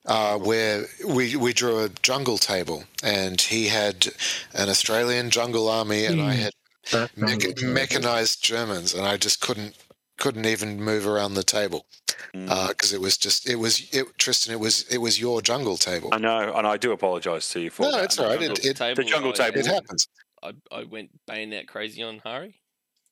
[0.06, 4.06] uh, where we, we drew a jungle table and he had
[4.54, 6.24] an Australian jungle army and mm.
[6.24, 6.42] I hmm.
[6.90, 9.76] Had mechanized Germans, and I just couldn't
[10.16, 11.86] couldn't even move around the table
[12.32, 12.92] because mm.
[12.92, 14.52] uh, it was just it was it, Tristan.
[14.52, 16.10] It was it was your jungle table.
[16.12, 18.04] I know, and I do apologise to you for no, that.
[18.04, 18.40] it's all right.
[18.40, 19.58] It, it, the jungle table.
[19.58, 20.08] It happens.
[20.42, 22.60] I, I went bayonet crazy on Hari.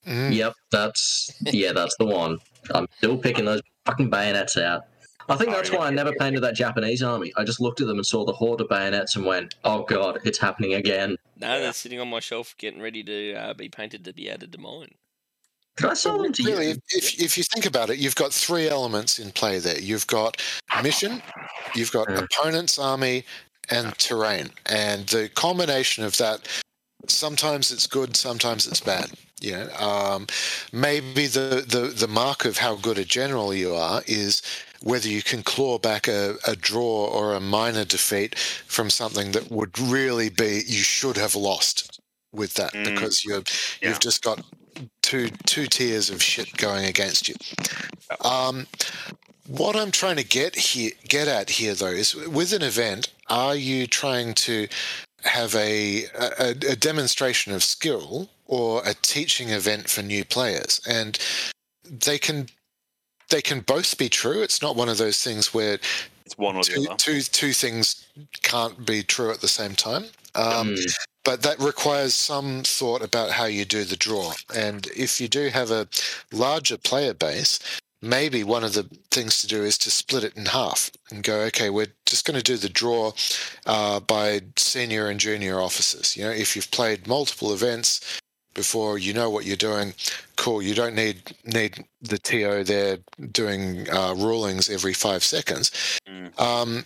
[0.06, 0.34] Mm.
[0.34, 2.38] Yep, that's yeah, that's the one.
[2.74, 4.82] I'm still picking those fucking bayonets out.
[5.28, 7.32] I think that's why I never painted that Japanese army.
[7.36, 10.18] I just looked at them and saw the horde of bayonets and went, "Oh god,
[10.24, 14.04] it's happening again." No, they're sitting on my shelf, getting ready to uh, be painted
[14.04, 14.94] to be added to mine.
[15.76, 16.76] Can I sell them to really, you?
[16.90, 19.80] If, if you think about it, you've got three elements in play there.
[19.80, 20.40] You've got
[20.82, 21.22] mission,
[21.74, 22.22] you've got mm.
[22.22, 23.24] opponent's army,
[23.70, 24.50] and terrain.
[24.66, 26.46] And the combination of that,
[27.08, 29.10] sometimes it's good, sometimes it's bad.
[29.40, 30.26] You know, um,
[30.72, 34.40] maybe the, the, the mark of how good a general you are is
[34.82, 39.50] whether you can claw back a, a draw or a minor defeat from something that
[39.50, 42.00] would really be you should have lost
[42.32, 42.84] with that mm.
[42.84, 43.42] because you're
[43.80, 43.88] yeah.
[43.88, 44.44] you've just got
[45.02, 47.34] two two tiers of shit going against you.
[48.24, 48.66] Um,
[49.48, 53.56] what I'm trying to get here, get at here, though, is with an event, are
[53.56, 54.68] you trying to
[55.24, 56.04] have a,
[56.38, 60.80] a, a demonstration of skill or a teaching event for new players?
[60.88, 61.18] And
[61.84, 62.48] they can
[63.30, 64.42] they can both be true.
[64.42, 65.78] It's not one of those things where
[66.26, 66.96] It's one or the two, other.
[66.98, 68.06] two, two things
[68.42, 70.04] can't be true at the same time.
[70.34, 70.94] Um, Mm.
[71.24, 74.32] but that requires some thought about how you do the draw.
[74.54, 75.88] And if you do have a
[76.32, 77.58] larger player base,
[78.02, 81.40] maybe one of the things to do is to split it in half and go,
[81.42, 83.12] okay, we're just going to do the draw
[83.64, 86.16] uh, by senior and junior officers.
[86.16, 88.20] You know, if you've played multiple events
[88.54, 89.94] before, you know what you're doing.
[90.36, 90.60] Cool.
[90.60, 92.98] You don't need need the TO there
[93.30, 95.70] doing uh, rulings every five seconds.
[96.08, 96.38] Mm.
[96.40, 96.84] Um,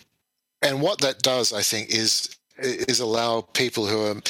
[0.61, 4.21] and what that does, I think, is is allow people who are,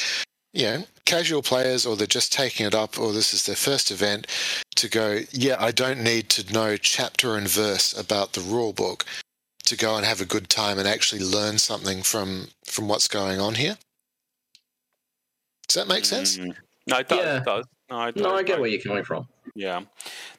[0.52, 3.90] you know, casual players or they're just taking it up or this is their first
[3.90, 4.26] event
[4.76, 9.04] to go, yeah, I don't need to know chapter and verse about the rule book
[9.64, 13.38] to go and have a good time and actually learn something from from what's going
[13.40, 13.76] on here.
[15.68, 16.38] Does that make sense?
[16.38, 16.54] Mm.
[16.86, 17.18] No, it does.
[17.18, 17.36] Yeah.
[17.36, 17.64] It does.
[17.90, 19.28] No, I, No, I get where you're coming from.
[19.58, 19.80] Yeah.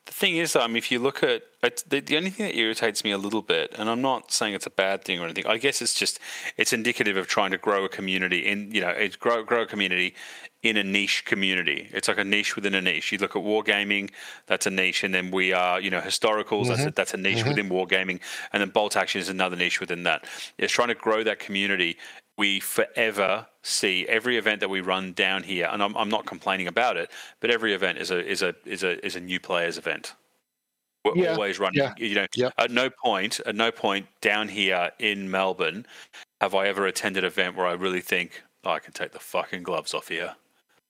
[0.05, 3.11] The thing is, um, if you look at the, the only thing that irritates me
[3.11, 5.45] a little bit, and I'm not saying it's a bad thing or anything.
[5.45, 6.19] I guess it's just
[6.55, 9.65] it's indicative of trying to grow a community in you know it's grow grow a
[9.65, 10.15] community
[10.63, 11.89] in a niche community.
[11.91, 13.11] It's like a niche within a niche.
[13.11, 14.09] You look at wargaming,
[14.47, 16.69] that's a niche, and then we are you know historicals.
[16.69, 18.21] That's a, that's a niche within wargaming,
[18.53, 20.23] and then bolt action is another niche within that.
[20.57, 21.97] It's trying to grow that community.
[22.39, 26.67] We forever see every event that we run down here, and I'm, I'm not complaining
[26.67, 27.11] about it,
[27.41, 30.15] but every event is a is a is a is a new players event.
[31.03, 31.79] We're Yeah, always running.
[31.79, 32.53] yeah, You know, yep.
[32.57, 35.85] at no point, at no point down here in Melbourne,
[36.41, 39.19] have I ever attended an event where I really think oh, I can take the
[39.19, 40.35] fucking gloves off here.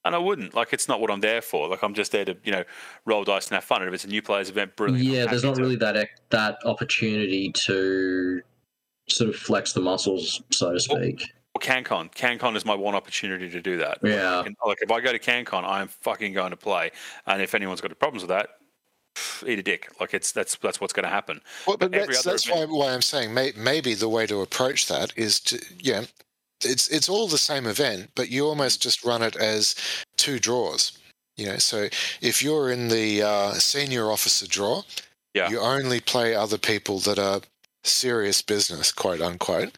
[0.05, 0.53] And I wouldn't.
[0.55, 1.67] Like, it's not what I'm there for.
[1.67, 2.63] Like, I'm just there to, you know,
[3.05, 3.81] roll dice and have fun.
[3.81, 5.03] And if it's a new players event, brilliant.
[5.03, 5.61] Yeah, there's not to.
[5.61, 8.41] really that that opportunity to
[9.09, 11.29] sort of flex the muscles, so to speak.
[11.59, 12.11] Well, CanCon.
[12.13, 13.99] CanCon is my one opportunity to do that.
[14.03, 14.43] Yeah.
[14.45, 16.91] And, like, if I go to CanCon, I'm fucking going to play.
[17.25, 18.49] And if anyone's got problems with that,
[19.45, 19.89] eat a dick.
[19.99, 21.41] Like, it's that's that's what's going to happen.
[21.67, 24.41] Well, but Every that's, other that's why, why I'm saying may, maybe the way to
[24.41, 26.03] approach that is to yeah,
[26.63, 29.75] it's it's all the same event, but you almost just run it as
[30.17, 30.97] two draws.
[31.37, 31.87] You know, so
[32.21, 34.83] if you're in the uh, senior officer draw,
[35.33, 35.49] Yeah.
[35.49, 37.39] you only play other people that are
[37.85, 39.77] serious business, quote unquote.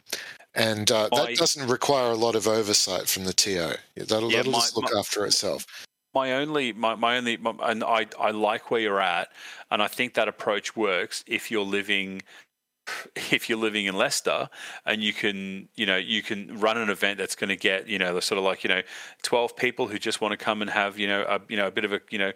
[0.54, 3.74] And uh, that doesn't require a lot of oversight from the TO.
[3.96, 5.66] That'll, Yeah, that'll my- just look my- after itself.
[6.14, 9.30] my only my, my only my, and I, I like where you're at
[9.72, 12.22] and i think that approach works if you're living
[13.32, 14.50] if you're living in leicester
[14.86, 17.98] and you can you know you can run an event that's going to get you
[17.98, 18.82] know the sort of like you know
[19.24, 21.72] 12 people who just want to come and have you know a you know a
[21.72, 22.34] bit of a you know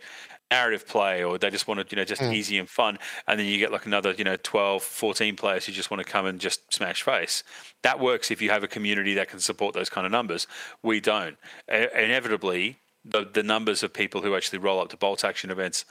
[0.52, 2.34] narrative play or they just want to you know just Mm.
[2.34, 2.98] easy and fun
[3.28, 6.10] and then you get like another you know 12 14 players who just want to
[6.10, 7.44] come and just smash face
[7.82, 10.48] that works if you have a community that can support those kind of numbers
[10.84, 15.50] we don't inevitably the, the numbers of people who actually roll up to bolt action
[15.50, 15.84] events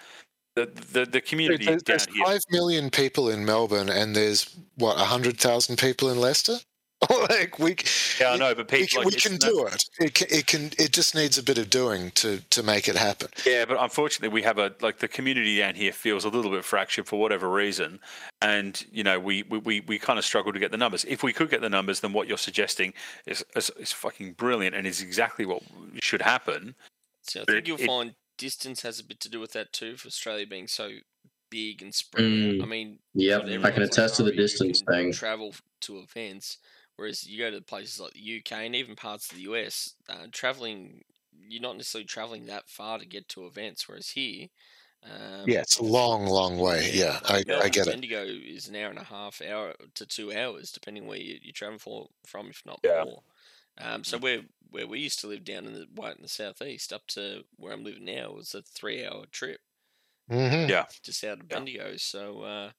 [0.54, 2.06] the the, the community There's, down here.
[2.06, 6.58] there's here five million people in Melbourne, and there's what hundred thousand people in Leicester.
[7.30, 7.76] like we,
[8.20, 9.84] yeah i know but we people can, like, we can no- do it.
[9.98, 10.64] It can, it can.
[10.78, 13.28] It just needs a bit of doing to to make it happen.
[13.46, 16.64] Yeah, but unfortunately, we have a like the community down here feels a little bit
[16.64, 18.00] fractured for whatever reason,
[18.42, 21.04] and you know we we, we, we kind of struggle to get the numbers.
[21.06, 22.92] If we could get the numbers, then what you're suggesting
[23.26, 25.62] is is, is fucking brilliant and is exactly what
[26.00, 26.74] should happen.
[27.22, 29.52] So I But think it- you'll it- find distance has a bit to do with
[29.52, 30.90] that too, for Australia being so
[31.50, 32.24] big and spread.
[32.24, 32.62] Mm.
[32.62, 35.12] I mean, Yep, God, I everyone's can like, attest to the "Oh, distance thing.
[35.12, 36.58] Travel to events,
[36.96, 40.26] whereas you go to places like the UK and even parts of the US, uh,
[40.32, 41.02] traveling,
[41.32, 43.88] you're not necessarily traveling that far to get to events.
[43.88, 44.48] Whereas here,
[45.02, 46.90] um, Yeah, it's a long, long way.
[46.92, 47.98] Yeah, I, like I Melbourne get to it.
[48.00, 51.52] Bendigo is an hour and a half, hour to two hours, depending where you, you
[51.52, 53.04] travel for, from, if not Yeah.
[53.04, 53.22] more.
[53.78, 56.92] Um, so where where we used to live down in the right in the southeast,
[56.92, 59.60] up to where I'm living now, was a three hour trip
[60.28, 61.64] hmm Yeah, just out of Yeah.
[61.64, 61.96] Bendigo.
[61.96, 62.72] So uh,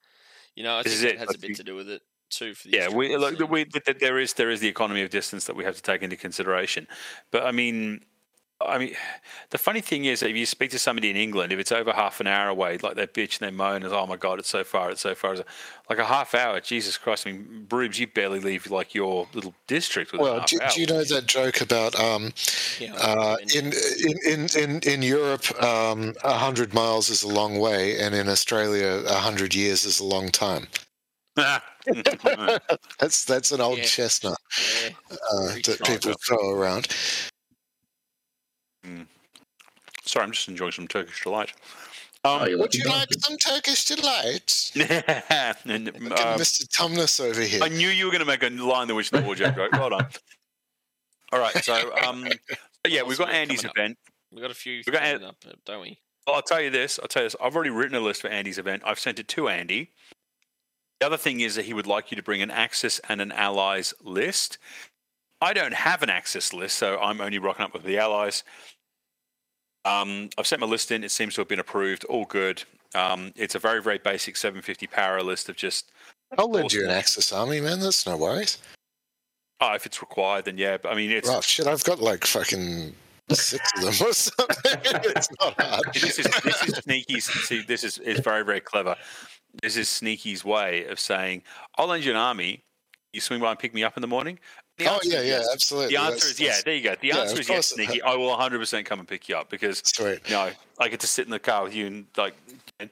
[0.56, 1.76] you know, I This think is that it, has like a bit you- to do
[1.76, 2.04] with it
[2.38, 2.54] too.
[2.54, 2.90] For the yeah.
[2.90, 5.64] We Australian look, we th- there is there is the economy of distance that we
[5.64, 6.88] have to take into consideration,
[7.32, 8.02] but I mean.
[8.62, 8.96] I mean,
[9.50, 12.22] the funny thing is, if you speak to somebody in England, if it's over half
[12.22, 14.64] an hour away, like they bitch and they moan, and oh my god, it's so
[14.64, 15.34] far, it's so far.
[15.34, 15.44] It's
[15.90, 17.28] like a half hour, Jesus Christ!
[17.28, 20.70] I mean, Brubes, you barely leave like your little district with Well, half do, hour.
[20.74, 22.32] do you know that joke about um,
[22.80, 23.74] Yeah, uh, in,
[24.08, 28.30] in in in in Europe, um, a hundred miles is a long way, and in
[28.30, 30.68] Australia, a hundred years is a long time.
[33.00, 33.84] That's that's an old Yeah.
[33.84, 34.38] chestnut
[34.84, 34.90] yeah,
[35.34, 35.96] uh, that true.
[35.98, 36.88] people throw around.
[40.06, 41.54] Sorry, I'm just enjoying some Turkish delight.
[42.24, 44.72] Um, Oh, Would you like some Turkish delight?
[44.76, 46.68] and, uh, Mr.
[46.68, 47.62] Tumnus over here.
[47.62, 49.56] I knew you were going to make a line that which the war joke.
[49.58, 49.72] Right?
[49.74, 50.08] Well done.
[51.32, 52.28] All right, so um,
[52.88, 53.98] yeah, we've got Andy's event.
[54.32, 55.36] We've got a few we've got coming up,
[55.66, 56.00] don't we?
[56.26, 57.00] Well, I'll tell you this.
[57.00, 57.36] I'll tell you this.
[57.42, 58.84] I've already written a list for Andy's event.
[58.86, 59.92] I've sent it to Andy.
[61.00, 63.32] The other thing is that he would like you to bring an Axis and an
[63.32, 64.58] Allies list.
[65.42, 68.44] I don't have an Axis list, so I'm only rocking up with the Allies.
[69.84, 71.04] Um, I've sent my list in.
[71.04, 72.06] It seems to have been approved.
[72.06, 72.64] All good.
[72.96, 75.92] Um, it's a very, very basic 750 power list of just,
[76.38, 76.92] I'll lend you an.
[76.92, 77.82] Axis army, man.
[77.82, 78.58] That's no worries.
[79.60, 80.78] oh, if it's required, then yeah.
[80.78, 82.96] But I mean, it's Oh shit, I've got like fucking
[83.32, 84.56] six of them or something.
[84.66, 85.84] it's not hard.
[85.94, 87.26] this is this is Sneaky's.
[87.26, 88.96] See, this is is very very clever.
[89.62, 91.44] This is Sneaky's way of saying,
[91.78, 92.64] "I'll lend you an army.
[93.14, 94.40] You swing by and pick me up in the morning."
[94.78, 95.48] The Oh yeah, yeah, yes.
[95.54, 95.96] absolutely.
[95.96, 96.56] The answer That's- is yeah.
[96.66, 96.96] There you go.
[97.00, 97.68] The yeah, answer is yes.
[97.68, 98.02] Sneaky.
[98.02, 100.20] I will 100 percent come and pick you up because Sweet.
[100.26, 102.36] you know I get to sit in the car with you and like
[102.80, 102.90] and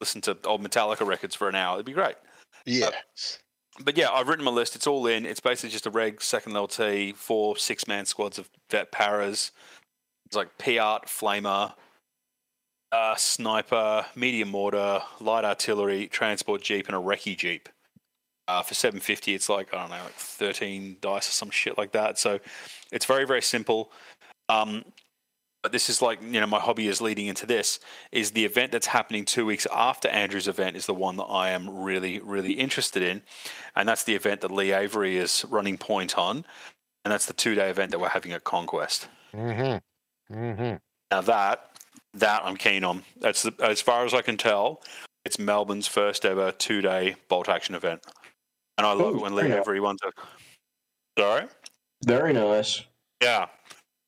[0.00, 1.76] listen to old Metallica records for an hour.
[1.76, 2.14] It'd be great.
[2.64, 2.90] Yeah.
[3.82, 4.76] But yeah, I've written my list.
[4.76, 5.24] It's all in.
[5.26, 9.52] It's basically just a reg second LT, four six man squads of vet paras.
[10.26, 11.74] It's like PIAT, flamer,
[12.92, 17.68] uh, sniper, medium mortar, light artillery, transport jeep, and a recce jeep.
[18.48, 21.92] Uh, for 750, it's like I don't know, like 13 dice or some shit like
[21.92, 22.18] that.
[22.18, 22.40] So
[22.90, 23.92] it's very very simple.
[24.48, 24.84] Um,
[25.62, 27.80] but this is like you know my hobby is leading into this
[28.12, 31.50] is the event that's happening two weeks after Andrew's event is the one that I
[31.50, 33.22] am really really interested in,
[33.76, 36.44] and that's the event that Lee Avery is running point on,
[37.04, 39.08] and that's the two day event that we're having at Conquest.
[39.34, 40.34] Mm-hmm.
[40.34, 40.76] Mm-hmm.
[41.10, 41.69] Now that
[42.14, 43.02] that I'm keen on.
[43.20, 44.82] That's the, as far as I can tell,
[45.24, 48.00] it's Melbourne's first ever two day bolt action event,
[48.78, 50.14] and I love Ooh, it when Lee runs it.
[51.18, 51.46] Sorry.
[52.04, 52.82] Very nice.
[53.22, 53.46] Yeah,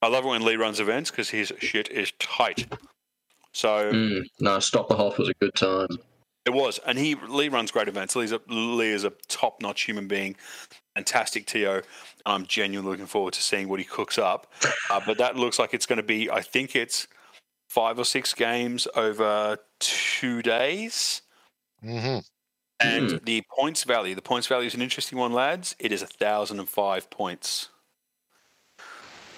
[0.01, 2.67] I love it when Lee runs events because his shit is tight.
[3.53, 5.89] So Mm, no, Stop the Hoff was a good time.
[6.47, 8.17] it was, and he Lee runs great events.
[8.17, 10.37] Lee's a, Lee is a top notch human being,
[10.95, 11.83] fantastic to.
[12.25, 14.51] I'm genuinely looking forward to seeing what he cooks up.
[14.91, 16.31] Uh, but that looks like it's going to be.
[16.31, 17.07] I think it's
[17.73, 21.23] five or six games over two days.
[21.83, 22.19] Mm-hmm.
[22.81, 25.75] And the points value, the points value is an interesting one, lads.
[25.79, 27.71] It is a thousand and five points.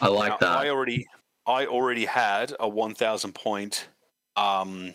[0.02, 1.06] I like Now, I already,
[1.47, 3.86] I already had a one thousand point
[4.35, 4.94] um,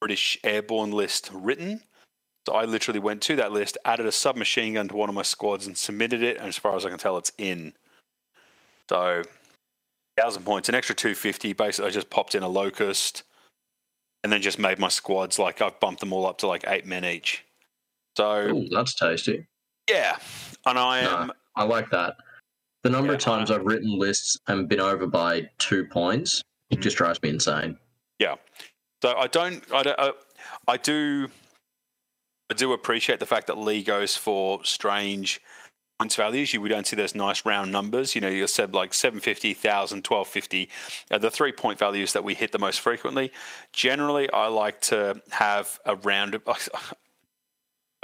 [0.00, 1.82] British airborne list written.
[2.48, 5.22] So I literally went to that list, added a submachine gun to one of my
[5.22, 6.38] squads, and submitted it.
[6.38, 7.74] And as far as I can tell, it's in.
[8.88, 9.22] So,
[10.16, 11.52] thousand points, an extra two fifty.
[11.52, 13.22] Basically, I just popped in a locust,
[14.22, 16.86] and then just made my squads like I've bumped them all up to like eight
[16.86, 17.44] men each.
[18.16, 19.46] So Ooh, that's tasty.
[19.88, 20.16] yeah,
[20.66, 21.16] and I No.
[21.16, 22.16] am I like that.
[22.82, 26.96] The number of times I've written lists and been over by two points, it just
[26.96, 27.78] drives me insane.
[28.18, 28.34] Yeah.
[29.02, 30.12] So I don't, I don't, uh,
[30.66, 31.28] I do,
[32.50, 35.40] I do appreciate the fact that Lee goes for strange
[36.02, 36.52] points values.
[36.52, 38.16] You we don't see those nice round numbers.
[38.16, 40.68] You know, you said like 750, 1000, 1250,
[41.12, 43.30] uh, the three point values that we hit the most frequently.
[43.72, 46.34] Generally, I like to have a round.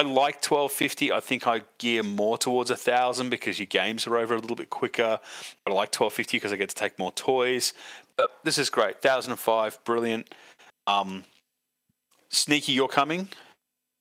[0.01, 1.11] I like 1250.
[1.11, 4.55] I think I gear more towards a thousand because your games are over a little
[4.55, 5.19] bit quicker.
[5.65, 7.73] But I like 1250 because I get to take more toys.
[8.17, 8.95] But this is great.
[9.03, 10.33] 1005, brilliant.
[10.87, 11.25] Um,
[12.29, 13.29] Sneaky, you're coming.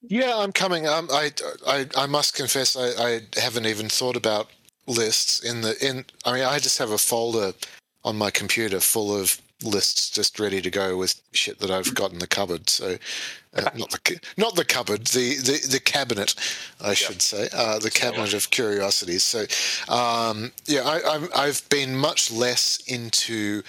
[0.01, 0.87] Yeah, I'm coming.
[0.87, 1.31] Um, I,
[1.65, 4.49] I, I must confess, I, I haven't even thought about
[4.87, 6.05] lists in the in.
[6.25, 7.53] I mean, I just have a folder
[8.03, 12.13] on my computer full of lists just ready to go with shit that I've got
[12.13, 12.69] in the cupboard.
[12.69, 12.97] So,
[13.55, 16.35] uh, not the not the cupboard, the the, the cabinet,
[16.79, 19.23] I should say, uh, the cabinet of curiosities.
[19.23, 19.45] So,
[19.93, 23.63] um, yeah, I, I've been much less into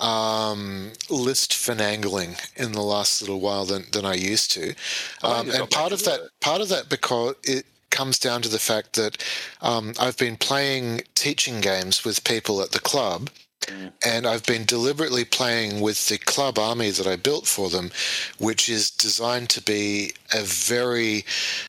[0.00, 4.74] um, list finangling in the last little while than, than I used to,
[5.22, 8.94] um, and part of that part of that because it comes down to the fact
[8.94, 9.22] that
[9.60, 13.30] um, I've been playing teaching games with people at the club.
[13.66, 13.92] Mm.
[14.06, 17.90] And I've been deliberately playing with the club army that I built for them,
[18.38, 21.26] which is designed to be a very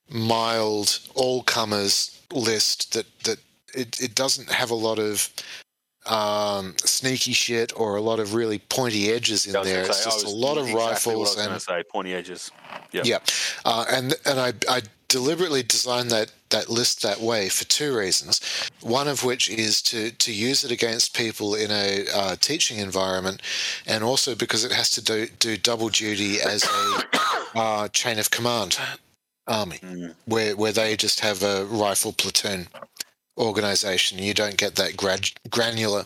[0.10, 3.40] mild, all comers list that, that
[3.74, 5.30] it, it doesn't have a lot of
[6.08, 9.82] um, sneaky shit or a lot of really pointy edges in there.
[9.82, 12.52] gonna It's just a lot of exactly what I rifles was and say pointy edges.
[12.92, 13.02] Yeah.
[13.06, 13.20] yeah,
[13.66, 18.42] uh, and and I I deliberately designed that that list that way for two reasons.
[18.82, 23.42] One of which is to to use it against people in a uh, teaching environment,
[23.86, 27.04] and also because it has to do do double duty as a
[27.56, 28.80] uh, chain of command
[29.48, 30.16] army, Mm.
[30.26, 32.68] where where they just have a rifle platoon
[33.38, 34.20] organization.
[34.20, 36.06] You don't get that grad, granular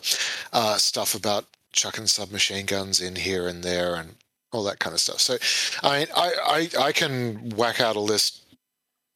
[0.52, 4.14] uh, stuff about chucking submachine guns in here and there and
[4.52, 5.20] all that kind of stuff.
[5.20, 5.36] So,
[5.82, 8.42] I mean, I, I, I can whack out a list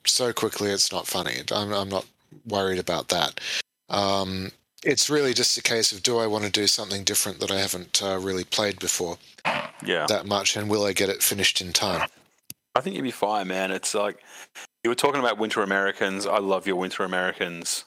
[0.07, 1.37] so quickly it's not funny.
[1.53, 2.07] I'm, I'm not
[2.47, 3.41] worried about that.
[3.89, 4.51] Um,
[4.85, 7.59] it's really just a case of do I want to do something different that I
[7.59, 9.19] haven't uh, really played before
[9.85, 10.07] Yeah.
[10.09, 12.09] that much, and will I get it finished in time?
[12.75, 13.73] I think you'd be fine, man.
[13.73, 14.19] It's like
[14.85, 16.25] you were talking about Winter Americans.
[16.27, 17.85] I love your Winter Americans.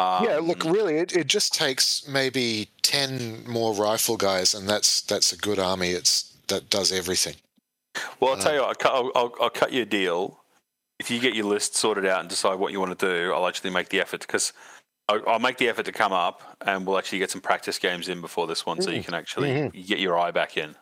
[0.00, 5.02] Um, yeah, look, really, it, it just takes maybe ten more rifle guys, and that's
[5.02, 5.90] that's a good army.
[5.90, 7.34] It's that does everything.
[8.18, 8.68] Well, I'll tell you what.
[8.68, 10.42] I'll, cut- I'll, I'll, cut you a deal.
[10.98, 13.46] If you get your list sorted out and decide what you want to do, I'll
[13.48, 14.52] actually make the effort because
[15.08, 18.08] I'll, I'll make the effort to come up and we'll actually get some practice games
[18.08, 20.64] in before this one, so you can actually get your eye back in.
[20.64, 20.74] I mean,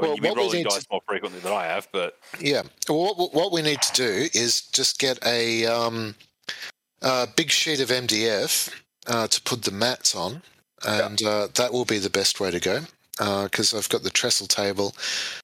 [0.00, 2.62] Well, you've been rolling need to- dice more frequently than I have, but Yeah.
[2.88, 6.14] Well, what, what we need to do is just get a, um,
[7.02, 8.72] a big sheet of MDF
[9.06, 10.42] uh, to put the mats on,
[10.86, 12.80] and uh, that will be the best way to go.
[13.18, 14.94] Because I've got the trestle table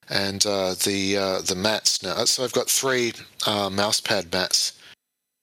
[0.08, 3.12] and uh, the uh, the mats now, so I've got three
[3.46, 4.72] uh, mouse pad mats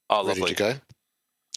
[0.09, 0.55] oh, ready lovely.
[0.55, 0.73] to go.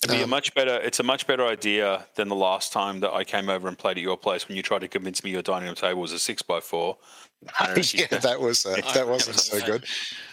[0.03, 0.79] It'd be a Um, much better.
[0.83, 3.97] It's a much better idea than the last time that I came over and played
[3.97, 6.19] at your place when you tried to convince me your dining room table was a
[6.19, 6.99] six by four.
[7.95, 9.85] yeah, that was uh, that wasn't so good.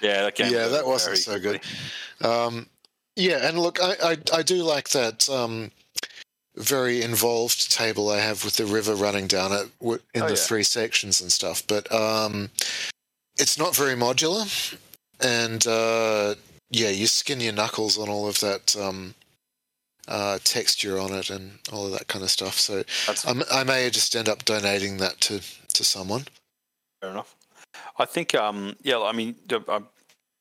[0.02, 1.62] Yeah, that yeah, that wasn't so good.
[2.22, 2.68] Um,
[3.16, 5.72] yeah, and look, I, I, I do like that um,
[6.56, 9.70] very involved table I have with the river running down it
[10.14, 10.36] in Oh, the yeah.
[10.36, 12.50] three sections and stuff, but um,
[13.38, 14.48] it's not very modular,
[15.20, 16.36] and uh,
[16.70, 19.16] yeah, you skin your knuckles on all of that um,
[20.08, 22.60] uh, texture on it and all of that kind of stuff.
[22.60, 22.84] So
[23.28, 25.42] I'm, I may just end up donating that to
[25.74, 26.26] to someone.
[27.02, 27.36] fair enough.
[27.98, 29.84] I think, um, yeah, I mean, the-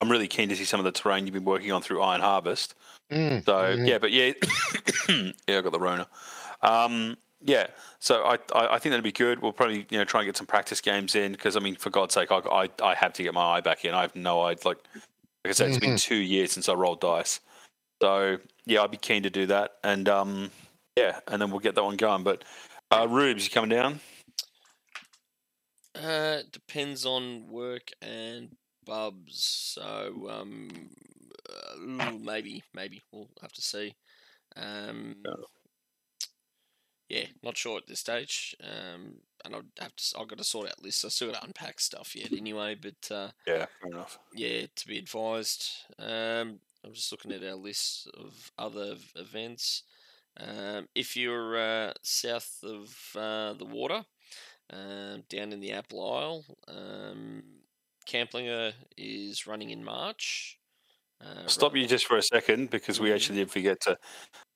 [0.03, 2.03] I'm, I'm really keen to see some of the terrain you've been working on through
[2.03, 2.75] Iron Harvest.
[3.11, 3.89] Mm, So mhm.
[3.89, 4.33] yeah, but yeah,
[5.49, 6.07] yeah, I got the Rona.
[6.63, 7.69] Um, yeah,
[7.99, 9.41] so I, I I think that'd be good.
[9.41, 11.91] We'll probably you know try and get some practice games in because I mean, for
[11.91, 13.95] God's sake, I, I I have to get my eye back in.
[13.95, 14.63] I have no idea.
[14.69, 14.79] Like
[15.45, 17.41] like I said, it's been two years since I rolled dice.
[18.01, 20.51] So yeah, I'd be keen to do that, and um,
[20.97, 22.23] yeah, and then we'll get that one going.
[22.25, 22.45] But
[22.93, 24.01] uh, Rubes, you coming down?
[25.95, 29.75] Uh, depends on work and bubs.
[29.75, 30.91] So um,
[31.49, 31.77] uh,
[32.21, 33.95] maybe, maybe we'll have to see.
[34.57, 35.17] Um,
[37.09, 38.57] yeah, not sure at this stage.
[38.63, 40.19] Um, and I'd have to.
[40.19, 41.05] I've got to sort out lists.
[41.05, 42.75] I still got to unpack stuff yet, anyway.
[42.81, 44.19] But uh, Yeah, fair enough.
[44.35, 45.69] yeah, to be advised.
[45.99, 49.83] Um, I'm just looking at our list of other events.
[50.39, 54.05] Um, if you're uh, south of uh, the water,
[54.71, 57.43] um, down in the Apple Isle, um,
[58.07, 60.59] Camplinger is running in March.
[61.21, 63.97] Uh, Stop ru- you just for a second because we actually did forget to.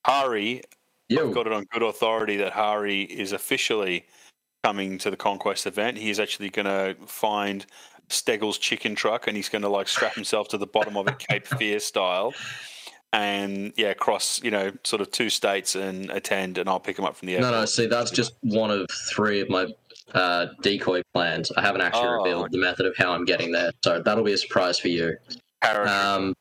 [0.05, 0.62] Hari,
[1.09, 4.06] Yo, I've got it on good authority that Hari is officially
[4.64, 5.97] coming to the Conquest event.
[5.97, 7.64] He is actually going to find
[8.09, 11.18] Steggles chicken truck and he's going to like strap himself to the bottom of it,
[11.18, 12.35] Cape Fear style,
[13.12, 17.05] and yeah, cross you know sort of two states and attend, and I'll pick him
[17.05, 17.52] up from the airport.
[17.52, 17.66] no, no.
[17.66, 19.66] See, that's just one of three of my
[20.15, 21.51] uh, decoy plans.
[21.57, 24.33] I haven't actually Oh, revealed the method of how I'm getting there, so that'll be
[24.33, 25.16] a surprise for you.
[25.62, 26.35] Um,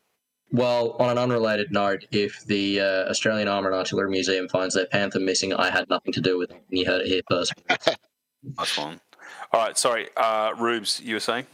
[0.52, 4.86] well, on an unrelated note, if the uh, Australian Armour and Artillery Museum finds their
[4.86, 6.64] Panther missing, I had nothing to do with it.
[6.70, 7.54] And you heard it here first.
[8.60, 9.02] Nice one.
[9.52, 11.48] All right, sorry, uh, Rubes, you were saying?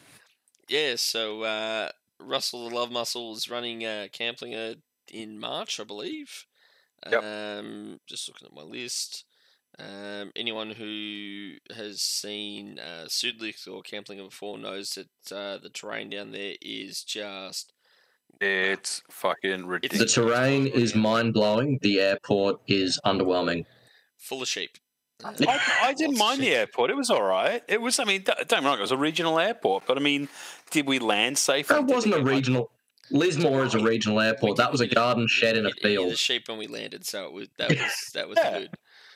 [0.67, 1.89] Yeah, so uh,
[2.19, 4.75] Russell the Love Muscle is running uh, Camplinger
[5.09, 6.45] in March, I believe.
[7.09, 7.23] Yep.
[7.23, 9.23] Um, just looking at my list.
[9.81, 16.09] Um, anyone who has seen uh, Sudlicht or Camplinger before knows that uh, the terrain
[16.09, 17.73] down there is just
[18.39, 20.13] It's fucking ridiculous.
[20.13, 21.79] The terrain is mind blowing.
[21.81, 23.65] The airport is underwhelming.
[24.17, 24.77] full of sheep.
[25.23, 26.89] Uh, I, I didn't mind the airport.
[26.91, 27.63] It was all right.
[27.67, 30.01] It was, I mean, don't get me wrong, it was a regional airport, but I
[30.01, 30.29] mean,
[30.71, 31.75] did we land safely?
[31.75, 32.71] That wasn't a get, like- regional.
[33.13, 34.55] Lismore is a regional airport.
[34.57, 36.17] That was a garden shed in a we did hear The field.
[36.17, 38.59] sheep when we landed, so it was that was that was Yeah.
[38.59, 38.69] good.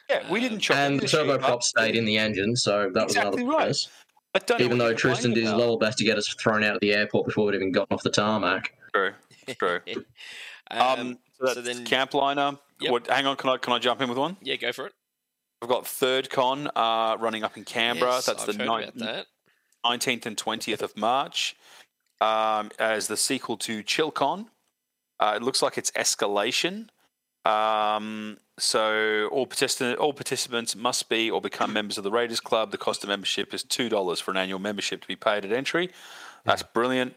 [0.10, 3.06] Yeah, we didn't chop And the the sheep turboprop stayed in the engine, so that
[3.06, 3.66] was Exactly another right.
[3.66, 3.90] plus.
[4.36, 6.76] I don't Even what though Tristan did his level best to get us thrown out
[6.76, 8.74] of the airport before we'd even gotten off the tarmac.
[8.94, 9.14] True,
[9.58, 9.80] true.
[10.72, 12.58] um, Um, so that's so then- Camp Liner.
[12.82, 12.92] Yep.
[12.92, 14.36] What, hang on, can I can I jump in with one?
[14.42, 14.94] yeah, go for it.
[15.62, 18.12] I've got Third Con uh, running up in Canberra.
[18.16, 19.26] Yes, that's I've the heard nine- about that.
[19.86, 21.56] 19th and 20th of March
[22.20, 24.48] um, as the sequel to ChillCon.
[25.20, 26.90] Uh, it looks like it's Escalation.
[27.46, 32.72] Um, so all, participant, all participants must be or become members of the Raiders Club.
[32.72, 35.52] The cost of membership is two dollars for an annual membership to be paid at
[35.52, 35.92] entry.
[36.44, 37.14] That's brilliant.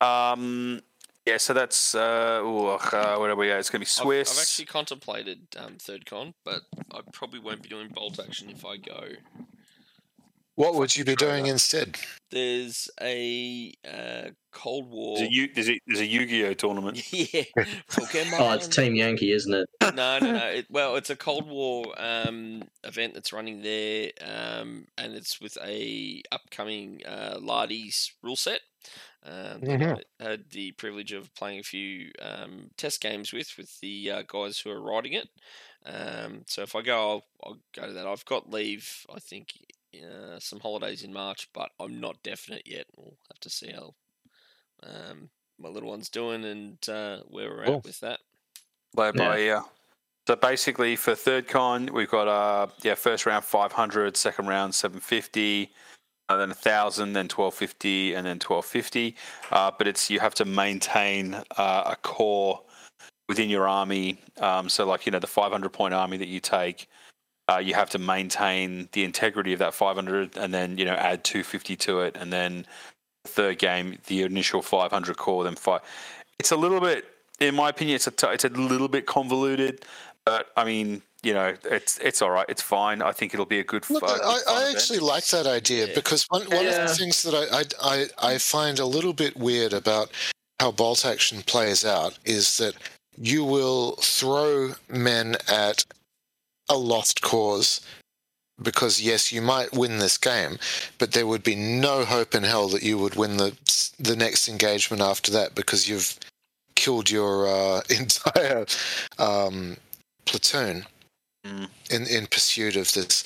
[0.00, 0.80] Um,
[1.26, 3.60] yeah, so that's uh, ooh, uh, where are we at?
[3.60, 4.32] It's going to be I've- Swiss.
[4.32, 8.64] I've, actually contemplated um, third con, but I probably won't be doing bolt action if
[8.64, 9.08] I go.
[10.60, 11.98] What would you be Try doing instead?
[12.30, 15.16] There's a uh, Cold War.
[15.16, 17.12] There's a, Yu- there's a, there's a Yu-Gi-Oh tournament.
[17.12, 17.44] yeah,
[17.90, 18.38] Pokemon.
[18.38, 19.66] Oh, it's Team Yankee, isn't it?
[19.94, 20.46] no, no, no.
[20.48, 25.56] It, well, it's a Cold War um, event that's running there, um, and it's with
[25.64, 28.60] a upcoming uh, Lardy's rule set.
[29.24, 30.00] Um, that Mhm.
[30.20, 34.22] I had the privilege of playing a few um, test games with with the uh,
[34.26, 35.28] guys who are writing it.
[35.86, 38.06] Um, so if I go, I'll, I'll go to that.
[38.06, 39.06] I've got leave.
[39.14, 39.52] I think
[39.94, 42.86] uh, some holidays in March, but I'm not definite yet.
[42.96, 43.94] We'll have to see how
[44.82, 47.76] um, my little one's doing and uh, where we're Cool.
[47.78, 48.20] at with that.
[48.94, 49.62] Play by ear.
[50.26, 55.70] So basically, for third con, we've got uh yeah first round 500, second round 750,
[56.28, 59.16] uh, then 1000, then 1250, and then 1250.
[59.50, 62.60] Uh, but it's you have to maintain uh, a core
[63.28, 64.20] within your army.
[64.38, 66.88] Um, so like you know the 500 point army that you take.
[67.50, 71.24] Uh, you have to maintain the integrity of that 500 and then you know add
[71.24, 72.64] 250 to it and then
[73.24, 75.80] third game the initial 500 core then five
[76.38, 77.04] it's a little bit
[77.40, 79.84] in my opinion it's a t- it's a little bit convoluted
[80.24, 83.58] but i mean you know it's it's all right it's fine i think it'll be
[83.60, 84.76] a good Look, good I, event.
[84.76, 85.94] actually like that idea Yeah.
[85.94, 87.64] because one, one of the things that I, I,
[88.22, 90.10] I, I find a little bit weird about
[90.60, 92.74] how bolt action plays out is that
[93.18, 95.84] you will throw men at
[96.70, 97.80] a lost cause
[98.62, 100.58] because yes, you might win this game,
[100.98, 103.56] but there would be no hope in hell that you would win the
[103.98, 106.18] the next engagement after that because you've
[106.74, 108.64] killed your uh, entire
[109.18, 109.76] um,
[110.24, 110.86] platoon
[111.46, 111.68] Mm.
[111.90, 113.24] in in pursuit of this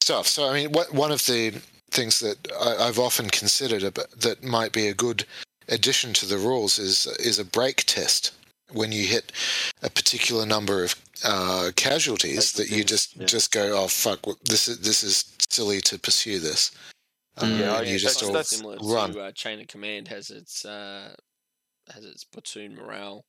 [0.00, 0.28] stuff.
[0.28, 1.60] So I mean, what, one of the
[1.90, 5.24] things that I, I've often considered ab- that might be a good
[5.68, 8.30] addition to the rules is is a break test
[8.72, 9.32] when you hit
[9.82, 10.94] a particular number of
[11.24, 13.24] uh, casualties that you just yeah.
[13.26, 16.72] just go oh fuck this is this is silly to pursue this
[17.38, 17.58] Um.
[17.58, 20.08] Yeah, and you yeah, just that's- all that's similar run to uh, Chain of Command
[20.08, 21.14] has its uh,
[21.94, 23.24] has its platoon morale.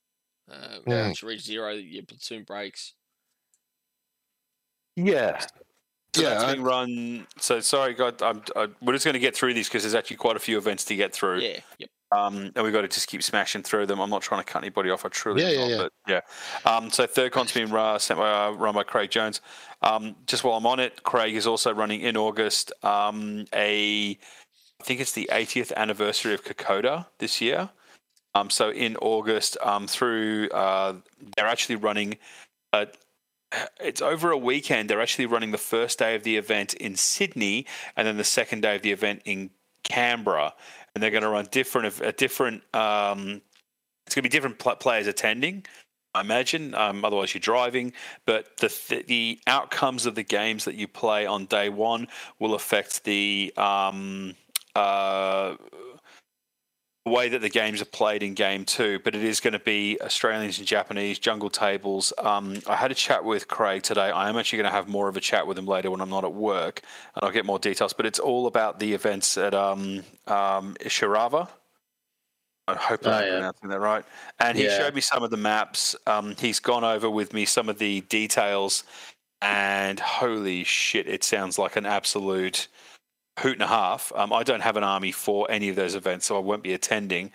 [0.52, 1.06] Uh, Yeah.
[1.08, 2.94] Once you reach zero, your platoon breaks.
[4.96, 5.40] yeah
[6.16, 7.28] So Yeah, that's I- being run.
[7.40, 10.18] So sorry, God, I'm, I, we're just going to get through these because there's actually
[10.18, 11.40] quite a few events to get through.
[11.42, 11.90] Yeah, yep.
[12.12, 14.00] Um, and we've got to just keep smashing through them.
[14.00, 15.06] I'm not trying to cut anybody off.
[15.06, 15.78] I truly Yeah, am yeah, not, yeah.
[15.78, 16.24] But
[16.66, 16.72] yeah.
[16.72, 19.42] Um, so third con's been uh, sent by, uh, run by Craig Jones.
[19.82, 24.18] Um, just while I'm on it, Craig is also running in August um, a,
[24.80, 27.70] I think it's the 80th anniversary of Kokoda this year.
[28.36, 30.94] Um, so in August, um, through uh,
[31.36, 32.18] they're actually running.
[32.74, 32.88] A,
[33.80, 34.90] it's over a weekend.
[34.90, 37.66] They're actually running the first day of the event in Sydney,
[37.96, 39.50] and then the second day of the event in
[39.90, 40.54] Canberra.
[40.94, 42.64] And they're going to run different, a different.
[42.74, 43.42] Um,
[44.06, 45.66] it's going to be different pl- players attending.
[46.16, 46.74] I imagine.
[46.74, 47.94] Um, otherwise, you're driving.
[48.26, 52.08] But the th- the outcomes of the games that you play on day one
[52.40, 54.36] will affect the um,
[54.76, 55.56] uh,
[57.08, 59.98] way that the games are played in game two, but it is going to be
[60.02, 62.14] Australians and Japanese jungle tables.
[62.18, 64.10] Um, I had a chat with Craig today.
[64.12, 66.10] I am actually going to have more of a chat with him later when I'm
[66.10, 66.82] not at work,
[67.16, 67.94] and I'll get more details.
[67.94, 71.50] But it's all about the events at um, um, Ishirava.
[72.70, 73.30] I hope Oh, I'm yeah.
[73.30, 74.06] pronouncing that right.
[74.40, 74.78] And he Yeah.
[74.78, 75.96] showed me some of the maps.
[76.06, 78.84] Um, he's gone over with me some of the details,
[79.42, 82.68] and holy shit, it sounds like an absolute
[83.40, 84.12] hoot and a half.
[84.16, 86.74] Um, I don't have an army for any of those events, so I won't be
[86.74, 87.32] attending.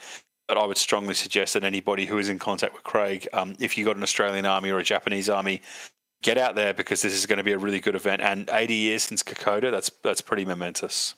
[0.48, 3.78] But I would strongly suggest that anybody who is in contact with Craig, um, if
[3.78, 5.62] you've got an Australian army or a Japanese army,
[6.22, 8.22] get out there because this is going to be a really good event.
[8.22, 11.14] And 80 years since Kokoda, that's that's pretty momentous,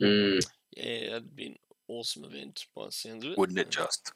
[0.00, 0.44] Mm.
[0.76, 1.56] Yeah, that'd be an
[1.86, 3.38] awesome event by the sounds of it.
[3.38, 3.70] wouldn't it?
[3.70, 4.12] Just.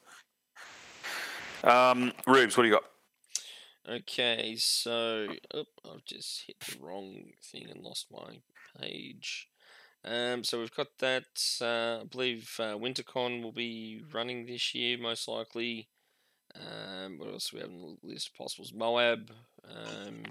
[1.63, 2.83] Um, Rubes, what do you got?
[3.89, 8.41] Okay, so oop, I've just hit the wrong thing and lost my
[8.81, 9.47] page.
[10.09, 11.25] Um, so we've got that.
[11.61, 15.89] Uh, I believe uh, WinterCon will be running this year, most likely.
[16.55, 18.73] Um, what else do we have on the list of possibles?
[18.73, 19.31] Moab.
[19.69, 20.23] Um,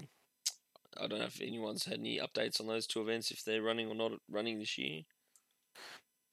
[0.99, 3.87] I don't know if anyone's had any updates on those two events, if they're running
[3.87, 5.01] or not running this year.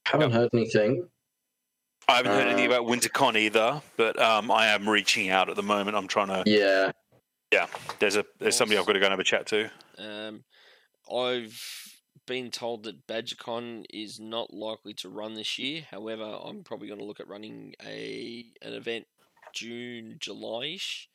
[0.06, 1.08] Haven't heard anything.
[2.08, 5.56] I haven't heard anything Uh, about WinterCon either, but um, I am reaching out at
[5.56, 5.96] the moment.
[5.96, 6.42] I'm trying to.
[6.46, 6.92] Yeah.
[7.52, 7.66] Yeah.
[7.98, 9.70] There's a there's somebody I've got to go and have a chat to.
[9.98, 10.44] Um,
[11.14, 11.62] I've
[12.26, 15.84] been told that BadgerCon is not likely to run this year.
[15.90, 19.06] However, I'm probably going to look at running a an event
[19.52, 21.08] June, July-ish.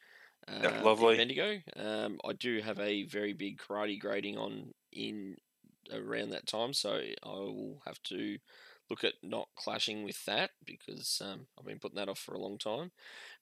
[0.47, 1.17] Uh, Yeah, lovely.
[1.17, 1.59] Bendigo.
[1.75, 5.37] Um, I do have a very big karate grading on in
[5.93, 8.37] around that time, so I will have to
[8.89, 12.39] look at not clashing with that because um, I've been putting that off for a
[12.39, 12.91] long time.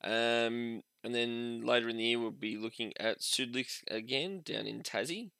[0.04, 4.82] Um, and then later in the year, we'll be looking at Sudlik again down in
[4.82, 5.32] Tassie.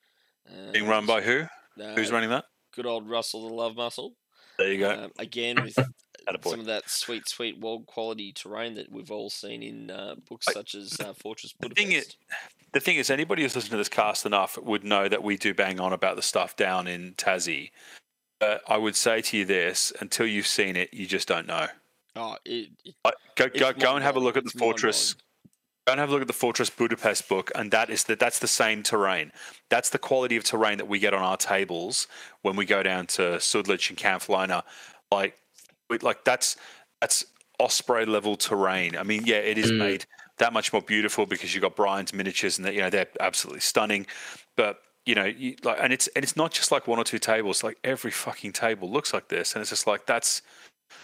[0.72, 1.46] Being run by who?
[1.80, 2.46] Uh, Who's running that?
[2.76, 4.14] good old Russell the Love Muscle.
[4.60, 4.92] There you go.
[5.06, 5.74] Um, again, with
[6.44, 10.48] some of that sweet, sweet world quality terrain that we've all seen in uh, books
[10.52, 11.88] such as uh, Fortress The Budapest.
[11.88, 12.16] thing is,
[12.74, 15.54] the thing is, anybody who's listened to this cast enough would know that we do
[15.54, 17.72] bang on about the stuff down in Tassie.
[18.40, 21.68] But I would say to you this: until you've seen it, you just don't know.
[22.16, 25.16] oh, it, it- I- Go, go, go and have a look at the fortress.
[25.88, 28.40] Go and have a look at the Fortress Budapest book, and that is the, that's
[28.40, 29.32] the same terrain.
[29.70, 32.08] That's the quality of terrain that we get on our tables
[32.42, 34.64] when we go down to Sudlich and Camphlona.
[35.14, 35.38] Like,
[35.90, 36.58] we, like that's
[37.00, 37.26] that's
[37.58, 38.98] Osprey level terrain.
[38.98, 39.78] I mean, yeah, it is Mm.
[39.78, 40.06] made
[40.40, 43.62] that much more beautiful because you've got Brian's miniatures, and that you know they're absolutely
[43.62, 44.08] stunning.
[44.58, 47.18] But you know, you, like, and it's and it's not just like one or two
[47.18, 47.64] tables.
[47.64, 50.42] Like every fucking table looks like this, and it's just like that's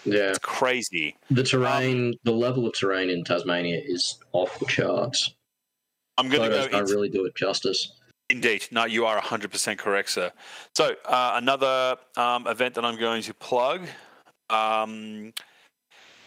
[0.05, 0.30] Yeah.
[0.30, 1.15] it's crazy.
[1.31, 5.34] The terrain, the level of terrain in Tasmania is off the charts.
[6.18, 6.80] I'm going to Photos go.
[6.80, 7.93] don't really do it justice.
[8.30, 8.68] Indeed.
[8.72, 10.31] No, you are 100% correct, sir.
[10.76, 13.88] So, uh, another um, event that I'm going to plug
[14.49, 15.34] um,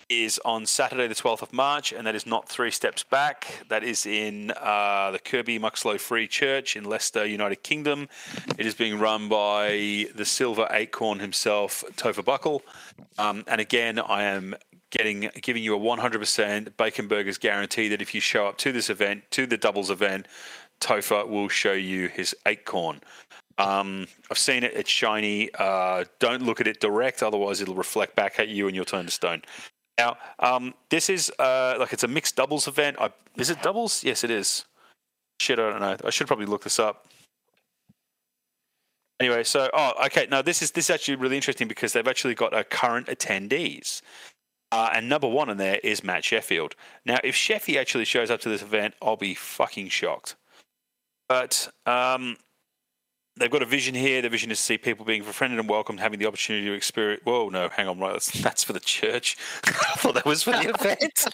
[0.09, 3.65] is on Saturday, the 12th of March, and that is not three steps back.
[3.69, 8.09] That is in uh, the Kirby Muxloe Free Church in Leicester, United Kingdom.
[8.59, 12.63] It is being run by the Silver Acorn himself, Topher Buckle.
[13.19, 14.55] Um, and again, I am
[14.91, 18.89] getting giving you a 100% Bacon Burgers guarantee that if you show up to this
[18.89, 20.27] event, to the doubles event,
[20.81, 23.01] Topher will show you his acorn.
[23.59, 25.51] Um, I've seen it; it's shiny.
[25.59, 29.07] Uh, don't look at it direct, otherwise it'll reflect back at you and you'll turn
[29.07, 29.43] to stone.
[29.99, 32.97] Now, um, this is uh, like it's a mixed doubles event.
[33.01, 34.05] I, is it doubles?
[34.05, 34.65] Yes, it is.
[35.41, 35.97] Shit, I don't know.
[36.05, 37.07] I should probably look this up.
[39.21, 40.27] Anyway, so oh, okay.
[40.31, 44.03] Now this is this is actually really interesting because they've actually got a current attendees.
[44.73, 46.75] Uh, and number one in there is Matt Sheffield.
[47.05, 50.35] Now, if Sheffy actually shows up to this event, I'll be fucking shocked.
[51.29, 52.37] But um,
[53.37, 54.23] they've got a vision here.
[54.23, 57.23] The vision is to see people being befriended and welcomed, having the opportunity to experience.
[57.25, 58.13] Whoa, no, hang on, right?
[58.13, 59.37] That's, that's for the church.
[59.65, 61.27] I thought that was for the event.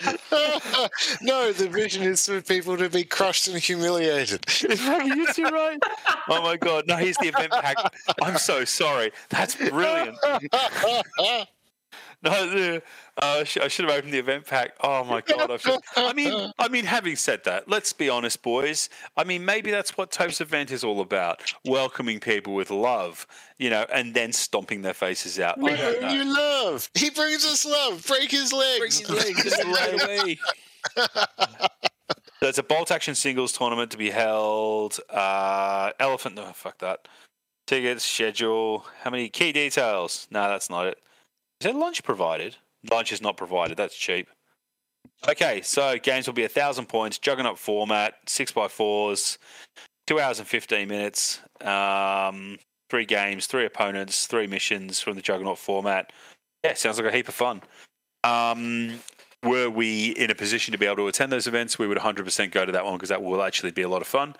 [1.22, 4.44] no, the vision is for people to be crushed and humiliated.
[4.48, 5.78] Is you right?
[6.28, 6.86] Oh my god!
[6.86, 7.76] No, here's the event pack.
[8.22, 9.12] I'm so sorry.
[9.30, 10.16] That's brilliant.
[12.22, 12.82] No, the-
[13.22, 14.72] uh, I sh- I should have opened the event pack.
[14.80, 15.52] Oh my god!
[15.52, 18.88] I, should, I mean, I mean, having said that, let's be honest, boys.
[19.16, 23.24] I mean, maybe that's what Tope's event is all about: welcoming people with love,
[23.58, 25.62] you know, and then stomping their faces out.
[25.62, 26.90] I don't you love.
[26.94, 28.04] He brings us love.
[28.06, 29.00] Break his legs.
[29.02, 29.64] Break his legs.
[29.66, 30.38] right away.
[32.40, 34.98] There's a bolt action singles tournament to be held.
[35.10, 37.06] Uh, elephant, no, fuck that.
[37.66, 40.26] Tickets, schedule, how many key details?
[40.30, 40.98] No, that's not it.
[41.60, 42.56] Is there lunch provided?
[42.88, 43.76] Lunch is not provided.
[43.76, 44.28] That's cheap.
[45.28, 49.38] Okay, so games will be a thousand points, juggernaut format, six by fours,
[50.06, 51.40] two hours and fifteen minutes.
[51.60, 52.58] Um,
[52.88, 56.12] three games, three opponents, three missions from the juggernaut format.
[56.62, 57.62] Yeah, sounds like a heap of fun.
[58.22, 59.00] Um,
[59.42, 62.50] were we in a position to be able to attend those events, we would 100%
[62.50, 64.34] go to that one because that will actually be a lot of fun.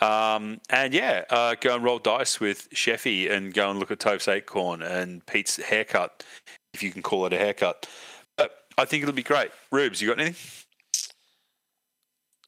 [0.00, 3.98] Um, and yeah, uh, go and roll dice with Sheffy and go and look at
[3.98, 6.24] Tove's Acorn and Pete's haircut,
[6.72, 7.88] if you can call it a haircut.
[8.36, 9.50] But I think it'll be great.
[9.72, 10.36] Rubes, you got anything?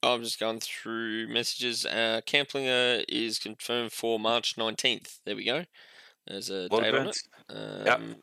[0.02, 1.84] I'm just going through messages.
[1.84, 5.18] Uh, Camplinger is confirmed for March 19th.
[5.26, 5.64] There we go.
[6.26, 7.22] There's a Lot of date on it.
[7.50, 7.88] events.
[7.88, 8.16] Um,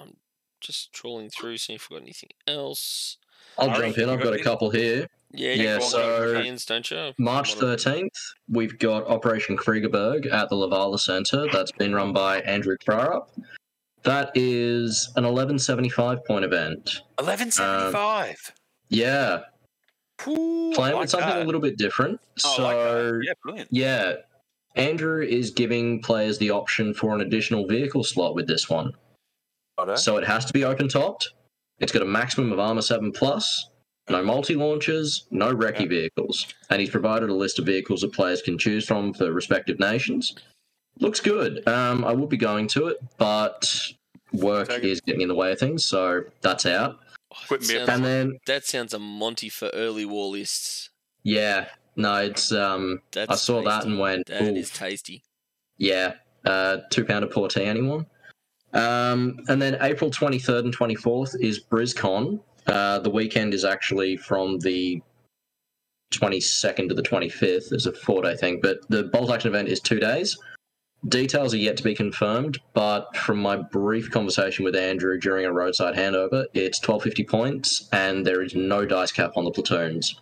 [0.00, 0.16] I'm
[0.60, 3.18] just trawling through, seeing if we've got anything else.
[3.58, 4.10] I'll Ari, jump in.
[4.10, 5.06] I've got got a couple here.
[5.36, 7.12] Yeah, Yeah, so- Europeans, don't you?
[7.18, 7.92] March One of them.
[7.94, 8.16] 13th,
[8.48, 11.46] we've got Operation Kriegerberg at the Lavala Centre.
[11.52, 13.28] That's been run by Andrew Krarup.
[14.02, 17.02] That is an 1175 point event.
[17.18, 18.28] 1175.
[18.30, 18.34] Um,
[18.88, 19.40] yeah,
[20.28, 21.42] Ooh, playing like with something that.
[21.42, 22.20] a little bit different.
[22.44, 23.24] Oh, I so, like.
[23.24, 23.68] Yeah, brilliant.
[23.72, 24.14] yeah,
[24.76, 28.92] Andrew is giving players the option for an additional vehicle slot with this one.
[29.96, 31.32] So it has to be open topped.
[31.80, 33.68] It's got a maximum of armor 7 plus,
[34.08, 36.46] no multi launchers, no recce vehicles.
[36.70, 40.34] And he's provided a list of vehicles that players can choose from for respective nations.
[41.00, 41.66] Looks good.
[41.68, 43.68] Um, I would be going to it, but
[44.32, 44.90] work Take it.
[44.90, 46.98] is getting in the way of things, so that's out.
[47.34, 47.86] Oh, that me up.
[47.86, 50.90] sounds- And then, that sounds a Monty for early war lists.
[51.22, 51.66] yeah,
[51.96, 55.22] no, it's um, That's I saw that and went, That is "Oof." tasty.
[55.78, 56.14] Yeah,
[56.44, 58.06] uh, two pounder portee, anyone?
[58.72, 62.40] Um, and then April 23rd and 24th is BrizCon.
[62.66, 65.00] Uh, the weekend is actually from the
[66.12, 67.72] 22nd to the 25th.
[67.72, 70.36] It's a four day thing, but the bolt action event is two days.
[71.08, 75.52] Details are yet to be confirmed, but from my brief conversation with Andrew during a
[75.52, 80.20] roadside handover, it's 1250 points and there is no dice cap on the platoons.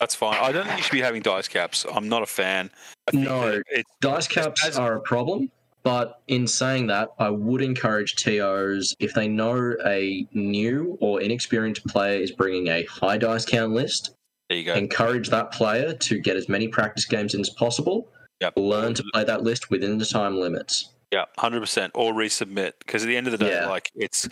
[0.00, 0.36] That's fine.
[0.40, 1.84] I don't think you should be having dice caps.
[1.92, 2.70] I'm not a fan.
[3.12, 3.62] No.
[3.70, 5.50] it, Dice caps as- are a problem,
[5.86, 11.86] but in saying that, I would encourage TOs if they know a new or inexperienced
[11.86, 14.10] player is bringing a high dice count list,
[14.48, 14.74] there you go.
[14.74, 18.08] encourage that player to get as many practice games in as possible.
[18.40, 18.54] Yep.
[18.56, 20.90] Learn to play that list within the time limits.
[21.12, 21.92] Yeah, hundred percent.
[21.94, 23.68] Or resubmit because at the end of the day, Yeah.
[23.68, 24.28] like it's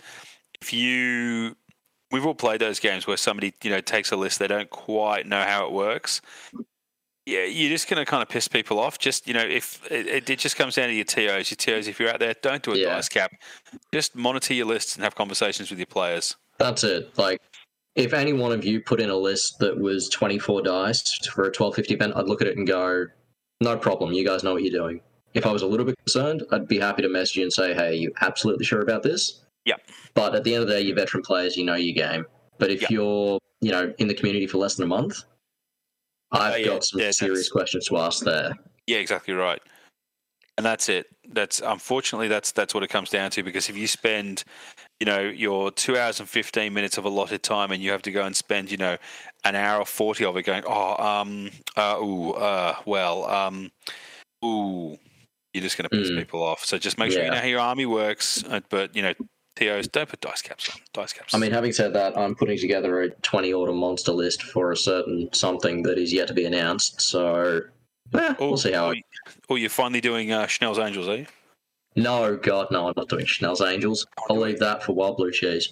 [0.61, 1.55] if you
[2.11, 5.25] we've all played those games where somebody you know takes a list they don't quite
[5.25, 6.19] know how it works.
[7.25, 8.99] Yeah, you're just going to kind of piss people off.
[8.99, 11.87] Just you know, if it, it just comes down to your TOs, your TOs.
[11.87, 12.95] If you're out there, don't do a Yeah.
[12.95, 13.31] dice cap.
[13.93, 16.35] Just monitor your lists and have conversations with your players.
[16.59, 17.17] That's it.
[17.17, 17.41] Like,
[17.95, 21.51] if any one of you put in a list that was 24 dice for a
[21.51, 23.07] 1250 event, I'd look at it and go,
[23.61, 24.13] no problem.
[24.13, 25.01] You guys know what you're doing.
[25.33, 27.73] If I was a little bit concerned, I'd be happy to message you and say,
[27.73, 29.41] hey, you absolutely sure about this?
[29.65, 29.81] Yep.
[30.13, 32.25] But at the end of the day, you're veteran players, you know your game.
[32.59, 32.91] But if Yep.
[32.91, 35.23] you're, you know, in the community for less than a month,
[36.31, 36.65] I've Oh, yeah.
[36.67, 38.53] got some Yeah, serious questions to ask there.
[38.87, 39.61] Yeah, exactly right.
[40.57, 41.07] And that's it.
[41.31, 44.45] That's unfortunately that's that's what it comes down to because if you spend,
[45.01, 48.11] you know, your two hours and fifteen minutes of allotted time and you have to
[48.11, 48.95] go and spend, you know,
[49.43, 53.69] an hour or forty of it going, oh, um, uh, ooh, uh, well, um,
[54.45, 54.97] ooh,
[55.53, 56.19] you're just going to piss Mm.
[56.19, 56.63] people off.
[56.63, 58.43] So just make sure you know how your army works.
[58.45, 59.13] uh, But you know,
[59.55, 60.81] TOs don't put dice caps on.
[60.93, 61.33] Dice caps.
[61.33, 64.77] I mean, having said that, I'm putting together a 20 order monster list for a
[64.77, 66.99] certain something that is yet to be announced.
[67.01, 67.61] So,
[68.13, 69.03] eh, we'll see how Oh, it
[69.49, 71.25] oh, you're finally doing uh, Schnell's Angels, are you?
[71.95, 74.05] No, God, no, I'm not doing Schnell's Angels.
[74.29, 75.69] I'll leave that for Wild Blue Cheese.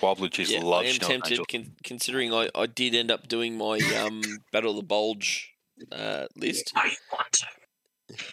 [0.00, 1.46] Wild Blue Cheese Yeah, loves I am Schnell's tempted, Angels.
[1.50, 4.22] con- considering I, I did end up doing my um,
[4.52, 5.52] Battle of the Bulge
[5.90, 6.72] uh, list.
[6.74, 7.46] No, you want to.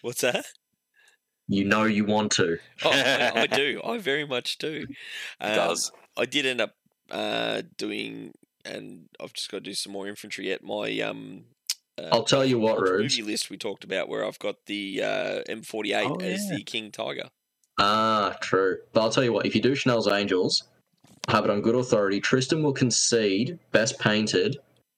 [0.02, 0.46] What's that?
[1.50, 2.58] You know you want to.
[2.86, 3.82] Oh, I, I do.
[3.86, 4.86] I very much do.
[5.42, 5.92] Um, does.
[6.16, 6.76] I did end up
[7.12, 10.64] uh, doing, and I've just got to do some more infantry yet.
[10.64, 11.46] My um,
[11.98, 15.02] uh, I'll tell you what, old movie list we talked about, where I've got the
[15.04, 16.58] uh, M48 Oh, as yeah.
[16.58, 17.30] the King Tiger.
[17.80, 18.78] Ah, true.
[18.94, 20.64] But I'll tell you what, if you do Schnell's Angels,
[21.28, 22.20] have it on good authority.
[22.20, 24.58] Tristan will concede best painted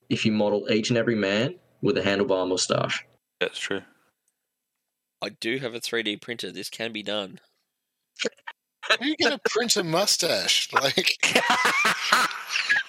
[0.09, 3.05] if you model each and every man with a handlebar mustache.
[3.39, 3.81] That's true.
[5.21, 6.51] I do have a 3D printer.
[6.51, 7.39] This can be done.
[8.81, 10.69] How are you going to print a mustache?
[10.73, 11.17] Like,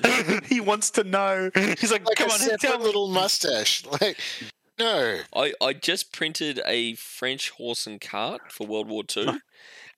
[0.46, 1.50] he wants to know.
[1.54, 2.84] He's like, like come a on, separate tell me.
[2.84, 3.84] little mustache.
[4.00, 4.18] Like,
[4.78, 5.20] no.
[5.34, 9.40] I, I just printed a French horse and cart for World War Two.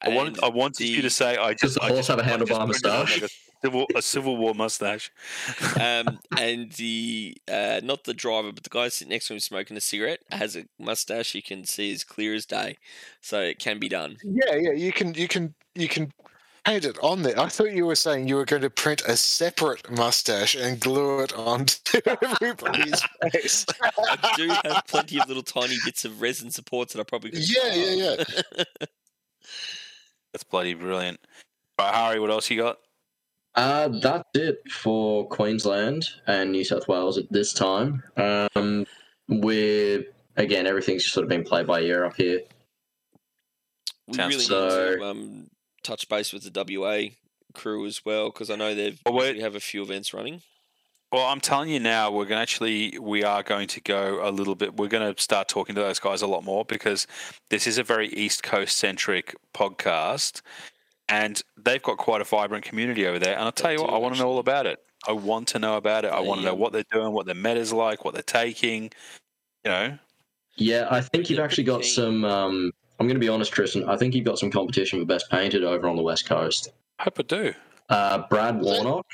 [0.02, 2.18] I wanted, I wanted you to say, I Does just, the I horse just, have
[2.18, 3.22] a I just handlebar printed moustache?
[3.64, 5.10] Like a, civil, a Civil War mustache.
[5.80, 9.76] um, and the uh, not the driver, but the guy sitting next to him smoking
[9.76, 12.76] a cigarette has a mustache you can see as clear as day,
[13.20, 14.16] so it can be done.
[14.22, 14.72] Yeah, yeah.
[14.72, 16.12] You can, you can, you can
[16.64, 17.38] paint it on there.
[17.38, 21.20] I thought you were saying you were going to print a separate mustache and glue
[21.20, 23.66] it onto everybody's face.
[23.82, 27.48] I do have plenty of little tiny bits of resin supports that I probably could.
[27.48, 28.24] Yeah, yeah,
[28.56, 28.64] yeah.
[30.32, 31.20] That's bloody brilliant.
[31.78, 32.78] Right, Harry, what else you got?
[33.56, 38.02] Uh, that's it for Queensland and New South Wales at this time.
[38.16, 38.84] Um,
[39.28, 40.04] we're
[40.36, 42.40] again everything's sort of been played by ear up here.
[44.08, 45.50] We really so- need to um,
[45.82, 46.50] touch base with the
[46.80, 47.10] WA
[47.54, 49.26] crew as well because I know they've Well, wait.
[49.28, 50.42] usually have a few events running.
[51.12, 54.32] Well, I'm telling you now, we're going to actually, we are going to go a
[54.32, 54.76] little bit.
[54.76, 57.06] We're going to start talking to those guys a lot more because
[57.50, 60.40] this is a very East Coast centric podcast,
[61.08, 63.34] and they've got quite a vibrant community over there.
[63.34, 64.78] And I'll tell They you what, I want to know all about it.
[65.06, 66.12] I want to know about it.
[66.12, 68.84] I want to know what they're doing, what their meta's like, what they're taking.
[69.64, 69.98] You know,
[70.56, 72.24] Yeah, I think you've actually got some.
[72.24, 73.88] Um, I'm going to be honest, Tristan.
[73.88, 76.70] I think you've got some competition for best painted over on the west coast.
[76.98, 77.54] I hope I do.
[77.90, 79.06] Uh, Brad Warnock,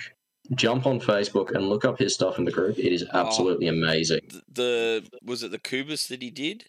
[0.54, 2.78] jump on Facebook and look up his stuff in the group.
[2.78, 4.20] It is absolutely amazing.
[4.28, 6.66] The, the was it the Kubus that he did?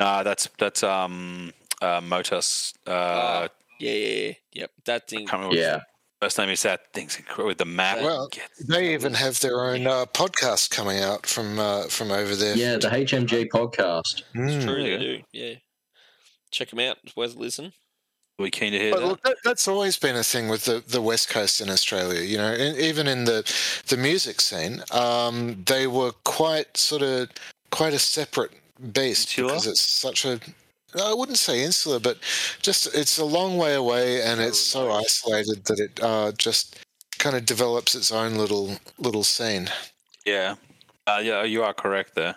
[0.00, 1.52] Nah, that's that's um
[1.82, 2.74] uh, Motus.
[2.86, 3.48] Uh, Ah,
[3.80, 4.32] Yeah, yeah, yeah.
[4.52, 5.26] Yep, that thing.
[5.26, 5.82] can't Yeah, what
[6.20, 6.62] the first name is.
[6.62, 7.98] That thing's incredible with the map.
[8.02, 8.28] Well,
[8.68, 12.56] They even have their own uh, podcast coming out from uh, from over there.
[12.56, 14.22] yeah, the HMG podcast.
[14.34, 14.62] Mm.
[14.64, 14.96] True, yeah.
[14.96, 15.22] they do.
[15.32, 15.54] Yeah,
[16.50, 16.98] check them out.
[17.04, 17.72] It's worth a listen.
[18.38, 19.06] we keen to hear But that.
[19.06, 22.20] look, that, that's always been a thing with the, the West Coast in Australia.
[22.22, 23.42] You know, and even in the
[23.88, 27.28] the music scene, um, they were quite sort of
[27.70, 28.50] quite a separate
[28.92, 29.48] beast Insular?
[29.48, 30.38] because it's such a.
[30.98, 32.18] I wouldn't say insular, but
[32.62, 36.78] just it's a long way away, and it's so isolated that it uh, just
[37.18, 39.68] kind of develops its own little little scene.
[40.24, 40.56] Yeah,
[41.06, 42.36] uh, yeah, you are correct there.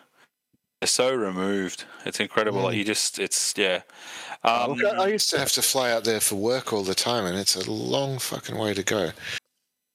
[0.81, 1.85] They're so removed.
[2.05, 2.61] It's incredible.
[2.61, 2.79] Like Mm.
[2.79, 3.81] you just, it's yeah.
[4.43, 7.37] Um, I used to have to fly out there for work all the time, and
[7.37, 9.11] it's a long fucking way to go.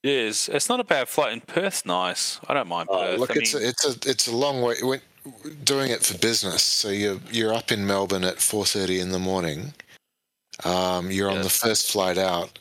[0.02, 0.48] It is.
[0.48, 2.40] It's not a bad flight, and Perth's nice.
[2.48, 3.20] I don't mind Oh, Perth.
[3.20, 4.76] look, I it's mean, a, it's a it's a long way.
[4.82, 5.00] When,
[5.64, 9.18] doing it for business, so you're you're up in Melbourne at four thirty in the
[9.18, 9.74] morning.
[10.64, 12.58] Um, you're on the first flight out,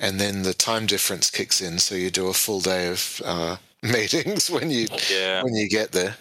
[0.00, 3.56] and then the time difference kicks in, so you do a full day of uh,
[3.82, 5.42] meetings when you yeah.
[5.42, 6.16] when you get there.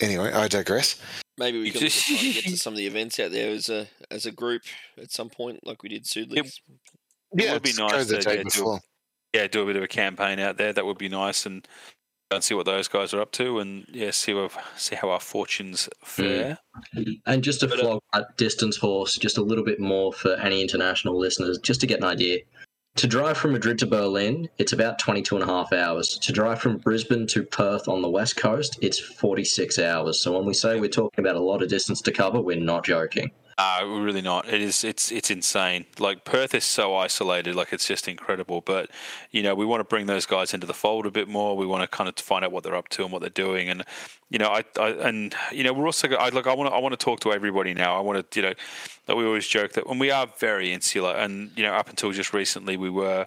[0.00, 1.00] Anyway, I digress.
[1.38, 3.50] Maybe we You can look at just- get to some of the events out there
[3.50, 4.62] as a as a group
[5.00, 6.60] at some point, like we did Sudley's.
[7.36, 8.80] It would be it's nice Go the to, day yeah, do- before.
[9.34, 10.72] yeah, do a bit of a campaign out there.
[10.72, 11.70] That would be nice, and go
[12.30, 15.20] and see what those guys are up to, and yeah, see what, see how our
[15.20, 16.58] fortunes fare.
[17.26, 20.34] And just to But, uh, flog that distance horse just a little bit more for
[20.34, 22.40] any international listeners, just to get an idea.
[22.96, 26.18] To drive from Madrid to Berlin, it's about 22 and a half hours.
[26.18, 30.18] To drive from Brisbane to Perth on the west coast, it's 46 hours.
[30.20, 32.86] So when we say we're talking about a lot of distance to cover, we're not
[32.86, 33.30] joking.
[33.58, 34.46] Uh, really not.
[34.52, 34.84] It is.
[34.84, 35.10] It's.
[35.10, 35.86] It's insane.
[35.98, 37.54] Like Perth is so isolated.
[37.54, 38.60] Like it's just incredible.
[38.60, 38.90] But
[39.30, 41.56] you know, we want to bring those guys into the fold a bit more.
[41.56, 43.70] We want to kind of find out what they're up to and what they're doing.
[43.70, 43.82] And
[44.28, 46.06] you know, I, I and you know, we're also.
[46.16, 46.46] I like.
[46.46, 46.76] I want to.
[46.76, 47.96] I want to talk to everybody now.
[47.96, 48.40] I want to.
[48.40, 48.54] You know,
[49.06, 52.12] that we always joke that when we are very insular, and you know, up until
[52.12, 53.26] just recently, we were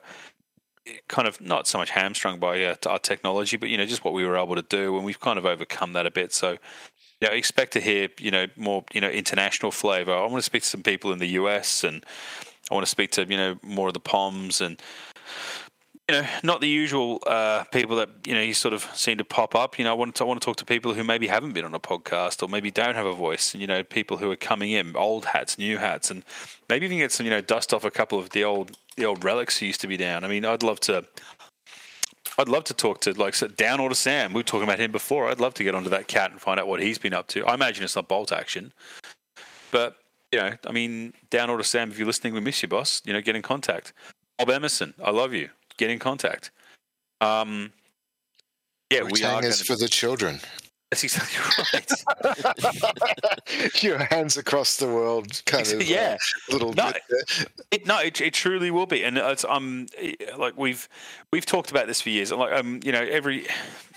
[1.08, 4.14] kind of not so much hamstrung by uh, our technology, but you know, just what
[4.14, 6.34] we were able to do, and we've kind of overcome that a bit.
[6.34, 6.58] So
[7.22, 10.14] you know, expect to hear, you know, more, you know, international flavour.
[10.14, 12.06] I want to speak to some people in the US and
[12.72, 14.82] I want to speak to, you know, more of the POMs and,
[16.08, 19.26] you know, not the usual uh, people that, you know, you sort of seem to
[19.26, 19.78] pop up.
[19.78, 21.66] You know, I want to, I want to talk to people who maybe haven't been
[21.66, 24.38] on a podcast or maybe don't have a voice and, you know, people who are
[24.38, 26.24] coming in, old hats, new hats, and
[26.70, 29.24] maybe even get some, you know, dust off a couple of the old, the old
[29.26, 30.24] relics who used to be down.
[30.24, 31.06] I mean, I'd love to,
[32.40, 34.32] I'd love to talk to like so down or to Sam.
[34.32, 35.30] We were talking about him before.
[35.30, 37.46] I'd love to get onto that cat and find out what he's been up to.
[37.46, 38.72] I imagine it's not bolt action,
[39.72, 39.98] but
[40.32, 41.92] you know, I mean, down or to Sam.
[41.92, 43.02] If you're listening, we miss you, boss.
[43.06, 43.94] You know, get in contact.
[44.38, 45.50] Bob Emerson, I love you.
[45.78, 46.52] Get in contact.
[47.20, 47.74] Um,
[48.90, 49.44] yeah, we are.
[49.44, 50.40] Is for the children.
[50.92, 51.38] That's exactly
[52.24, 53.84] right.
[53.84, 55.74] Your hands across the world, kind of.
[55.82, 56.18] uh, yeah,
[56.52, 56.74] little.
[56.74, 56.92] No.
[57.72, 59.86] It, no, it, it truly will be, and it's um
[60.38, 60.90] like we've
[61.32, 62.32] we've talked about this for years.
[62.32, 63.46] Like um, you know, every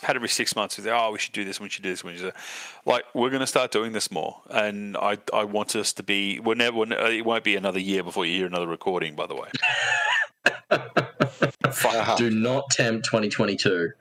[0.02, 2.04] had every six months we say, oh, we should do this, we should do this,
[2.04, 2.18] we should.
[2.18, 2.36] Do that."
[2.84, 6.40] Like we're going to start doing this more, and I I want us to be.
[6.40, 6.76] We're never.
[6.76, 9.14] We're, ne- it won't be another year before you hear another recording.
[9.16, 9.48] By the way,
[11.84, 12.16] Uh-huh.
[12.16, 13.92] Do not tempt 2022.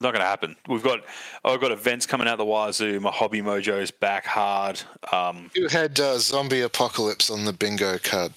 [0.00, 0.56] Not going to happen.
[0.68, 1.00] We've got
[1.44, 3.00] I've got events coming out the wazoo.
[3.00, 4.80] My hobby mojo's back hard.
[5.12, 8.32] Um, You had uh, zombie apocalypse on the bingo card.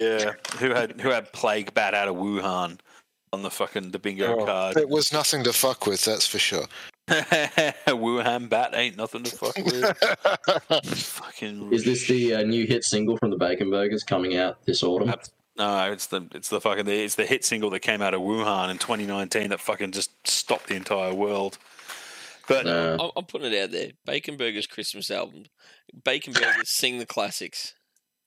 [0.00, 2.78] yeah, who had who had plague bat out of Wuhan
[3.32, 4.76] on the fucking the bingo Oh, card.
[4.76, 6.64] It was nothing to fuck with, that's for sure.
[7.08, 9.96] Wuhan bat ain't nothing to fuck with.
[10.84, 14.82] Fucking Is this the uh, new hit single from the Bacon Burgers coming out this
[14.82, 15.10] autumn?
[15.10, 15.22] Ab-
[15.58, 18.70] no, it's the it's the fucking it's the hit single that came out of Wuhan
[18.70, 21.58] in 2019 that fucking just stopped the entire world.
[22.48, 22.96] But No.
[23.00, 23.90] I'm, I'm putting it out there.
[24.04, 25.44] Bacon Burgers Christmas album.
[26.04, 27.74] Bacon Burgers sing the classics.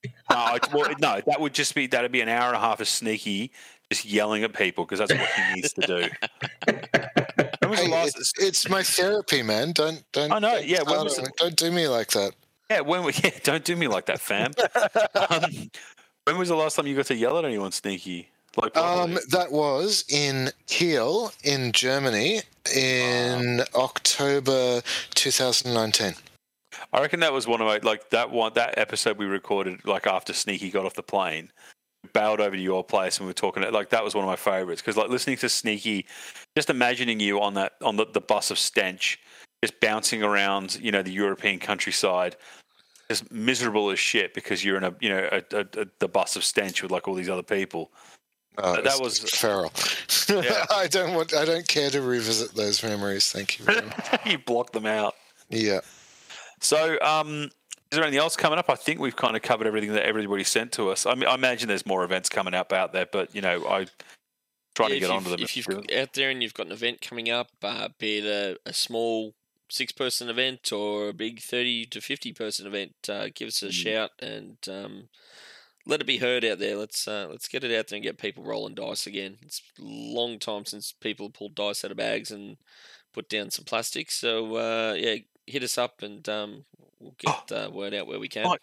[0.06, 2.80] no, I- well, no, that would just be that'd be an hour and a half
[2.82, 3.52] of sneaky
[3.92, 6.08] just yelling at people because that's what he needs to do.
[7.60, 8.18] When was the Hey, last?
[8.20, 9.72] it's, it's my therapy, man.
[9.74, 10.32] Don't don't.
[10.32, 11.36] I know, don't yeah, when start was on it- it.
[11.38, 12.34] Don't do me like that.
[12.70, 14.52] Yeah, when we, yeah, don't do me like that, fam.
[15.30, 15.72] um,
[16.30, 18.30] when was the last time you got to yell at anyone, sneaky?
[18.56, 22.42] Like, Um, that was in Kiel, in Germany,
[22.76, 24.82] in October
[25.16, 26.14] 2019.
[26.94, 30.06] I reckon that was one of my like that one that episode we recorded like
[30.08, 31.52] after Sneaky got off the plane.
[32.14, 34.36] Bailed over to your place and we were talking like that was one of my
[34.36, 36.06] favorites because like listening to Sneaky,
[36.56, 39.20] just imagining you on that on the, the bus of stench,
[39.64, 42.36] just bouncing around you know the European countryside,
[43.10, 46.36] just miserable as shit because you're in a you know a, a, a, the bus
[46.36, 47.92] of stench with like all these other people.
[48.58, 49.72] Uh, That was- feral.
[50.30, 50.66] Yeah.
[50.70, 51.34] I don't want.
[51.34, 53.32] I don't care to revisit those memories.
[53.32, 53.66] Thank you.
[54.26, 55.16] You block them out.
[55.50, 55.80] yeah.
[56.62, 57.50] So, um, is
[57.96, 58.70] there anything else coming up?
[58.70, 61.06] I think we've kind of covered everything that everybody sent to us.
[61.08, 63.88] I mean, I imagine there's more events coming up out there, but you know, I
[64.76, 65.40] trying Yeah, to get if onto them.
[65.40, 65.68] If you've
[65.98, 69.34] out there and you've got an event coming up, uh, be it a, a small
[69.70, 73.68] six person event or a big 30 to 50 person event, uh, give us a
[73.68, 73.72] Mm.
[73.72, 75.10] shout and um,
[75.86, 76.76] let it be heard out there.
[76.76, 79.38] Let's uh, let's get it out there and get people rolling dice again.
[79.42, 82.58] It's a long time since people pulled dice out of bags and
[83.14, 84.12] put down some plastic.
[84.12, 85.16] So, uh, yeah,
[85.48, 86.66] hit us up and um,
[87.00, 88.46] we'll get uh, word out where we can.
[88.46, 88.58] Oh,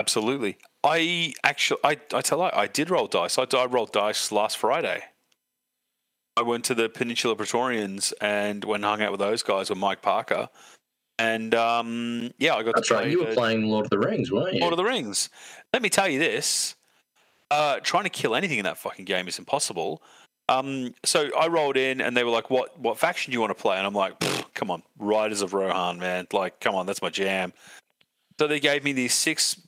[0.00, 0.58] Absolutely.
[0.82, 3.38] I actually, I, I tell you, I did roll dice.
[3.38, 5.04] I, I rolled dice last Friday.
[6.36, 9.78] I went to the Peninsula Praetorians and went and hung out with those guys with
[9.78, 10.48] Mike Parker.
[11.18, 13.10] And um, yeah, I got That's to right.
[13.10, 14.60] You were the- playing Lord of the Rings, weren't you?
[14.60, 15.28] Lord of the Rings.
[15.72, 16.74] Let me tell you this.
[17.50, 20.02] uh, trying to kill anything in that fucking game is impossible.
[20.48, 23.56] Um, so I rolled in and they were like, "What what faction do you want
[23.56, 24.14] to play?" And I'm like,
[24.54, 26.26] "Come on, Riders of Rohan, man!
[26.32, 27.52] Like, come on, that's my jam."
[28.40, 29.58] So they gave me these six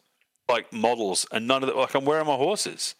[0.50, 2.94] like models, and none of the like, I'm where are my horses?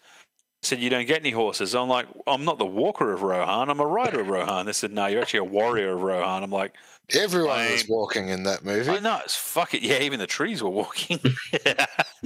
[0.63, 3.69] Said, "You don't get any horses." I'm like, "I'm not the Walker of Rohan.
[3.69, 6.51] I'm a Rider of Rohan." They said, "No, you're actually a warrior of Rohan." I'm
[6.51, 6.73] like,
[7.13, 8.89] Everyone I- was walking in that movie.
[8.89, 9.81] I know, it's fuck it.
[9.81, 11.19] Yeah, even the trees were walking.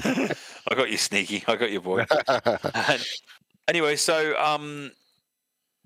[0.03, 1.44] I got you, sneaky.
[1.48, 2.06] I got you, boy.
[2.28, 3.06] And
[3.68, 4.91] anyway, so um,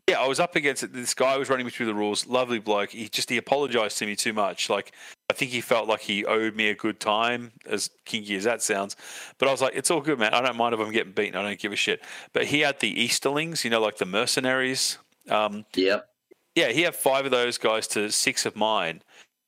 [0.07, 0.93] yeah, I was up against it.
[0.93, 2.27] This guy was running me through the rules.
[2.27, 2.91] Lovely bloke.
[2.91, 4.69] He just he apologized to me too much.
[4.69, 4.91] Like
[5.29, 8.61] I think he felt like he owed me a good time, as kinky as that
[8.61, 8.95] sounds.
[9.39, 10.33] But I was like, it's all good, man.
[10.33, 11.35] I don't mind if I'm getting beaten.
[11.35, 12.01] I don't give a shit.
[12.33, 14.99] But he had the Easterlings, you know, like the mercenaries.
[15.29, 16.07] Um, Yep.
[16.53, 19.01] yeah, he had five of those guys to six of mine.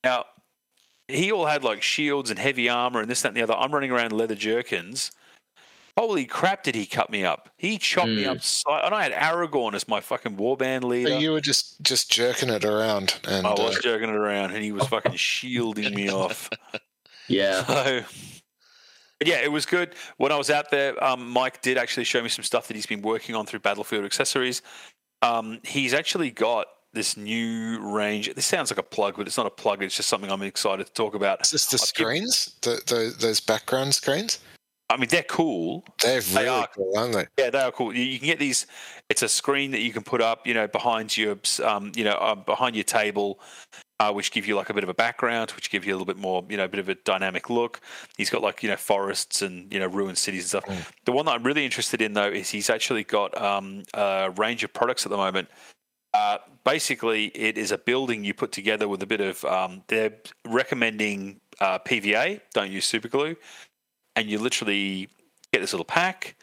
[0.03, 0.25] Now,
[1.07, 3.53] he all had like shields and heavy armor and this, that, and the other.
[3.53, 5.11] I'm running around leather jerkins.
[5.97, 7.49] Holy crap, did he cut me up?
[7.57, 8.35] He chopped me Mm.
[8.35, 8.43] up.
[8.43, 11.09] So, and I had Aragorn as my fucking warband leader.
[11.09, 14.51] So you were just just jerking it around, and I uh, was jerking it around
[14.53, 16.49] and he was fucking shielding me off.
[17.29, 17.63] Yeah.
[17.67, 18.03] So,
[19.19, 19.95] but yeah, it was good.
[20.17, 22.85] When I was out there, um, Mike did actually show me some stuff that he's
[22.85, 24.61] been working on through Battlefield Accessories.
[25.23, 28.31] Um, he's actually got this new range.
[28.35, 29.81] This sounds like a plug, but it's not a plug.
[29.81, 31.41] It's just something I'm excited to talk about.
[31.41, 34.37] is this the I'll give- screens, the, the those background screens?
[34.89, 35.83] I mean, they're cool.
[36.01, 36.67] They're They are.
[36.73, 37.27] cool, aren't they?
[37.37, 37.93] Yeah, they are cool.
[37.93, 38.67] You, you can get these.
[39.09, 42.11] It's a screen that you can put up, you know, behind your, um, you know,
[42.11, 43.39] uh, behind your table,
[43.99, 46.05] uh, which give you like a bit of a background, which give you a little
[46.05, 47.81] bit more, you know, a bit of a dynamic look.
[48.17, 50.65] He's got like you know forests and you know ruined cities and stuff.
[50.65, 50.91] Mm.
[51.05, 54.63] The one that I'm really interested in though is he's actually got um, a range
[54.63, 55.49] of products at the moment.
[56.13, 59.43] Uh, basically, it is a building you put together with a bit of.
[59.43, 60.13] Um, they're
[60.45, 62.39] recommending uh, PVA.
[62.53, 63.35] Don't use super glue,
[64.17, 65.07] and you literally
[65.53, 66.35] get this little pack,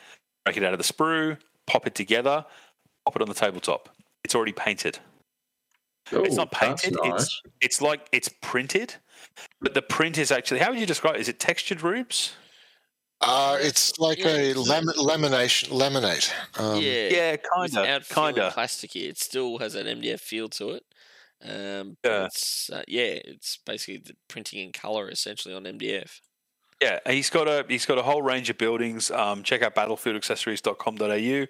[0.45, 1.37] break it out of the sprue,
[1.67, 2.45] pop it together,
[3.05, 3.91] pop it on the tabletop.
[4.25, 4.99] It's already painted.
[6.13, 6.95] it's not painted.
[7.03, 7.23] nice.
[7.23, 8.95] It's it's like it's printed,
[9.61, 10.61] but the print is actually.
[10.61, 11.17] How would you describe?
[11.17, 11.21] it?
[11.21, 12.35] Is it textured rubes?
[13.21, 16.31] Uh, it's like Yeah, a it's- lam- lamination laminate.
[16.61, 18.55] Um, yeah, Yeah, kind of, feeling kind of.
[18.55, 19.09] plasticky.
[19.09, 20.85] It still has an MDF feel to it.
[21.43, 22.27] Um, Yeah.
[22.27, 26.21] it's uh, yeah, it's basically the printing in color essentially on MDF.
[26.83, 29.11] Yeah, he's got a he's got a whole range of buildings.
[29.11, 31.47] Um, check out battlefieldaccessories.com.au.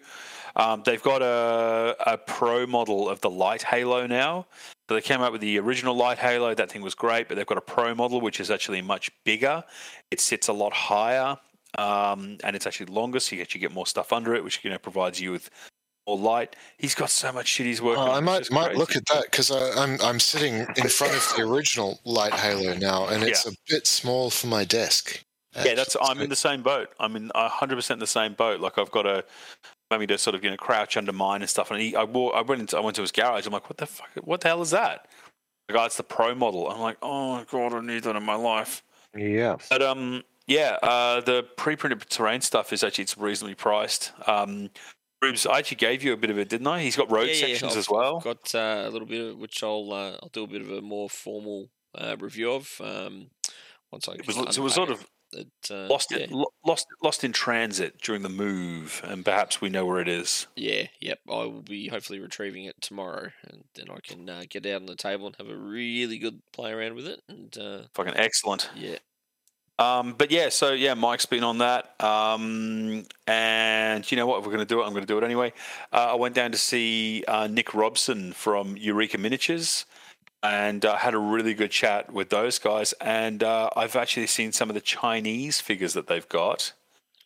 [0.57, 4.47] Um, they've got a, a pro model of the light halo now.
[4.89, 6.55] So they came out with the original light halo.
[6.55, 9.65] That thing was great, but they've got a pro model which is actually much bigger.
[10.11, 11.37] It sits a lot higher,
[11.79, 14.71] um, and it's actually longer, so you actually get more stuff under it, which you
[14.71, 15.51] know provides you with
[16.07, 16.57] more light.
[16.79, 18.17] He's got so much shit he's working Oh, on.
[18.17, 18.79] I might might crazy.
[18.79, 23.07] look at that because I'm I'm sitting in front of the original light halo now,
[23.07, 25.23] and it's a bit small for my desk.
[25.65, 25.97] Yeah, that's.
[26.03, 26.89] I'm in the same boat.
[26.99, 28.61] I'm in 100 percent the same boat.
[28.61, 29.25] Like I've got a
[29.91, 31.71] maybe to sort of you know crouch under mine and stuff.
[31.71, 33.47] And he, I, walk, I went into I went to his garage.
[33.47, 34.09] I'm like, what the fuck?
[34.23, 35.07] What the hell is that?
[35.69, 36.69] The guy, it's the pro model.
[36.69, 38.83] I'm like, oh god, I need that in my life.
[39.17, 39.57] yeah.
[39.71, 44.13] But um, yeah, uh, the pre-printed terrain stuff is actually it's reasonably priced.
[44.27, 44.71] Um,
[45.47, 46.83] I actually gave you a bit of it, didn't I?
[46.83, 48.21] He's got road Yeah, yeah, sections I've as well.
[48.21, 50.81] Got uh, a little bit of which I'll uh, I'll do a bit of a
[50.81, 53.29] more formal uh, review of um,
[53.91, 55.49] once I It was, it was sort of it.
[55.71, 56.19] Uh, lost yeah.
[56.19, 56.31] it,
[56.65, 60.47] lost lost in transit during the move, and perhaps we know where it is.
[60.57, 61.19] Yeah, yep.
[61.29, 64.87] I will be hopefully retrieving it tomorrow, and then I can uh, get out on
[64.87, 67.21] the table and have a really good play around with it.
[67.29, 68.71] And uh, Fucking excellent.
[68.77, 68.99] yeah,
[69.79, 72.01] Um, but yeah, so yeah, Mike's been on that.
[72.03, 74.39] Um, and you know what?
[74.39, 75.53] If we're going to do it, I'm going to do it anyway.
[75.93, 79.85] Uh, I went down to see uh, Nick Robson from Eureka Miniatures
[80.43, 82.93] and uh, had a really good chat with those guys.
[83.01, 86.73] And uh, I've actually seen some of the Chinese figures that they've got.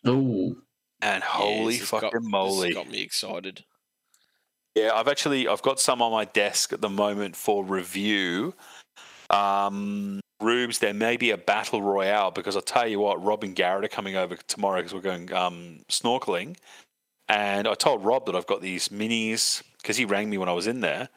[0.06, 0.62] Ooh.
[1.02, 2.72] And holy this has got- fucking moly.
[2.72, 3.64] got me excited.
[4.74, 8.54] Yeah, I've actually I've got some on my desk at the moment for review.
[9.28, 13.56] Um, Rubes, there may be a battle royale because I'll tell you what, Rob and
[13.56, 16.56] Garrett are coming over tomorrow because we're going um, snorkeling.
[17.28, 20.52] And I told Rob that I've got these minis because he rang me when I
[20.52, 21.08] was in there.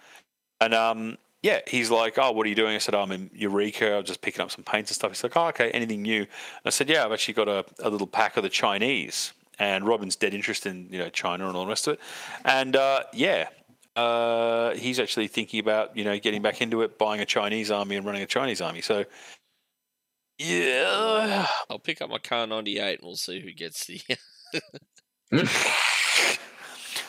[0.60, 3.98] And um, yeah, he's like, "Oh, what are you doing?" I said, "I'm in Eureka.
[3.98, 5.72] I'm just picking up some paints and stuff." He's like, "Oh, okay.
[5.72, 6.28] Anything new?" And
[6.66, 10.16] I said, "Yeah, I've actually got a, a little pack of the Chinese." And Robin's
[10.16, 12.00] dead interested in you know China and all the rest of it.
[12.46, 13.48] And uh, yeah,
[13.96, 17.96] uh, he's actually thinking about you know getting back into it, buying a Chinese army
[17.96, 18.82] and running a Chinese army.
[18.82, 19.06] So
[20.38, 24.02] yeah, I'll pick up my Kar 98 and we'll see who gets the.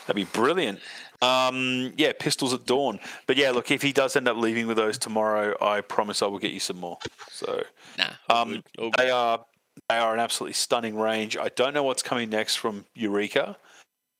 [0.05, 0.79] that'd be brilliant.
[1.21, 2.99] Um, yeah, pistols at dawn.
[3.27, 6.27] But yeah, look, if he does end up leaving with those tomorrow, I promise I
[6.27, 6.97] will get you some more.
[7.29, 7.63] So
[7.97, 8.61] nah, Um,
[8.97, 9.43] they are
[9.89, 11.37] they are an absolutely stunning range.
[11.37, 13.57] I don't know what's coming next from Eureka.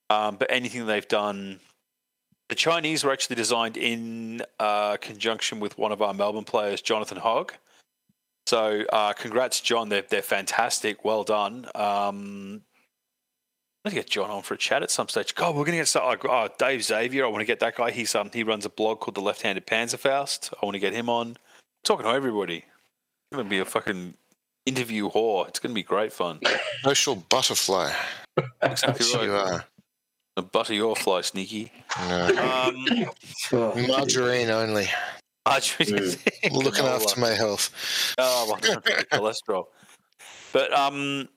[0.10, 1.60] Um, but anything they've done,
[2.49, 7.17] the Chinese were actually designed in uh, conjunction with one of our Melbourne players, Jonathan
[7.17, 7.53] Hogg.
[8.45, 9.89] So, uh, congrats, John.
[9.89, 11.05] They're they're fantastic.
[11.05, 11.65] Well done.
[11.75, 12.61] Um,
[13.85, 15.35] I'm gonna get John on for a chat at some stage.
[15.35, 17.25] God, we're gonna get so, oh, Dave Xavier.
[17.25, 17.91] I want to get that guy.
[17.91, 20.53] He's um he runs a blog called the Left-Handed Panzerfaust.
[20.61, 21.37] I want to get him on.
[21.83, 22.57] talking to everybody.
[22.57, 24.13] It's gonna be a fucking
[24.65, 25.47] interview whore.
[25.47, 26.39] It's gonna be great fun.
[26.83, 27.91] Social butterfly.
[28.61, 29.65] Exactly Yes, you are.
[30.35, 31.72] The butter your fly, sneaky.
[32.07, 32.27] No.
[33.53, 34.88] Um, Margarine only.
[35.45, 38.14] Looking after my health.
[38.18, 38.57] Oh, well,
[39.11, 39.65] cholesterol.
[40.53, 41.27] But um,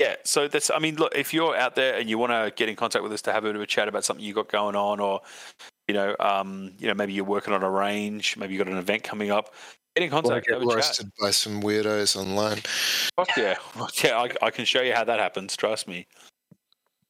[0.00, 0.16] yeah.
[0.24, 0.70] So that's.
[0.70, 3.12] I mean, look, if you're out there and you want to get in contact with
[3.12, 5.20] us to have a bit of a chat about something you got going on, or
[5.88, 8.78] you know, um, you know, maybe you're working on a range, maybe you got an
[8.78, 9.54] event coming up.
[9.96, 10.46] Get in Or contact.
[10.46, 10.74] get Have a chat.
[10.76, 12.58] roasted by some weirdos online.
[13.16, 14.18] Fuck yeah, Fuck yeah.
[14.18, 15.56] I, I can show you how that happens.
[15.56, 16.06] Trust me.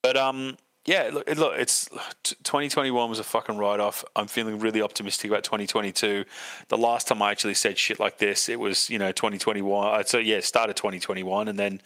[0.02, 1.10] But um, yeah.
[1.12, 1.54] Look, look.
[1.58, 1.88] It's
[2.24, 4.04] 2021 was a fucking write off.
[4.16, 6.24] I'm feeling really optimistic about 2022.
[6.68, 10.00] The last time I actually said shit like this, it was you know 2021.
[10.00, 11.80] uh, So yeah, started 2021, and then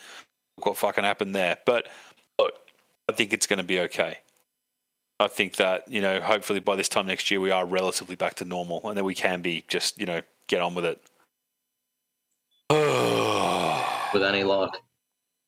[0.62, 1.59] what fucking happened there.
[1.66, 1.89] But
[2.39, 2.55] look,
[3.09, 4.18] I think it's going to be okay.
[5.18, 8.35] I think that you know, hopefully by this time next year, we are relatively back
[8.35, 11.01] to normal, and then we can be just you know get on with it.
[14.12, 14.78] with any luck.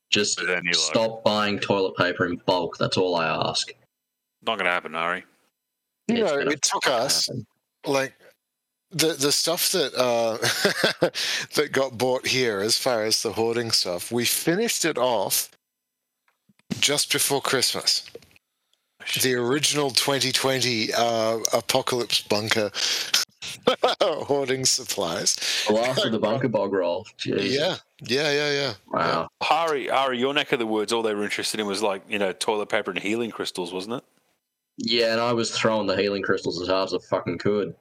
[0.09, 2.77] Just With any stop buying toilet paper in bulk.
[2.77, 3.71] That's all I ask.
[4.45, 5.23] Not going to happen, Ari.
[6.07, 7.45] You It's know, it took us happen.
[7.85, 8.13] like
[8.91, 10.37] the the stuff that uh,
[11.55, 15.51] that got bought here, as far as the hoarding stuff, we finished it off
[16.79, 18.03] just before Christmas.
[19.21, 22.71] The original 2020 uh, apocalypse bunker
[24.01, 25.35] hoarding supplies.
[25.67, 27.05] The last of the bunker bog roll.
[27.17, 27.51] Jeez.
[27.55, 28.73] Yeah, yeah, yeah, yeah.
[28.87, 29.29] Wow.
[29.49, 32.19] Ari, Ari, your neck of the woods, all they were interested in was like, you
[32.19, 34.03] know, toilet paper and healing crystals, wasn't it?
[34.77, 37.75] Yeah, and I was throwing the healing crystals as hard as I fucking could.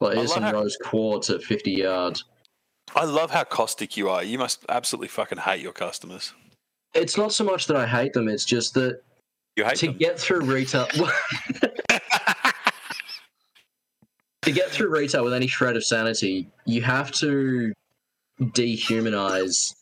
[0.00, 2.24] But here's some how- rose quartz at 50 yards.
[2.94, 4.22] I love how caustic you are.
[4.22, 6.32] You must absolutely fucking hate your customers.
[6.94, 9.00] It's not so much that I hate them, it's just that
[9.56, 9.96] You hate to them.
[9.98, 10.86] get through retail.
[14.46, 17.72] to get through retail with any shred of sanity, you have to
[18.40, 19.74] dehumanize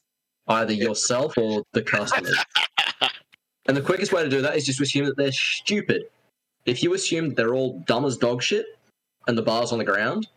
[0.48, 2.36] either yourself or the customers.
[3.66, 6.04] and the quickest way to do that is just to assume that they're stupid.
[6.66, 8.66] If you assume that they're all dumb as dog shit
[9.26, 10.28] and the bar's on the ground,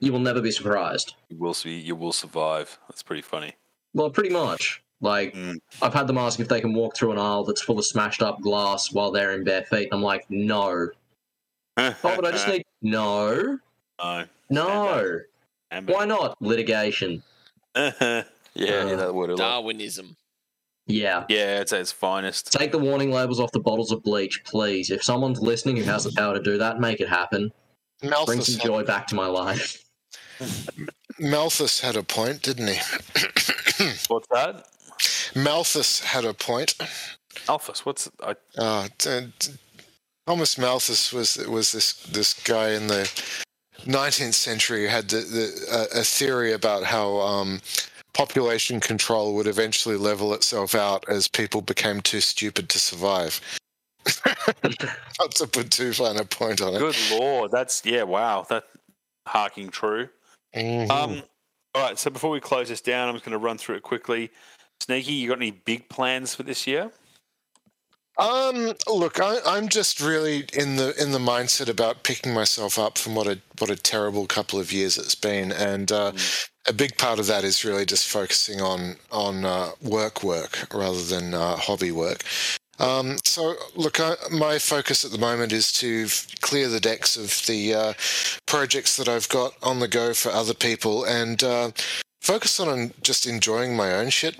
[0.00, 1.14] you will never be surprised.
[1.28, 1.78] You will see.
[1.78, 2.78] You will survive.
[2.88, 3.54] That's pretty funny.
[3.94, 4.82] Well, pretty much.
[5.00, 5.58] Like, Mm.
[5.80, 8.20] I've had them ask if they can walk through an aisle that's full of smashed
[8.20, 9.88] up glass while they're in bare feet.
[9.92, 10.88] I'm like, no.
[11.76, 12.64] Oh, but I just need.
[12.82, 13.58] No.
[14.02, 14.24] no.
[14.50, 15.20] No.
[15.70, 16.40] And- Why not?
[16.40, 17.22] Litigation.
[17.76, 18.24] yeah,
[18.54, 19.38] yeah, that word a lot.
[19.38, 20.16] Darwinism.
[20.86, 21.24] Yeah.
[21.28, 22.50] Yeah, it's at its finest.
[22.52, 24.90] Take the warning labels off the bottles of bleach, please.
[24.90, 27.52] If someone's listening who has the power to do that, make it happen.
[28.00, 29.84] Bring Malthus some joy back to my life.
[31.20, 32.78] Malthus had a point, didn't he?
[34.08, 34.66] What's that?
[35.36, 36.74] Malthus had a point.
[37.46, 37.80] Alphas.
[37.80, 39.52] What's I, Uh, t- t-
[40.30, 43.10] Thomas Malthus was was this this guy in the
[43.80, 47.60] 19th century who had the, the, a, a theory about how um,
[48.14, 53.40] population control would eventually level itself out as people became too stupid to survive.
[54.24, 56.78] Not to put too fine a point on it.
[56.78, 57.50] good lord.
[57.50, 58.04] That's yeah.
[58.04, 58.46] Wow.
[58.48, 58.66] That
[59.26, 60.08] harking true.
[60.54, 60.88] Mhm.
[60.90, 61.22] Um,
[61.74, 61.98] all right.
[61.98, 64.30] So before we close this down, I'm just going to run through it quickly.
[64.78, 66.92] Sneaky, you got any big plans for this year?
[68.20, 72.98] Um, look, I, I'm just really in the in the mindset about picking myself up
[72.98, 76.12] from what a what a terrible couple of years it's been, and uh,
[76.66, 81.02] a big part of that is really just focusing on on uh, work work rather
[81.02, 82.22] than uh, hobby work.
[82.78, 87.16] Um, so, look, I, my focus at the moment is to f- clear the decks
[87.16, 87.92] of the uh,
[88.46, 91.70] projects that I've got on the go for other people, and uh,
[92.20, 94.36] focus on just enjoying my own shit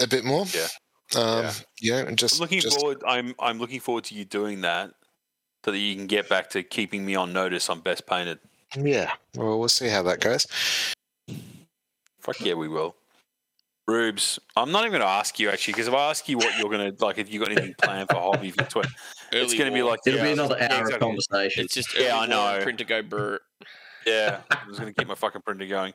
[0.00, 0.46] a bit more.
[0.52, 0.68] Yeah.
[1.16, 1.52] Um, Yeah.
[1.80, 3.02] yeah, and just I'm looking just, forward.
[3.06, 4.92] I'm I'm looking forward to you doing that,
[5.64, 8.38] so that you can get back to keeping me on notice on Best Painted.
[8.76, 9.12] Yeah.
[9.36, 10.46] Well, we'll see how that goes.
[12.20, 12.96] Fuck yeah, we will.
[13.86, 16.58] Rubes, I'm not even going to ask you actually, because if I ask you what
[16.58, 18.88] you're going to like, if you got anything planned for hobby for 20,
[19.32, 21.64] it's going to be like It'll yeah, be another yeah, hour of conversation.
[21.64, 22.46] It's just Yeah, I war know.
[22.54, 23.40] and print to go brr.
[24.06, 25.92] Yeah, I'm just going to keep my fucking printer going.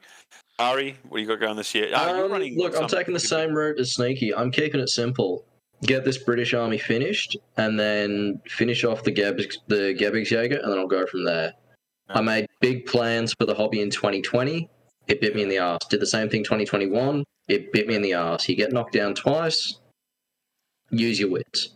[0.60, 1.90] Ari, what do you got going this year?
[1.96, 4.36] Ah, you're Um, running look, I'm taking the same route as Sneaky.
[4.36, 5.46] I'm keeping it simple.
[5.84, 10.78] Get this British Army finished, and then finish off the Gebs, the Gebirgsjäger, and then
[10.78, 11.54] I'll go from there.
[12.10, 14.68] I made big plans for the hobby in 2020.
[15.08, 15.80] It bit me in the ass.
[15.90, 17.24] Did the same thing 2021.
[17.48, 18.50] It bit me in the ass.
[18.50, 19.80] You get knocked down twice.
[20.92, 21.70] Use your wits.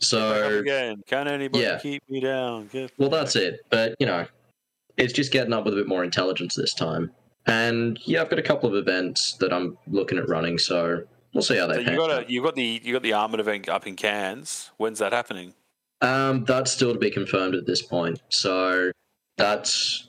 [0.00, 1.02] So again.
[1.06, 1.78] Can anybody Yeah.
[1.78, 2.68] keep me down?
[2.72, 3.60] Get Well, that's it.
[3.70, 4.26] But, you know,
[4.96, 7.12] it's just getting up with a bit more intelligence this time.
[7.46, 11.02] And yeah, I've got a couple of events that I'm looking at running, so
[11.34, 13.40] we'll see how So they you got a, you got the you got the armored
[13.40, 14.70] event up in Cairns.
[14.76, 15.54] When's that happening?
[16.00, 18.20] Um, that's still to be confirmed at this point.
[18.28, 18.90] So
[19.36, 20.08] that's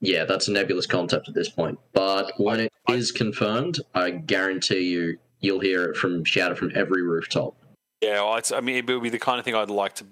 [0.00, 1.78] yeah, that's a nebulous concept at this point.
[1.92, 7.02] But when it is confirmed, I guarantee you you'll hear it from shouted from every
[7.02, 7.54] rooftop.
[8.02, 10.06] Yeah, well, it's, I mean, it would be the kind of thing I'd like to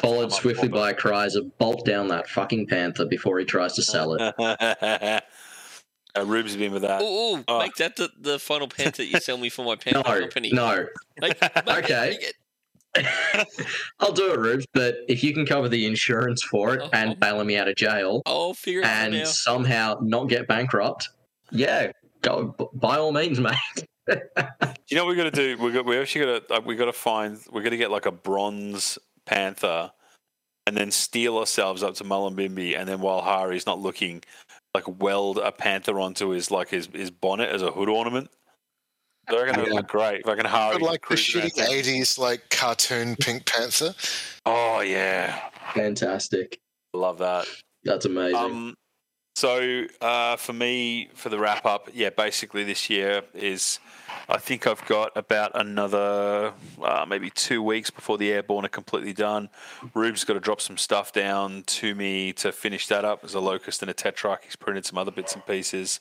[0.00, 4.14] Followed swiftly by cries of bolt down that fucking panther before he tries to sell
[4.14, 4.34] it.
[6.14, 7.00] but- uh, Rube's been with that.
[7.02, 7.04] Ooh,
[7.36, 7.58] ooh, Oh.
[7.60, 10.50] make that the, the final panther you sell me for my panther No, company.
[10.52, 10.86] no.
[11.20, 12.18] Make- make Okay.
[12.20, 12.34] it.
[14.00, 17.44] I'll do it, Rubes, but if you can cover the insurance for it and bail
[17.44, 19.24] me out of jail I'll figure it out and now.
[19.24, 21.10] somehow not get bankrupt,
[21.52, 23.54] yeah, go by all means, mate.
[24.08, 25.58] You know what we got to do?
[25.62, 27.90] We got we actually got to uh, we got to find we got to get
[27.90, 29.92] like a bronze panther,
[30.66, 34.22] and then steal ourselves up to Mullumbimby, and then while Hari's not looking,
[34.74, 38.30] like weld a panther onto his like his, his bonnet as a hood ornament.
[39.28, 39.76] I reckon that would Yeah.
[39.76, 40.20] look great.
[40.20, 43.94] If I can Hari like the cruising shitty '80s like cartoon Pink Panther.
[44.46, 46.58] Oh yeah, Fantastic.
[46.94, 47.46] love that.
[47.84, 48.36] That's amazing.
[48.36, 48.74] Um,
[49.36, 53.78] so uh, for me, for the wrap up, yeah, basically this year is,
[54.28, 56.52] I think I've got about another
[56.82, 59.48] uh, maybe two weeks before the airborne are completely done.
[59.94, 63.22] Rube's got to drop some stuff down to me to finish that up.
[63.22, 64.44] There's a locust and a tetrarch.
[64.44, 66.00] He's printed some other bits and pieces.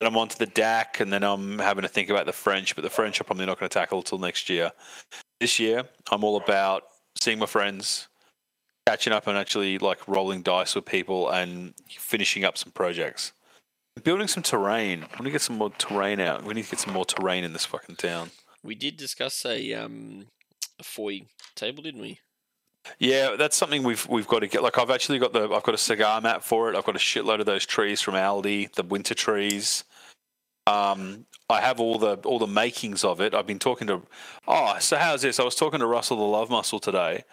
[0.00, 2.74] Then I'm on to the DAK, and then I'm having to think about the French,
[2.74, 4.72] but the French I'm probably not going to tackle until next year.
[5.38, 6.84] This year, I'm all about
[7.20, 8.08] seeing my friends,
[8.86, 13.33] catching up and actually like rolling dice with people and finishing up some projects.
[14.02, 15.04] Building some terrain.
[15.04, 16.42] I want to get some more terrain out.
[16.42, 18.30] We need to get some more terrain in this fucking town.
[18.62, 20.26] We did discuss a um
[20.78, 21.22] a foy
[21.54, 22.18] table, didn't we?
[22.98, 24.62] Yeah, that's something we've we've got to get.
[24.62, 26.76] Like I've actually got the I've got a cigar mat for it.
[26.76, 29.84] I've got a shitload of those trees from Aldi, the winter trees.
[30.66, 33.34] Um, I have all the all the makings of it.
[33.34, 34.02] I've been talking to.
[34.48, 35.38] Oh, so how's this?
[35.38, 37.24] I was talking to Russell the Love Muscle today,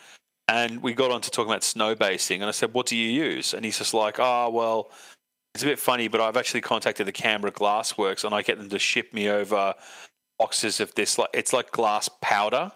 [0.47, 2.41] and we got on to talking about snow basing.
[2.41, 4.91] And I said, "What do you use?" And he's just like, "Oh, well,
[5.53, 8.69] it's a bit funny, but I've actually contacted the Canberra Glassworks, and I get them
[8.69, 9.73] to ship me over
[10.39, 11.17] boxes of this.
[11.17, 12.71] Like it's like glass powder."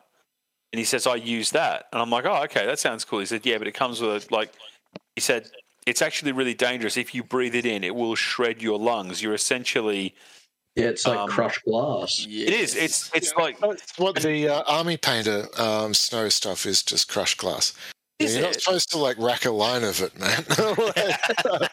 [0.76, 1.86] And he says, I use that.
[1.94, 3.20] And I'm like, oh, okay, that sounds cool.
[3.20, 4.52] He said, yeah, but it comes with, a, like,
[5.16, 5.50] he said,
[5.88, 6.98] it's actually really dangerous.
[6.98, 9.22] If you breathe it in, it will shred your lungs.
[9.22, 10.14] You're essentially,
[10.76, 12.26] yeah, it's like um, crushed glass.
[12.28, 12.48] Yeah.
[12.48, 16.84] it is, it's, it's like, That's what the uh, army painter um, snow stuff is
[16.84, 17.72] just crushed glass.
[18.20, 20.44] Is You're not supposed to like rack a line of it, man.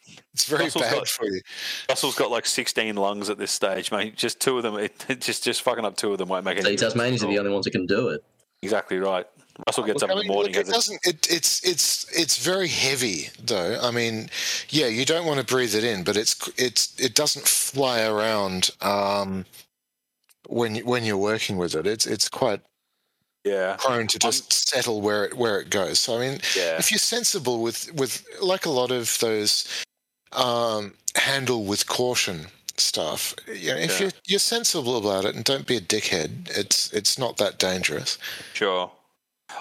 [0.33, 1.41] it's very Russell's bad got- for you.
[1.89, 4.15] Russell's got like 16 lungs at this stage, mate.
[4.15, 6.57] Just two of them, it, it just, just fucking up two of them won't make
[6.57, 8.23] any See, Tasmanians are the only ones that can do it.
[8.63, 9.25] Exactly right.
[9.67, 10.53] Russell gets Look, up I in the morning.
[10.53, 10.99] look, it doesn't.
[11.05, 13.77] It, it's it's it's very heavy, though.
[13.81, 14.29] I mean,
[14.69, 18.71] yeah, you don't want to breathe it in, but it's it's it doesn't fly around
[18.81, 19.45] um,
[20.47, 21.85] when you- when you're working with it.
[21.85, 22.61] It's it's quite
[23.43, 25.99] yeah, prone to just settle where it where it goes.
[25.99, 26.77] So I mean, yeah.
[26.77, 29.67] if you're sensible with with like a lot of those
[30.33, 32.47] um, handle with caution
[32.77, 33.99] stuff, you know, if Yeah.
[34.05, 38.17] you're you're sensible about it and don't be a dickhead, it's it's not that dangerous.
[38.53, 38.91] Sure.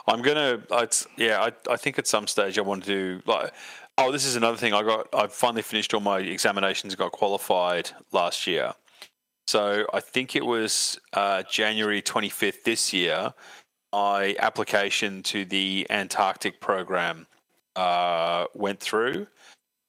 [0.07, 0.63] I'm gonna.
[0.71, 3.53] It's, yeah, I, I think at some stage I want to do like.
[3.99, 4.73] Oh, this is another thing.
[4.73, 5.09] I got.
[5.13, 6.95] I finally finished all my examinations.
[6.95, 8.73] Got qualified last year.
[9.49, 13.35] So I think it was uh, January 25th this year.
[13.93, 17.27] My application to the Antarctic program
[17.75, 19.27] uh, went through.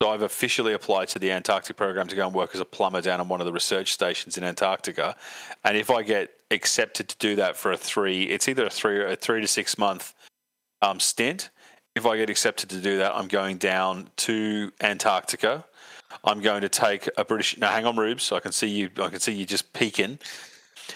[0.02, 3.02] So I've officially applied to the Antarctic program to go and work as a plumber
[3.02, 5.15] down on one of the research stations in Antarctica.
[5.64, 9.06] And if I get accepted to do that for a three, it's either a three
[9.06, 10.15] a three to six month
[10.82, 11.52] um, stint.
[11.95, 15.65] If I get accepted to do that, I'm going down to Antarctica.
[16.23, 17.60] I'm going to take a British.
[17.60, 18.32] Now, hang on, Rubes.
[18.32, 18.90] I can see you.
[18.99, 20.18] I can see you just peeking.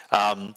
[0.09, 0.55] Um,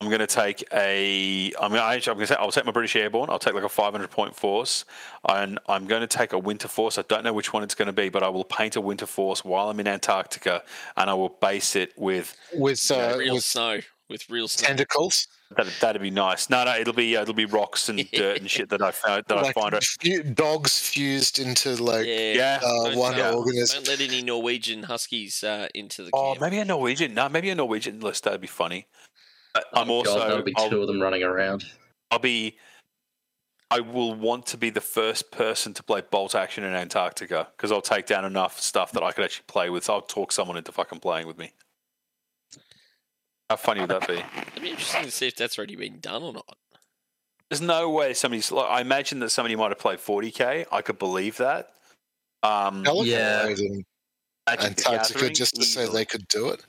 [0.00, 1.52] I'm going to take a.
[1.60, 2.00] I'm going.
[2.00, 2.10] to.
[2.10, 2.34] I'm going to.
[2.34, 3.30] Say, I'll take my British Airborne.
[3.30, 4.84] I'll take like a 500 point force,
[5.26, 6.98] and I'm going to take a winter force.
[6.98, 9.06] I don't know which one it's going to be, but I will paint a winter
[9.06, 10.62] force while I'm in Antarctica,
[10.98, 14.66] and I will base it with With uh, real with snow with real snow.
[14.68, 15.66] tentacles, that.
[15.80, 16.50] That'd be nice.
[16.50, 19.24] No, no, it'll be uh, it'll be rocks and dirt and shit that I found
[19.28, 19.82] that like I find.
[19.82, 22.34] fu- dogs fused into like yeah.
[22.34, 22.60] Yeah.
[22.62, 23.82] uh, Don't, one uh, organism.
[23.82, 26.42] Don't let any Norwegian huskies uh, into the Oh, camp.
[26.42, 27.14] maybe a Norwegian.
[27.14, 28.24] No, maybe a Norwegian list.
[28.24, 28.86] That'd be funny.
[29.72, 30.18] But I'm Oh, also.
[30.18, 31.64] God, that'll be I'll, two of them running around.
[32.10, 32.58] I'll be.
[33.70, 37.72] I will want to be the first person to play bolt action in Antarctica because
[37.72, 39.84] I'll take down enough stuff that I could actually play with.
[39.84, 41.52] So I'll talk someone into fucking playing with me.
[43.50, 44.22] How funny would that be?
[44.52, 46.56] It'd be interesting to see if that's already been done or not.
[47.50, 48.52] There's no way somebody's.
[48.52, 50.66] Like, I imagine that somebody might have played 40k.
[50.70, 51.72] I could believe that.
[52.42, 53.42] Um, Pelican Yeah.
[53.42, 53.84] played in
[54.46, 56.64] Antarctica just to say they could do it.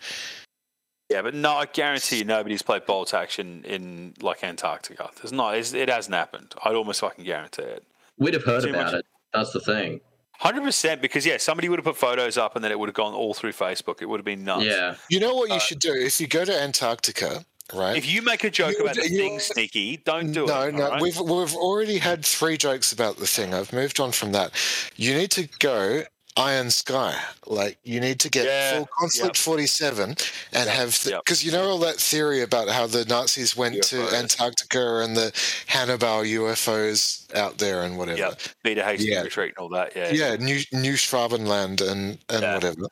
[1.09, 5.09] Yeah, but no, I guarantee you, nobody's played bolt action in like Antarctica.
[5.21, 5.55] There's not.
[5.55, 6.53] It's, it hasn't happened.
[6.65, 7.83] I'd almost fucking guarantee it.
[8.17, 9.05] We'd have heard Too about much- it.
[9.33, 10.01] That's the thing.
[10.39, 12.95] Hundred percent, because yeah, somebody would have put photos up, and then it would have
[12.95, 14.01] gone all through Facebook.
[14.01, 14.65] It would have been nuts.
[14.65, 14.95] Yeah.
[15.09, 17.43] You know what you Uh, should do if you go to Antarctica,
[17.73, 17.97] right?
[17.97, 20.75] If you make a joke You- about the thing, sneaky, don't do no, it.
[20.75, 21.01] no, alright?
[21.01, 23.53] we've we've already had three jokes about the thing.
[23.53, 24.51] I've moved on from that.
[24.95, 26.03] You need to go
[26.37, 27.15] Iron Sky.
[27.45, 30.15] Like you need to get Yeah, full Konflikt forty seven
[30.53, 31.23] and have yep.
[31.25, 34.07] because you know all that theory about how the Nazis went to.
[34.15, 35.31] Antarctica and the
[35.67, 38.19] Haunebu UFOs out there and whatever.
[38.19, 38.41] Yep.
[38.63, 39.21] Beta Hastings Yeah.
[39.23, 39.95] retreat and all that.
[39.95, 40.11] Yeah.
[40.11, 42.53] Yeah, New New Schwabenland and and Yeah.
[42.53, 42.87] whatever.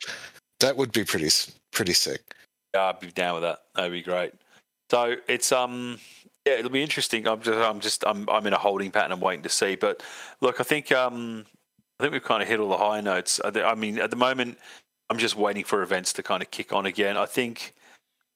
[0.59, 1.29] That would be pretty
[1.71, 2.21] pretty sick.
[2.73, 3.59] Yeah, I'd be down with that.
[3.75, 4.33] That'd be great.
[4.89, 5.99] So it's um
[6.45, 7.27] yeah, it'll be interesting.
[7.27, 9.11] I'm just I'm just I'm I'm in a holding pattern.
[9.11, 9.75] I'm waiting to see.
[9.75, 10.01] But
[10.41, 11.45] look, I think um
[11.99, 13.39] I think we've kind of hit all the high notes.
[13.43, 14.57] I, mean, at the moment,
[15.09, 17.17] I'm just waiting for events to kind of kick on again.
[17.17, 17.73] I think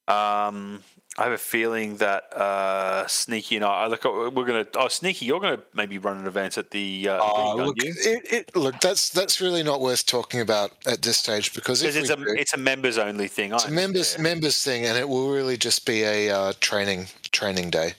[0.07, 0.81] um
[1.17, 5.25] I have a feeling that uh Sneaky and I, I look we're gonna oh Sneaky,
[5.25, 8.79] you're gonna maybe run an event at the uh, Uh, league, look, it, it, look,
[8.79, 12.53] that's that's really not worth talking about at this stage because it's a do- it's
[12.53, 13.53] a members only thing.
[13.53, 17.69] it's a members members thing, and it will really just be a uh, training training
[17.69, 17.93] day.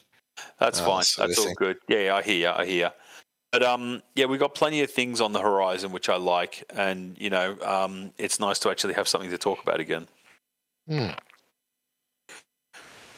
[0.58, 1.04] That's uh, fine.
[1.18, 1.54] That's all thing.
[1.58, 1.76] good.
[1.88, 2.34] Yeah, I hear.
[2.36, 2.92] you, I hear.
[3.52, 7.16] But um, yeah, we've got plenty of things on the horizon which I like, and
[7.18, 10.06] you know, um, it's nice to actually have something to talk about again.
[10.88, 11.08] Hmm.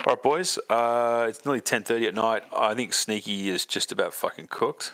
[0.05, 0.59] All right, boys.
[0.71, 2.45] Uh, it's nearly ten thirty at night.
[2.57, 4.93] I think Sneaky is just about fucking cooked.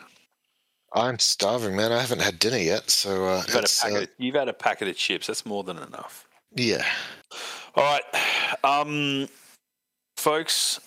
[0.93, 1.93] I'm starving, man.
[1.93, 4.89] I haven't had dinner yet, so uh, You've had, uh, of, you've had a packet
[4.89, 5.29] of chips.
[5.29, 6.27] That's more than enough.
[6.55, 6.85] yeah.
[7.75, 8.03] All right,
[8.65, 9.29] um,
[10.17, 10.81] folks.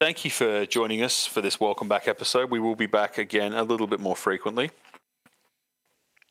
[0.00, 2.50] Thank you for joining us for this welcome back episode.
[2.50, 4.70] We will be back again a little bit more frequently.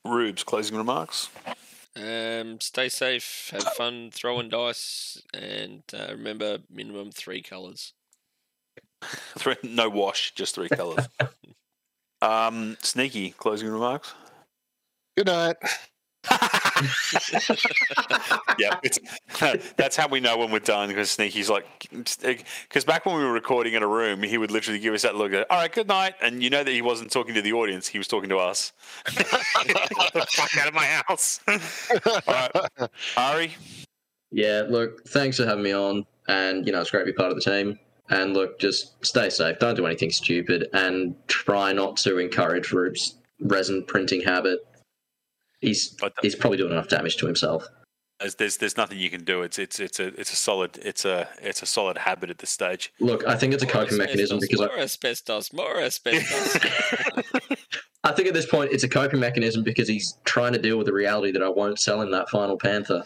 [0.04, 1.30] Rubes, closing remarks.
[1.96, 7.94] Um, stay safe, have fun throwing dice, and uh, remember minimum three colours.
[9.38, 11.08] Three, no wash, just three colours.
[12.24, 14.16] um, sneaky closing remarks.
[15.16, 15.58] Good night.
[18.60, 18.80] yeah,
[19.78, 23.32] that's how we know when we're done because Sneaky's like, because back when we were
[23.32, 25.34] recording in a room, he would literally give us that look.
[25.34, 27.98] All right, good night, and you know that he wasn't talking to the audience; he
[27.98, 28.74] was talking to us.
[29.06, 31.40] Fuck out of my house!
[31.48, 31.60] All
[32.28, 32.52] right,
[33.18, 33.56] Ari.
[34.32, 36.06] Yeah, look, thanks for having me on.
[36.28, 37.80] And, you know, it's great to be part of the team.
[38.10, 39.60] And look, just stay safe.
[39.60, 40.68] Don't do anything stupid.
[40.74, 44.66] And try not to encourage Rupe's resin printing habit.
[45.62, 47.68] He's I don't- he's probably doing enough damage to himself.
[48.20, 49.44] There's, there's there's nothing you can do.
[49.44, 52.50] It's it's it's a it's a solid it's a it's a solid habit at this
[52.50, 52.92] stage.
[53.00, 56.58] Look, I think it's a More coping mechanism asbestos, because I, more asbestos, more asbestos.
[58.04, 60.88] I think at this point it's a coping mechanism because he's trying to deal with
[60.88, 63.04] the reality that I won't sell him that final Panther.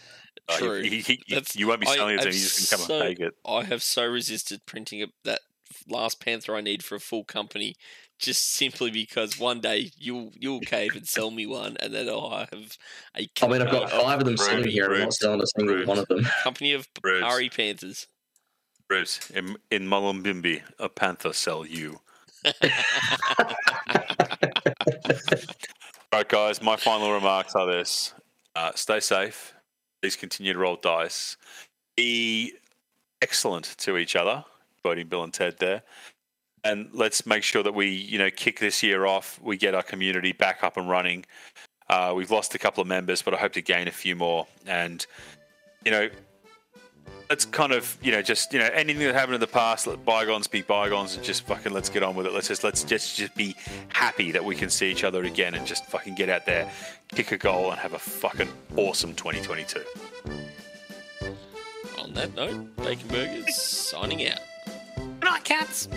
[0.50, 0.82] Uh, he- True.
[0.82, 2.34] he- he- you won't be I selling it to him.
[2.34, 3.34] have You just can come so- and take it.
[3.46, 5.42] I have so resisted printing that
[5.88, 7.76] last Panther I need for a full company,
[8.20, 12.30] just simply because one day you'll you'll cave and sell me one, and then I'll
[12.30, 12.78] have
[13.18, 15.48] a I mean, I've got five of them sitting here, and I'm not selling a
[15.48, 15.88] single Rubes.
[15.88, 16.24] one of them.
[16.44, 17.24] company of Bruce.
[17.24, 18.08] Ari Panthers.
[18.88, 22.00] Bruce, in, in Mullumbimby, a panther sell you.
[22.46, 22.52] All
[26.14, 28.14] right, guys, my final remarks are this
[28.56, 29.54] uh, stay safe.
[30.02, 31.38] Please continue to roll dice.
[31.96, 32.54] Be
[33.22, 34.44] excellent to each other,
[34.82, 35.84] quoting Bill and Ted there.
[36.64, 39.40] And let's make sure that we, you know, kick this year off.
[39.42, 41.26] We get our community back up and running.
[41.90, 44.48] Uh, we've lost a couple of members, but I hope to gain a few more.
[44.66, 45.06] And,
[45.84, 46.10] you know,
[47.30, 50.04] let's kind of you know just you know anything that happened in the past let
[50.06, 53.16] bygones be bygones and just fucking let's get on with it let's just let's just
[53.16, 53.56] just be
[53.90, 56.70] happy that we can see each other again and just fucking get out there
[57.10, 59.82] kick a goal and have a fucking awesome 2022
[62.04, 64.40] On that note, Bacon Burgers signing out
[65.34, 65.88] not, cats.